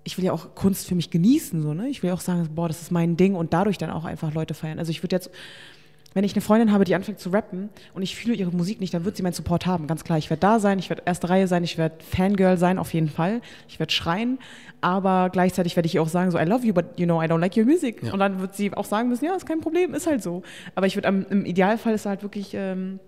[0.03, 1.89] ich will ja auch Kunst für mich genießen, so, ne?
[1.89, 4.53] Ich will auch sagen, boah, das ist mein Ding und dadurch dann auch einfach Leute
[4.53, 4.79] feiern.
[4.79, 5.29] Also ich würde jetzt,
[6.13, 8.93] wenn ich eine Freundin habe, die anfängt zu rappen und ich fühle ihre Musik nicht,
[8.93, 10.17] dann wird sie meinen Support haben, ganz klar.
[10.17, 13.09] Ich werde da sein, ich werde erste Reihe sein, ich werde Fangirl sein, auf jeden
[13.09, 13.41] Fall.
[13.67, 14.39] Ich werde schreien,
[14.81, 17.25] aber gleichzeitig werde ich ihr auch sagen, so, I love you, but you know, I
[17.25, 18.03] don't like your music.
[18.03, 18.13] Ja.
[18.13, 20.43] Und dann wird sie auch sagen müssen, ja, ist kein Problem, ist halt so.
[20.75, 22.99] Aber ich würde im Idealfall ist halt wirklich ähm,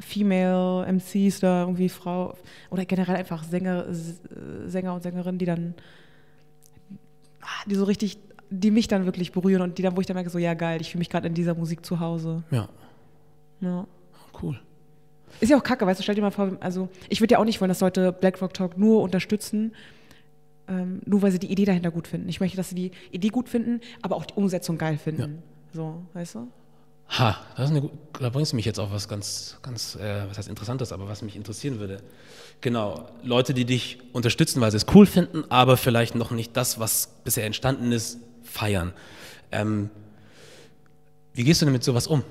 [0.00, 2.36] Female MCs oder irgendwie Frau
[2.70, 3.86] oder generell einfach Sänger,
[4.66, 5.74] Sänger und Sängerinnen, die dann,
[7.40, 8.18] ah, die so richtig,
[8.50, 10.80] die mich dann wirklich berühren und die dann, wo ich dann merke, so, ja geil,
[10.80, 12.42] ich fühle mich gerade in dieser Musik zu Hause.
[12.50, 12.68] Ja,
[13.60, 13.86] Ja.
[14.42, 14.58] cool.
[15.40, 17.44] Ist ja auch kacke, weißt du, stell dir mal vor, also ich würde ja auch
[17.44, 19.74] nicht wollen, dass Leute Black Rock Talk nur unterstützen,
[20.68, 22.28] ähm, nur weil sie die Idee dahinter gut finden.
[22.28, 25.42] Ich möchte, dass sie die Idee gut finden, aber auch die Umsetzung geil finden.
[25.72, 26.48] So, weißt du?
[27.18, 30.38] Ha, das ist eine, da bringst du mich jetzt auf was ganz, ganz, äh, was
[30.38, 31.98] heißt Interessantes, aber was mich interessieren würde.
[32.62, 36.78] Genau, Leute, die dich unterstützen, weil sie es cool finden, aber vielleicht noch nicht das,
[36.78, 38.20] was bisher entstanden ist,
[38.54, 38.92] feiern.
[39.52, 39.90] Ähm,
[41.34, 42.22] wie gehst du denn mit sowas um?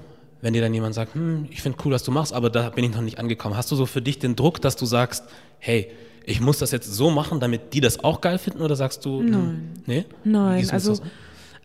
[0.41, 2.83] Wenn dir dann jemand sagt, hm, ich finde cool, was du machst, aber da bin
[2.85, 3.55] ich noch nicht angekommen.
[3.55, 5.23] Hast du so für dich den Druck, dass du sagst,
[5.59, 5.89] hey,
[6.25, 8.61] ich muss das jetzt so machen, damit die das auch geil finden?
[8.61, 9.73] Oder sagst du, Nein.
[9.85, 10.05] nee?
[10.23, 10.99] Nein, also um?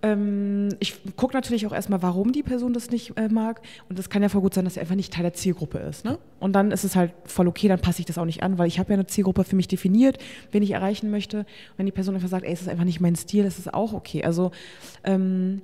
[0.02, 3.60] Ähm, ich gucke natürlich auch erstmal, warum die Person das nicht äh, mag.
[3.88, 6.04] Und das kann ja voll gut sein, dass sie einfach nicht Teil der Zielgruppe ist.
[6.04, 6.18] Ne?
[6.40, 8.68] Und dann ist es halt voll okay, dann passe ich das auch nicht an, weil
[8.68, 10.18] ich habe ja eine Zielgruppe für mich definiert,
[10.52, 11.38] wen ich erreichen möchte.
[11.38, 11.46] Und
[11.78, 13.92] wenn die Person einfach sagt, ey, es ist einfach nicht mein Stil, das ist auch
[13.92, 14.24] okay.
[14.24, 14.52] Also
[15.04, 15.62] ähm,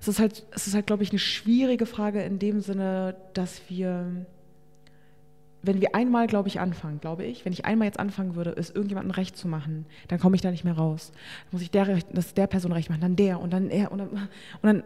[0.00, 3.60] es ist halt, es ist halt, glaube ich, eine schwierige Frage in dem Sinne, dass
[3.68, 4.26] wir
[5.66, 8.70] wenn wir einmal, glaube ich, anfangen, glaube ich, wenn ich einmal jetzt anfangen würde, es
[8.70, 11.12] irgendjemandem recht zu machen, dann komme ich da nicht mehr raus.
[11.12, 13.98] Dann muss ich der, das der Person recht machen, dann der und dann er und
[13.98, 14.28] dann, und
[14.62, 14.82] dann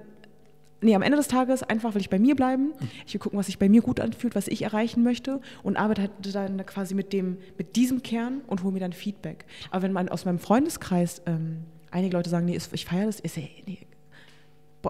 [0.82, 2.72] Nee, am Ende des Tages einfach will ich bei mir bleiben.
[3.06, 6.00] Ich will gucken, was sich bei mir gut anfühlt, was ich erreichen möchte und arbeite
[6.00, 9.44] halt dann quasi mit, dem, mit diesem Kern und hole mir dann Feedback.
[9.70, 13.36] Aber wenn man aus meinem Freundeskreis ähm, einige Leute sagen, nee, ich feiere das, ist,
[13.36, 13.78] nee,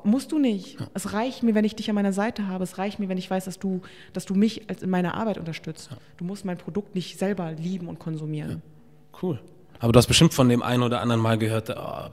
[0.05, 0.79] musst du nicht.
[0.79, 0.87] Ja.
[0.95, 2.65] Es reicht mir, wenn ich dich an meiner Seite habe.
[2.65, 3.83] Es reicht mir, wenn ich weiß, dass du,
[4.13, 5.91] dass du mich als in meiner Arbeit unterstützt.
[5.91, 5.97] Ja.
[6.17, 8.51] Du musst mein Produkt nicht selber lieben und konsumieren.
[8.51, 9.19] Ja.
[9.23, 9.41] Cool.
[9.81, 12.11] Aber du hast bestimmt von dem einen oder anderen mal gehört, oh,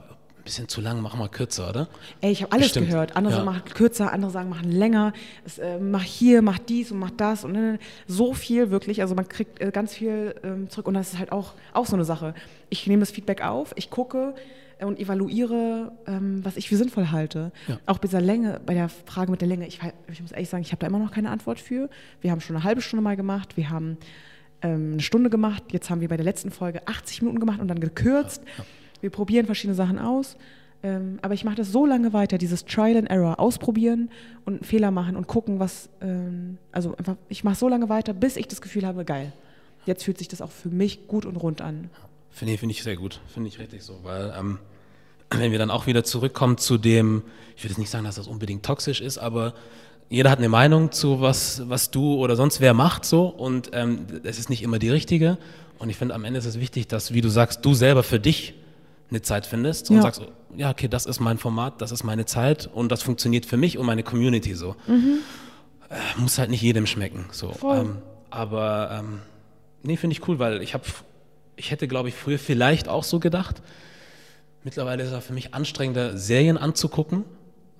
[0.48, 1.88] bisschen zu lang, mach mal kürzer, oder?
[2.22, 2.88] Ey, ich habe alles Bestimmt.
[2.88, 3.16] gehört.
[3.16, 3.44] Andere ja.
[3.44, 5.12] machen kürzer, andere sagen, machen länger.
[5.44, 9.02] Es, äh, mach hier, mach dies und mach das und äh, so viel wirklich.
[9.02, 11.96] Also man kriegt äh, ganz viel ähm, zurück und das ist halt auch, auch so
[11.96, 12.34] eine Sache.
[12.70, 14.34] Ich nehme das Feedback auf, ich gucke
[14.80, 17.52] und evaluiere, ähm, was ich für sinnvoll halte.
[17.66, 17.78] Ja.
[17.86, 20.62] Auch bei dieser Länge, bei der Frage mit der Länge, ich, ich muss ehrlich sagen,
[20.62, 21.90] ich habe da immer noch keine Antwort für.
[22.20, 23.96] Wir haben schon eine halbe Stunde mal gemacht, wir haben
[24.62, 27.68] ähm, eine Stunde gemacht, jetzt haben wir bei der letzten Folge 80 Minuten gemacht und
[27.68, 28.42] dann gekürzt.
[28.56, 28.64] Ja.
[29.00, 30.36] Wir probieren verschiedene Sachen aus.
[30.82, 34.10] Ähm, aber ich mache das so lange weiter, dieses Trial and Error, ausprobieren
[34.44, 38.36] und Fehler machen und gucken, was, ähm, also einfach, ich mache so lange weiter, bis
[38.36, 39.32] ich das Gefühl habe, geil.
[39.86, 41.90] Jetzt fühlt sich das auch für mich gut und rund an.
[42.38, 44.58] Finde find ich sehr gut, finde ich richtig so, weil ähm,
[45.30, 47.22] wenn wir dann auch wieder zurückkommen zu dem,
[47.56, 49.54] ich würde jetzt nicht sagen, dass das unbedingt toxisch ist, aber
[50.08, 54.06] jeder hat eine Meinung zu was, was du oder sonst wer macht so und ähm,
[54.22, 55.36] es ist nicht immer die richtige
[55.78, 58.20] und ich finde am Ende ist es wichtig, dass, wie du sagst, du selber für
[58.20, 58.54] dich
[59.10, 60.02] eine Zeit findest und ja.
[60.02, 60.22] sagst,
[60.56, 63.78] ja, okay, das ist mein Format, das ist meine Zeit und das funktioniert für mich
[63.78, 64.76] und meine Community so.
[64.86, 65.18] Mhm.
[65.90, 67.26] Äh, muss halt nicht jedem schmecken.
[67.32, 67.52] So.
[67.64, 67.98] Ähm,
[68.30, 69.20] aber ähm,
[69.82, 70.84] nee, finde ich cool, weil ich habe,
[71.58, 73.62] ich hätte, glaube ich, früher vielleicht auch so gedacht.
[74.64, 77.24] Mittlerweile ist es für mich anstrengender, Serien anzugucken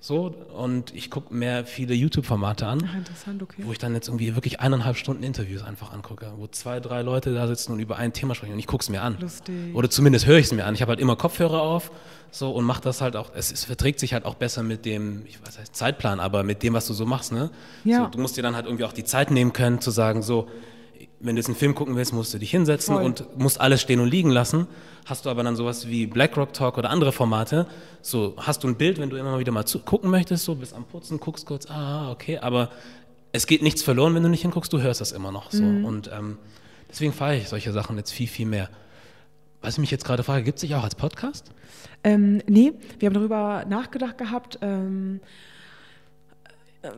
[0.01, 3.63] so, und ich gucke mehr viele YouTube-Formate an, Ach, interessant, okay.
[3.65, 7.33] wo ich dann jetzt irgendwie wirklich eineinhalb Stunden Interviews einfach angucke, wo zwei, drei Leute
[7.33, 9.17] da sitzen und über ein Thema sprechen und ich gucke es mir an.
[9.19, 9.75] Lustig.
[9.75, 10.73] Oder zumindest höre ich es mir an.
[10.73, 11.91] Ich habe halt immer Kopfhörer auf
[12.31, 15.25] so und mache das halt auch, es, es, verträgt sich halt auch besser mit dem,
[15.25, 17.49] ich weiß nicht, Zeitplan, aber mit dem, was du so machst, ne?
[17.83, 18.05] Ja.
[18.05, 20.47] So, du musst dir dann halt irgendwie auch die Zeit nehmen können, zu sagen, so,
[21.19, 23.03] wenn du jetzt einen Film gucken willst, musst du dich hinsetzen Voll.
[23.03, 24.67] und musst alles stehen und liegen lassen.
[25.05, 27.67] Hast du aber dann sowas wie BlackRock Talk oder andere Formate,
[28.01, 30.55] so hast du ein Bild, wenn du immer mal wieder mal zu, gucken möchtest, so
[30.55, 32.69] bist am Putzen, guckst kurz, ah, okay, aber
[33.31, 35.63] es geht nichts verloren, wenn du nicht hinguckst, du hörst das immer noch so.
[35.63, 35.85] Mhm.
[35.85, 36.37] Und ähm,
[36.89, 38.69] deswegen feiere ich solche Sachen jetzt viel, viel mehr.
[39.61, 41.51] Was ich mich jetzt gerade frage, gibt es sich auch als Podcast?
[42.03, 44.57] Ähm, nee, wir haben darüber nachgedacht gehabt.
[44.61, 45.19] Ähm,
[46.81, 46.91] ähm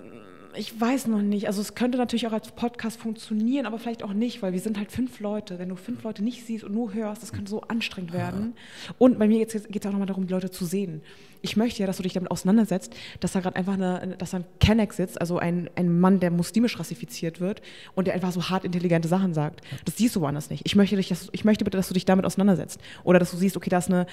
[0.56, 1.48] ich weiß noch nicht.
[1.48, 4.78] Also es könnte natürlich auch als Podcast funktionieren, aber vielleicht auch nicht, weil wir sind
[4.78, 5.60] halt fünf Leute.
[5.60, 8.56] Wenn du fünf Leute nicht siehst und nur hörst, das könnte so anstrengend werden.
[8.98, 11.02] Und bei mir geht es auch nochmal darum, die Leute zu sehen.
[11.42, 14.38] Ich möchte ja, dass du dich damit auseinandersetzt, dass da gerade einfach eine, dass da
[14.38, 17.62] ein Kenneck sitzt, also ein, ein Mann, der muslimisch rassifiziert wird
[17.96, 19.62] und der einfach so hart intelligente Sachen sagt.
[19.86, 20.64] Das siehst du woanders nicht.
[20.66, 22.80] Ich möchte, dich, dass, ich möchte bitte, dass du dich damit auseinandersetzt.
[23.04, 24.06] Oder dass du siehst, okay, da ist eine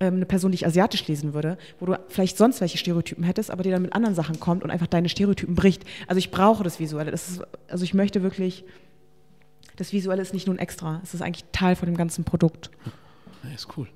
[0.00, 3.50] ähm, eine Person, die ich asiatisch lesen würde, wo du vielleicht sonst welche Stereotypen hättest,
[3.50, 5.84] aber die dann mit anderen Sachen kommt und einfach deine Stereotypen bricht.
[6.08, 7.10] Also ich brauche das Visuelle.
[7.10, 8.64] Das ist, also ich möchte wirklich,
[9.76, 12.70] das Visuelle ist nicht nur ein Extra, es ist eigentlich Teil von dem ganzen Produkt.
[13.44, 13.88] Ja, ist cool.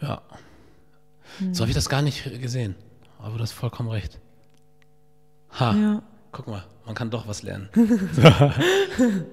[0.00, 0.22] Ja.
[1.42, 1.54] Hm.
[1.54, 2.74] So habe ich das gar nicht gesehen.
[3.18, 4.18] Aber du hast vollkommen recht.
[5.58, 5.74] Ha.
[5.74, 6.02] Ja.
[6.32, 7.68] Guck mal, man kann doch was lernen.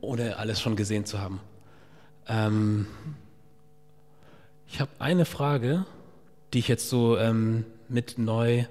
[0.00, 1.40] Ohne alles schon gesehen zu haben.
[2.26, 2.86] Ähm,
[4.66, 5.84] ich habe eine Frage,
[6.52, 8.64] die ich jetzt so ähm, mit neu,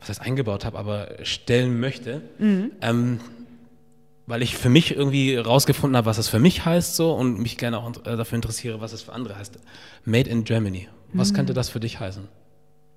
[0.00, 2.22] was heißt eingebaut habe, aber stellen möchte.
[2.38, 2.72] Mhm.
[2.80, 3.20] Ähm,
[4.26, 7.58] weil ich für mich irgendwie rausgefunden habe, was es für mich heißt so und mich
[7.58, 9.58] gerne auch äh, dafür interessiere, was es für andere heißt.
[10.04, 10.88] Made in Germany.
[11.12, 11.36] Was mhm.
[11.36, 12.28] könnte das für dich heißen?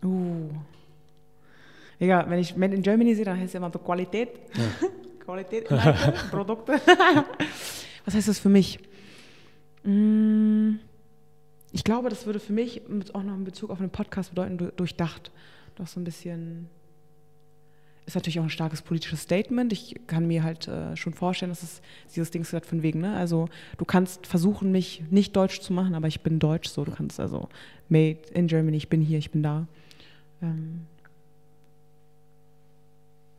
[0.03, 0.49] Uh.
[1.99, 4.29] Ja, wenn ich Made in Germany sehe, dann heißt es immer Qualität.
[4.53, 4.87] Ja.
[5.25, 5.67] Qualität,
[6.31, 6.73] Produkte.
[8.05, 8.79] was heißt das für mich?
[9.83, 10.79] Mmh
[11.75, 12.81] ich glaube, das würde für mich
[13.13, 15.29] auch noch in Bezug auf einen Podcast bedeuten, durchdacht.
[15.75, 16.69] Doch so ein bisschen.
[18.05, 19.73] Ist natürlich auch ein starkes politisches Statement.
[19.73, 21.81] Ich kann mir halt äh, schon vorstellen, dass es
[22.13, 23.15] dieses Ding ist von wegen, ne?
[23.15, 26.85] Also du kannst versuchen, mich nicht deutsch zu machen, aber ich bin deutsch so.
[26.85, 27.49] Du kannst also
[27.89, 29.67] made in Germany, ich bin hier, ich bin da.
[30.41, 30.81] Ähm,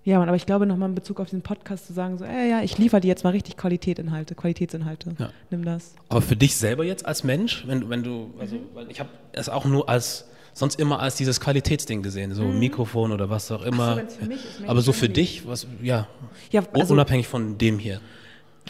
[0.07, 2.63] ja, aber ich glaube nochmal in Bezug auf den Podcast zu sagen, so, ey, ja,
[2.63, 5.17] ich liefere dir jetzt mal richtig Qualitätinhalte, Qualitätsinhalte.
[5.19, 5.31] Ja.
[5.51, 5.97] Nimm das.
[6.09, 8.61] Aber für dich selber jetzt als Mensch, wenn du, wenn du, also, mhm.
[8.75, 12.59] weil ich habe es auch nur als, sonst immer als dieses Qualitätsding gesehen, so mhm.
[12.59, 13.97] Mikrofon oder was auch immer.
[14.09, 16.09] So, aber so für dich, was, ja,
[16.51, 18.01] ja also, unabhängig von dem hier.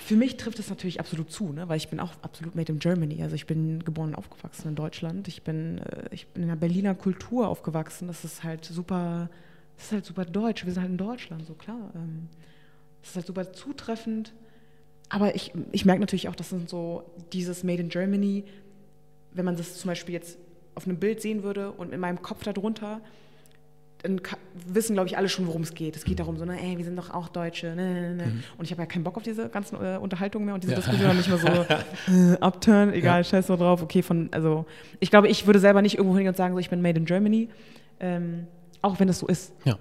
[0.05, 1.69] Für mich trifft es natürlich absolut zu, ne?
[1.69, 3.23] weil ich bin auch absolut made in Germany.
[3.23, 5.29] Also ich bin geboren und aufgewachsen in Deutschland.
[5.29, 8.09] Ich bin, äh, ich bin in der Berliner Kultur aufgewachsen.
[8.09, 9.31] Das ist halt super
[9.77, 10.65] das ist halt super deutsch.
[10.65, 11.93] Wir sind halt in Deutschland, so klar.
[11.95, 12.29] Ähm,
[13.01, 14.33] das ist halt super zutreffend.
[15.09, 18.45] Aber ich, ich merke natürlich auch, das sind so dieses Made in Germany,
[19.33, 20.39] wenn man das zum Beispiel jetzt
[20.77, 23.01] auf einem Bild sehen würde und in meinem Kopf darunter,
[24.03, 24.21] dann
[24.69, 25.97] wissen, glaube ich, alle schon, worum es geht.
[25.97, 27.75] Es geht darum, so, ne, ey, wir sind doch auch Deutsche.
[27.75, 28.27] Ne, ne, ne.
[28.27, 28.43] Mhm.
[28.59, 30.79] Und ich habe ja keinen Bock auf diese ganzen äh, Unterhaltungen mehr und diese ja.
[30.79, 31.49] Diskussion nicht mehr so
[32.13, 33.25] äh, upturn, egal, ja.
[33.25, 33.83] scheiß so drauf.
[33.83, 34.67] Okay, von, also
[35.01, 37.07] ich glaube, ich würde selber nicht irgendwo hingehen und sagen, so, ich bin made in
[37.07, 37.49] Germany.
[37.99, 38.47] Ähm,
[38.83, 39.53] auch wenn es so ist.
[39.65, 39.79] Ja.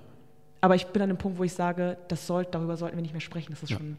[0.62, 3.14] Aber ich bin an dem Punkt, wo ich sage, das soll, darüber sollten wir nicht
[3.14, 3.52] mehr sprechen.
[3.52, 3.78] Das ist ja.
[3.78, 3.98] schon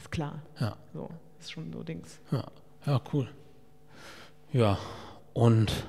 [0.00, 0.42] ist klar.
[0.58, 0.76] Ja.
[0.94, 2.18] So, das ist schon so Dings.
[2.32, 2.44] Ja,
[2.86, 3.28] ja cool.
[4.52, 4.78] Ja,
[5.32, 5.86] und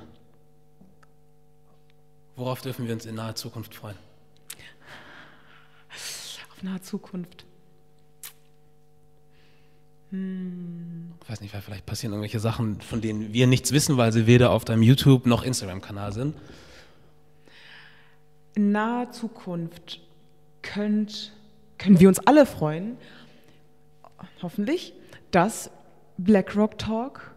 [2.36, 3.96] Worauf dürfen wir uns in naher Zukunft freuen?
[6.52, 7.44] Auf nahe Zukunft.
[10.10, 11.12] Hm.
[11.22, 14.26] Ich weiß nicht, weil vielleicht passieren irgendwelche Sachen, von denen wir nichts wissen, weil sie
[14.26, 16.36] weder auf deinem YouTube noch Instagram-Kanal sind.
[18.54, 20.00] In naher Zukunft
[20.60, 21.32] könnt,
[21.78, 22.96] können wir uns alle freuen,
[24.42, 24.92] hoffentlich,
[25.30, 25.70] dass
[26.18, 27.32] BlackRock Talk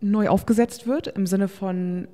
[0.00, 2.06] neu aufgesetzt wird, im Sinne von,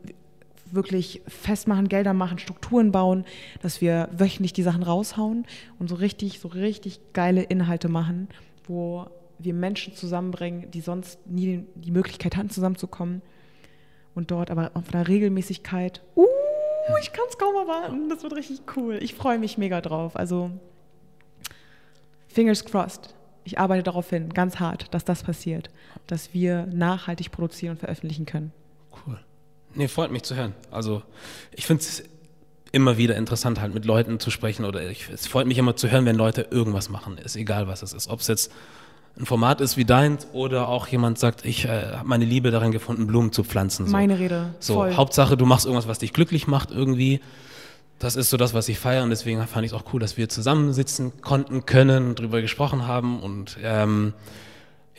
[0.74, 3.24] wirklich festmachen, Gelder machen, Strukturen bauen,
[3.62, 5.46] dass wir wöchentlich die Sachen raushauen
[5.78, 8.28] und so richtig, so richtig geile Inhalte machen,
[8.64, 9.06] wo
[9.38, 13.22] wir Menschen zusammenbringen, die sonst nie die Möglichkeit hatten, zusammenzukommen.
[14.14, 16.02] Und dort aber auf einer Regelmäßigkeit.
[16.16, 16.26] Uh,
[17.00, 18.08] ich kann es kaum erwarten.
[18.08, 18.98] Das wird richtig cool.
[19.00, 20.16] Ich freue mich mega drauf.
[20.16, 20.50] Also,
[22.26, 23.14] fingers crossed.
[23.44, 25.70] Ich arbeite darauf hin, ganz hart, dass das passiert,
[26.06, 28.52] dass wir nachhaltig produzieren und veröffentlichen können.
[29.06, 29.18] Cool.
[29.74, 30.54] Nee, freut mich zu hören.
[30.70, 31.02] Also
[31.52, 32.02] ich finde es
[32.72, 35.90] immer wieder interessant, halt mit Leuten zu sprechen oder ich, es freut mich immer zu
[35.90, 37.18] hören, wenn Leute irgendwas machen.
[37.18, 38.08] Ist egal, was es ist.
[38.08, 38.52] Ob es jetzt
[39.18, 42.70] ein Format ist wie deins oder auch jemand sagt, ich äh, habe meine Liebe darin
[42.70, 43.86] gefunden, Blumen zu pflanzen.
[43.86, 43.92] So.
[43.92, 44.54] Meine Rede.
[44.60, 44.94] So, Voll.
[44.94, 47.20] Hauptsache, du machst irgendwas, was dich glücklich macht irgendwie.
[47.98, 50.16] Das ist so das, was ich feiere und deswegen fand ich es auch cool, dass
[50.16, 54.14] wir zusammensitzen konnten, können, drüber gesprochen haben und ähm,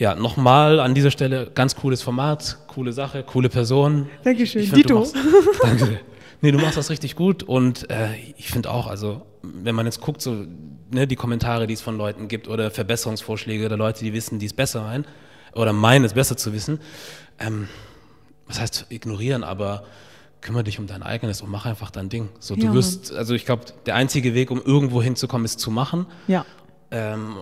[0.01, 4.09] ja, nochmal an dieser Stelle ganz cooles Format, coole Sache, coole Person.
[4.23, 4.95] Dankeschön, find, Dito.
[5.01, 5.15] Machst,
[5.61, 5.99] danke.
[6.41, 10.01] Nee, du machst das richtig gut und äh, ich finde auch, also wenn man jetzt
[10.01, 10.43] guckt, so
[10.89, 14.47] ne, die Kommentare, die es von Leuten gibt oder Verbesserungsvorschläge oder Leute, die wissen, die
[14.47, 15.05] es besser meinen
[15.53, 16.79] oder meinen, es besser zu wissen,
[17.37, 17.67] ähm,
[18.47, 19.83] was heißt ignorieren, aber
[20.41, 22.29] kümmere dich um dein eigenes und mach einfach dein Ding.
[22.39, 25.69] So, du ja, wirst, also ich glaube, der einzige Weg, um irgendwo hinzukommen, ist zu
[25.69, 26.07] machen.
[26.27, 26.43] Ja
[26.91, 27.35] ähm,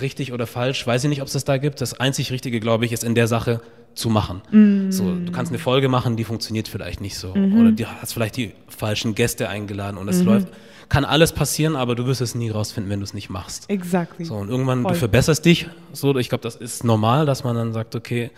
[0.00, 1.80] richtig oder falsch, weiß ich nicht, ob es das da gibt.
[1.80, 3.60] Das einzig Richtige, glaube ich, ist in der Sache
[3.94, 4.42] zu machen.
[4.50, 4.90] Mm.
[4.90, 7.34] So, du kannst eine Folge machen, die funktioniert vielleicht nicht so.
[7.34, 7.60] Mhm.
[7.60, 10.26] Oder du hast vielleicht die falschen Gäste eingeladen und es mhm.
[10.26, 10.48] läuft.
[10.88, 13.70] Kann alles passieren, aber du wirst es nie rausfinden, wenn du es nicht machst.
[13.70, 14.14] Exakt.
[14.24, 14.92] So, und irgendwann, Voll.
[14.92, 15.68] du verbesserst dich.
[15.92, 18.30] So, ich glaube, das ist normal, dass man dann sagt, okay,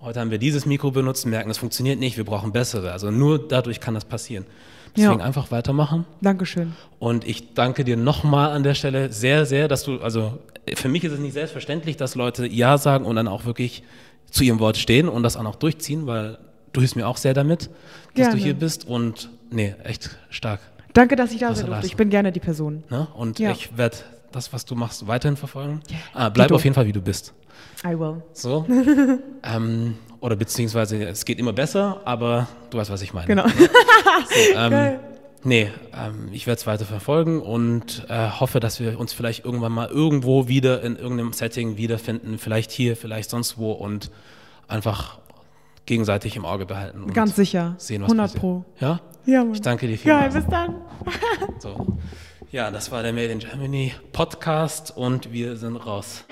[0.00, 2.90] heute haben wir dieses Mikro benutzt, merken, es funktioniert nicht, wir brauchen bessere.
[2.90, 4.46] Also nur dadurch kann das passieren.
[4.96, 5.24] Deswegen ja.
[5.24, 6.04] einfach weitermachen.
[6.20, 6.72] Dankeschön.
[6.98, 10.38] Und ich danke dir nochmal an der Stelle sehr, sehr, dass du, also
[10.74, 13.82] für mich ist es nicht selbstverständlich, dass Leute Ja sagen und dann auch wirklich
[14.30, 16.38] zu ihrem Wort stehen und das auch noch durchziehen, weil
[16.72, 17.70] du hilfst mir auch sehr damit,
[18.14, 18.36] dass gerne.
[18.36, 20.60] du hier bist und nee, echt stark.
[20.92, 21.86] Danke, dass ich da sein durfte.
[21.86, 22.82] Ich bin gerne die Person.
[22.90, 23.06] Ne?
[23.14, 23.50] Und ja.
[23.50, 23.98] ich werde
[24.36, 25.80] das, was du machst, weiterhin verfolgen.
[25.90, 25.98] Yeah.
[26.14, 27.34] Ah, bleib auf jeden Fall, wie du bist.
[27.84, 28.22] I will.
[28.32, 28.66] So.
[29.42, 33.26] ähm, oder beziehungsweise es geht immer besser, aber du weißt, was ich meine.
[33.26, 33.46] Genau.
[33.48, 34.98] so, ähm,
[35.42, 39.72] nee, ähm, ich werde es weiter verfolgen und äh, hoffe, dass wir uns vielleicht irgendwann
[39.72, 44.10] mal irgendwo wieder in irgendeinem Setting wiederfinden, vielleicht hier, vielleicht sonst wo und
[44.68, 45.18] einfach
[45.86, 47.12] gegenseitig im Auge behalten.
[47.12, 47.74] Ganz sicher.
[47.78, 48.40] Sehen, was 100 passiert.
[48.40, 48.64] Pro.
[48.80, 49.00] Ja?
[49.24, 49.54] Ja, Mann.
[49.54, 50.34] Ich danke dir vielmals.
[50.34, 50.74] Geil, bis dann.
[51.58, 51.98] so.
[52.52, 56.24] Ja, das war der Made in Germany Podcast und wir sind raus.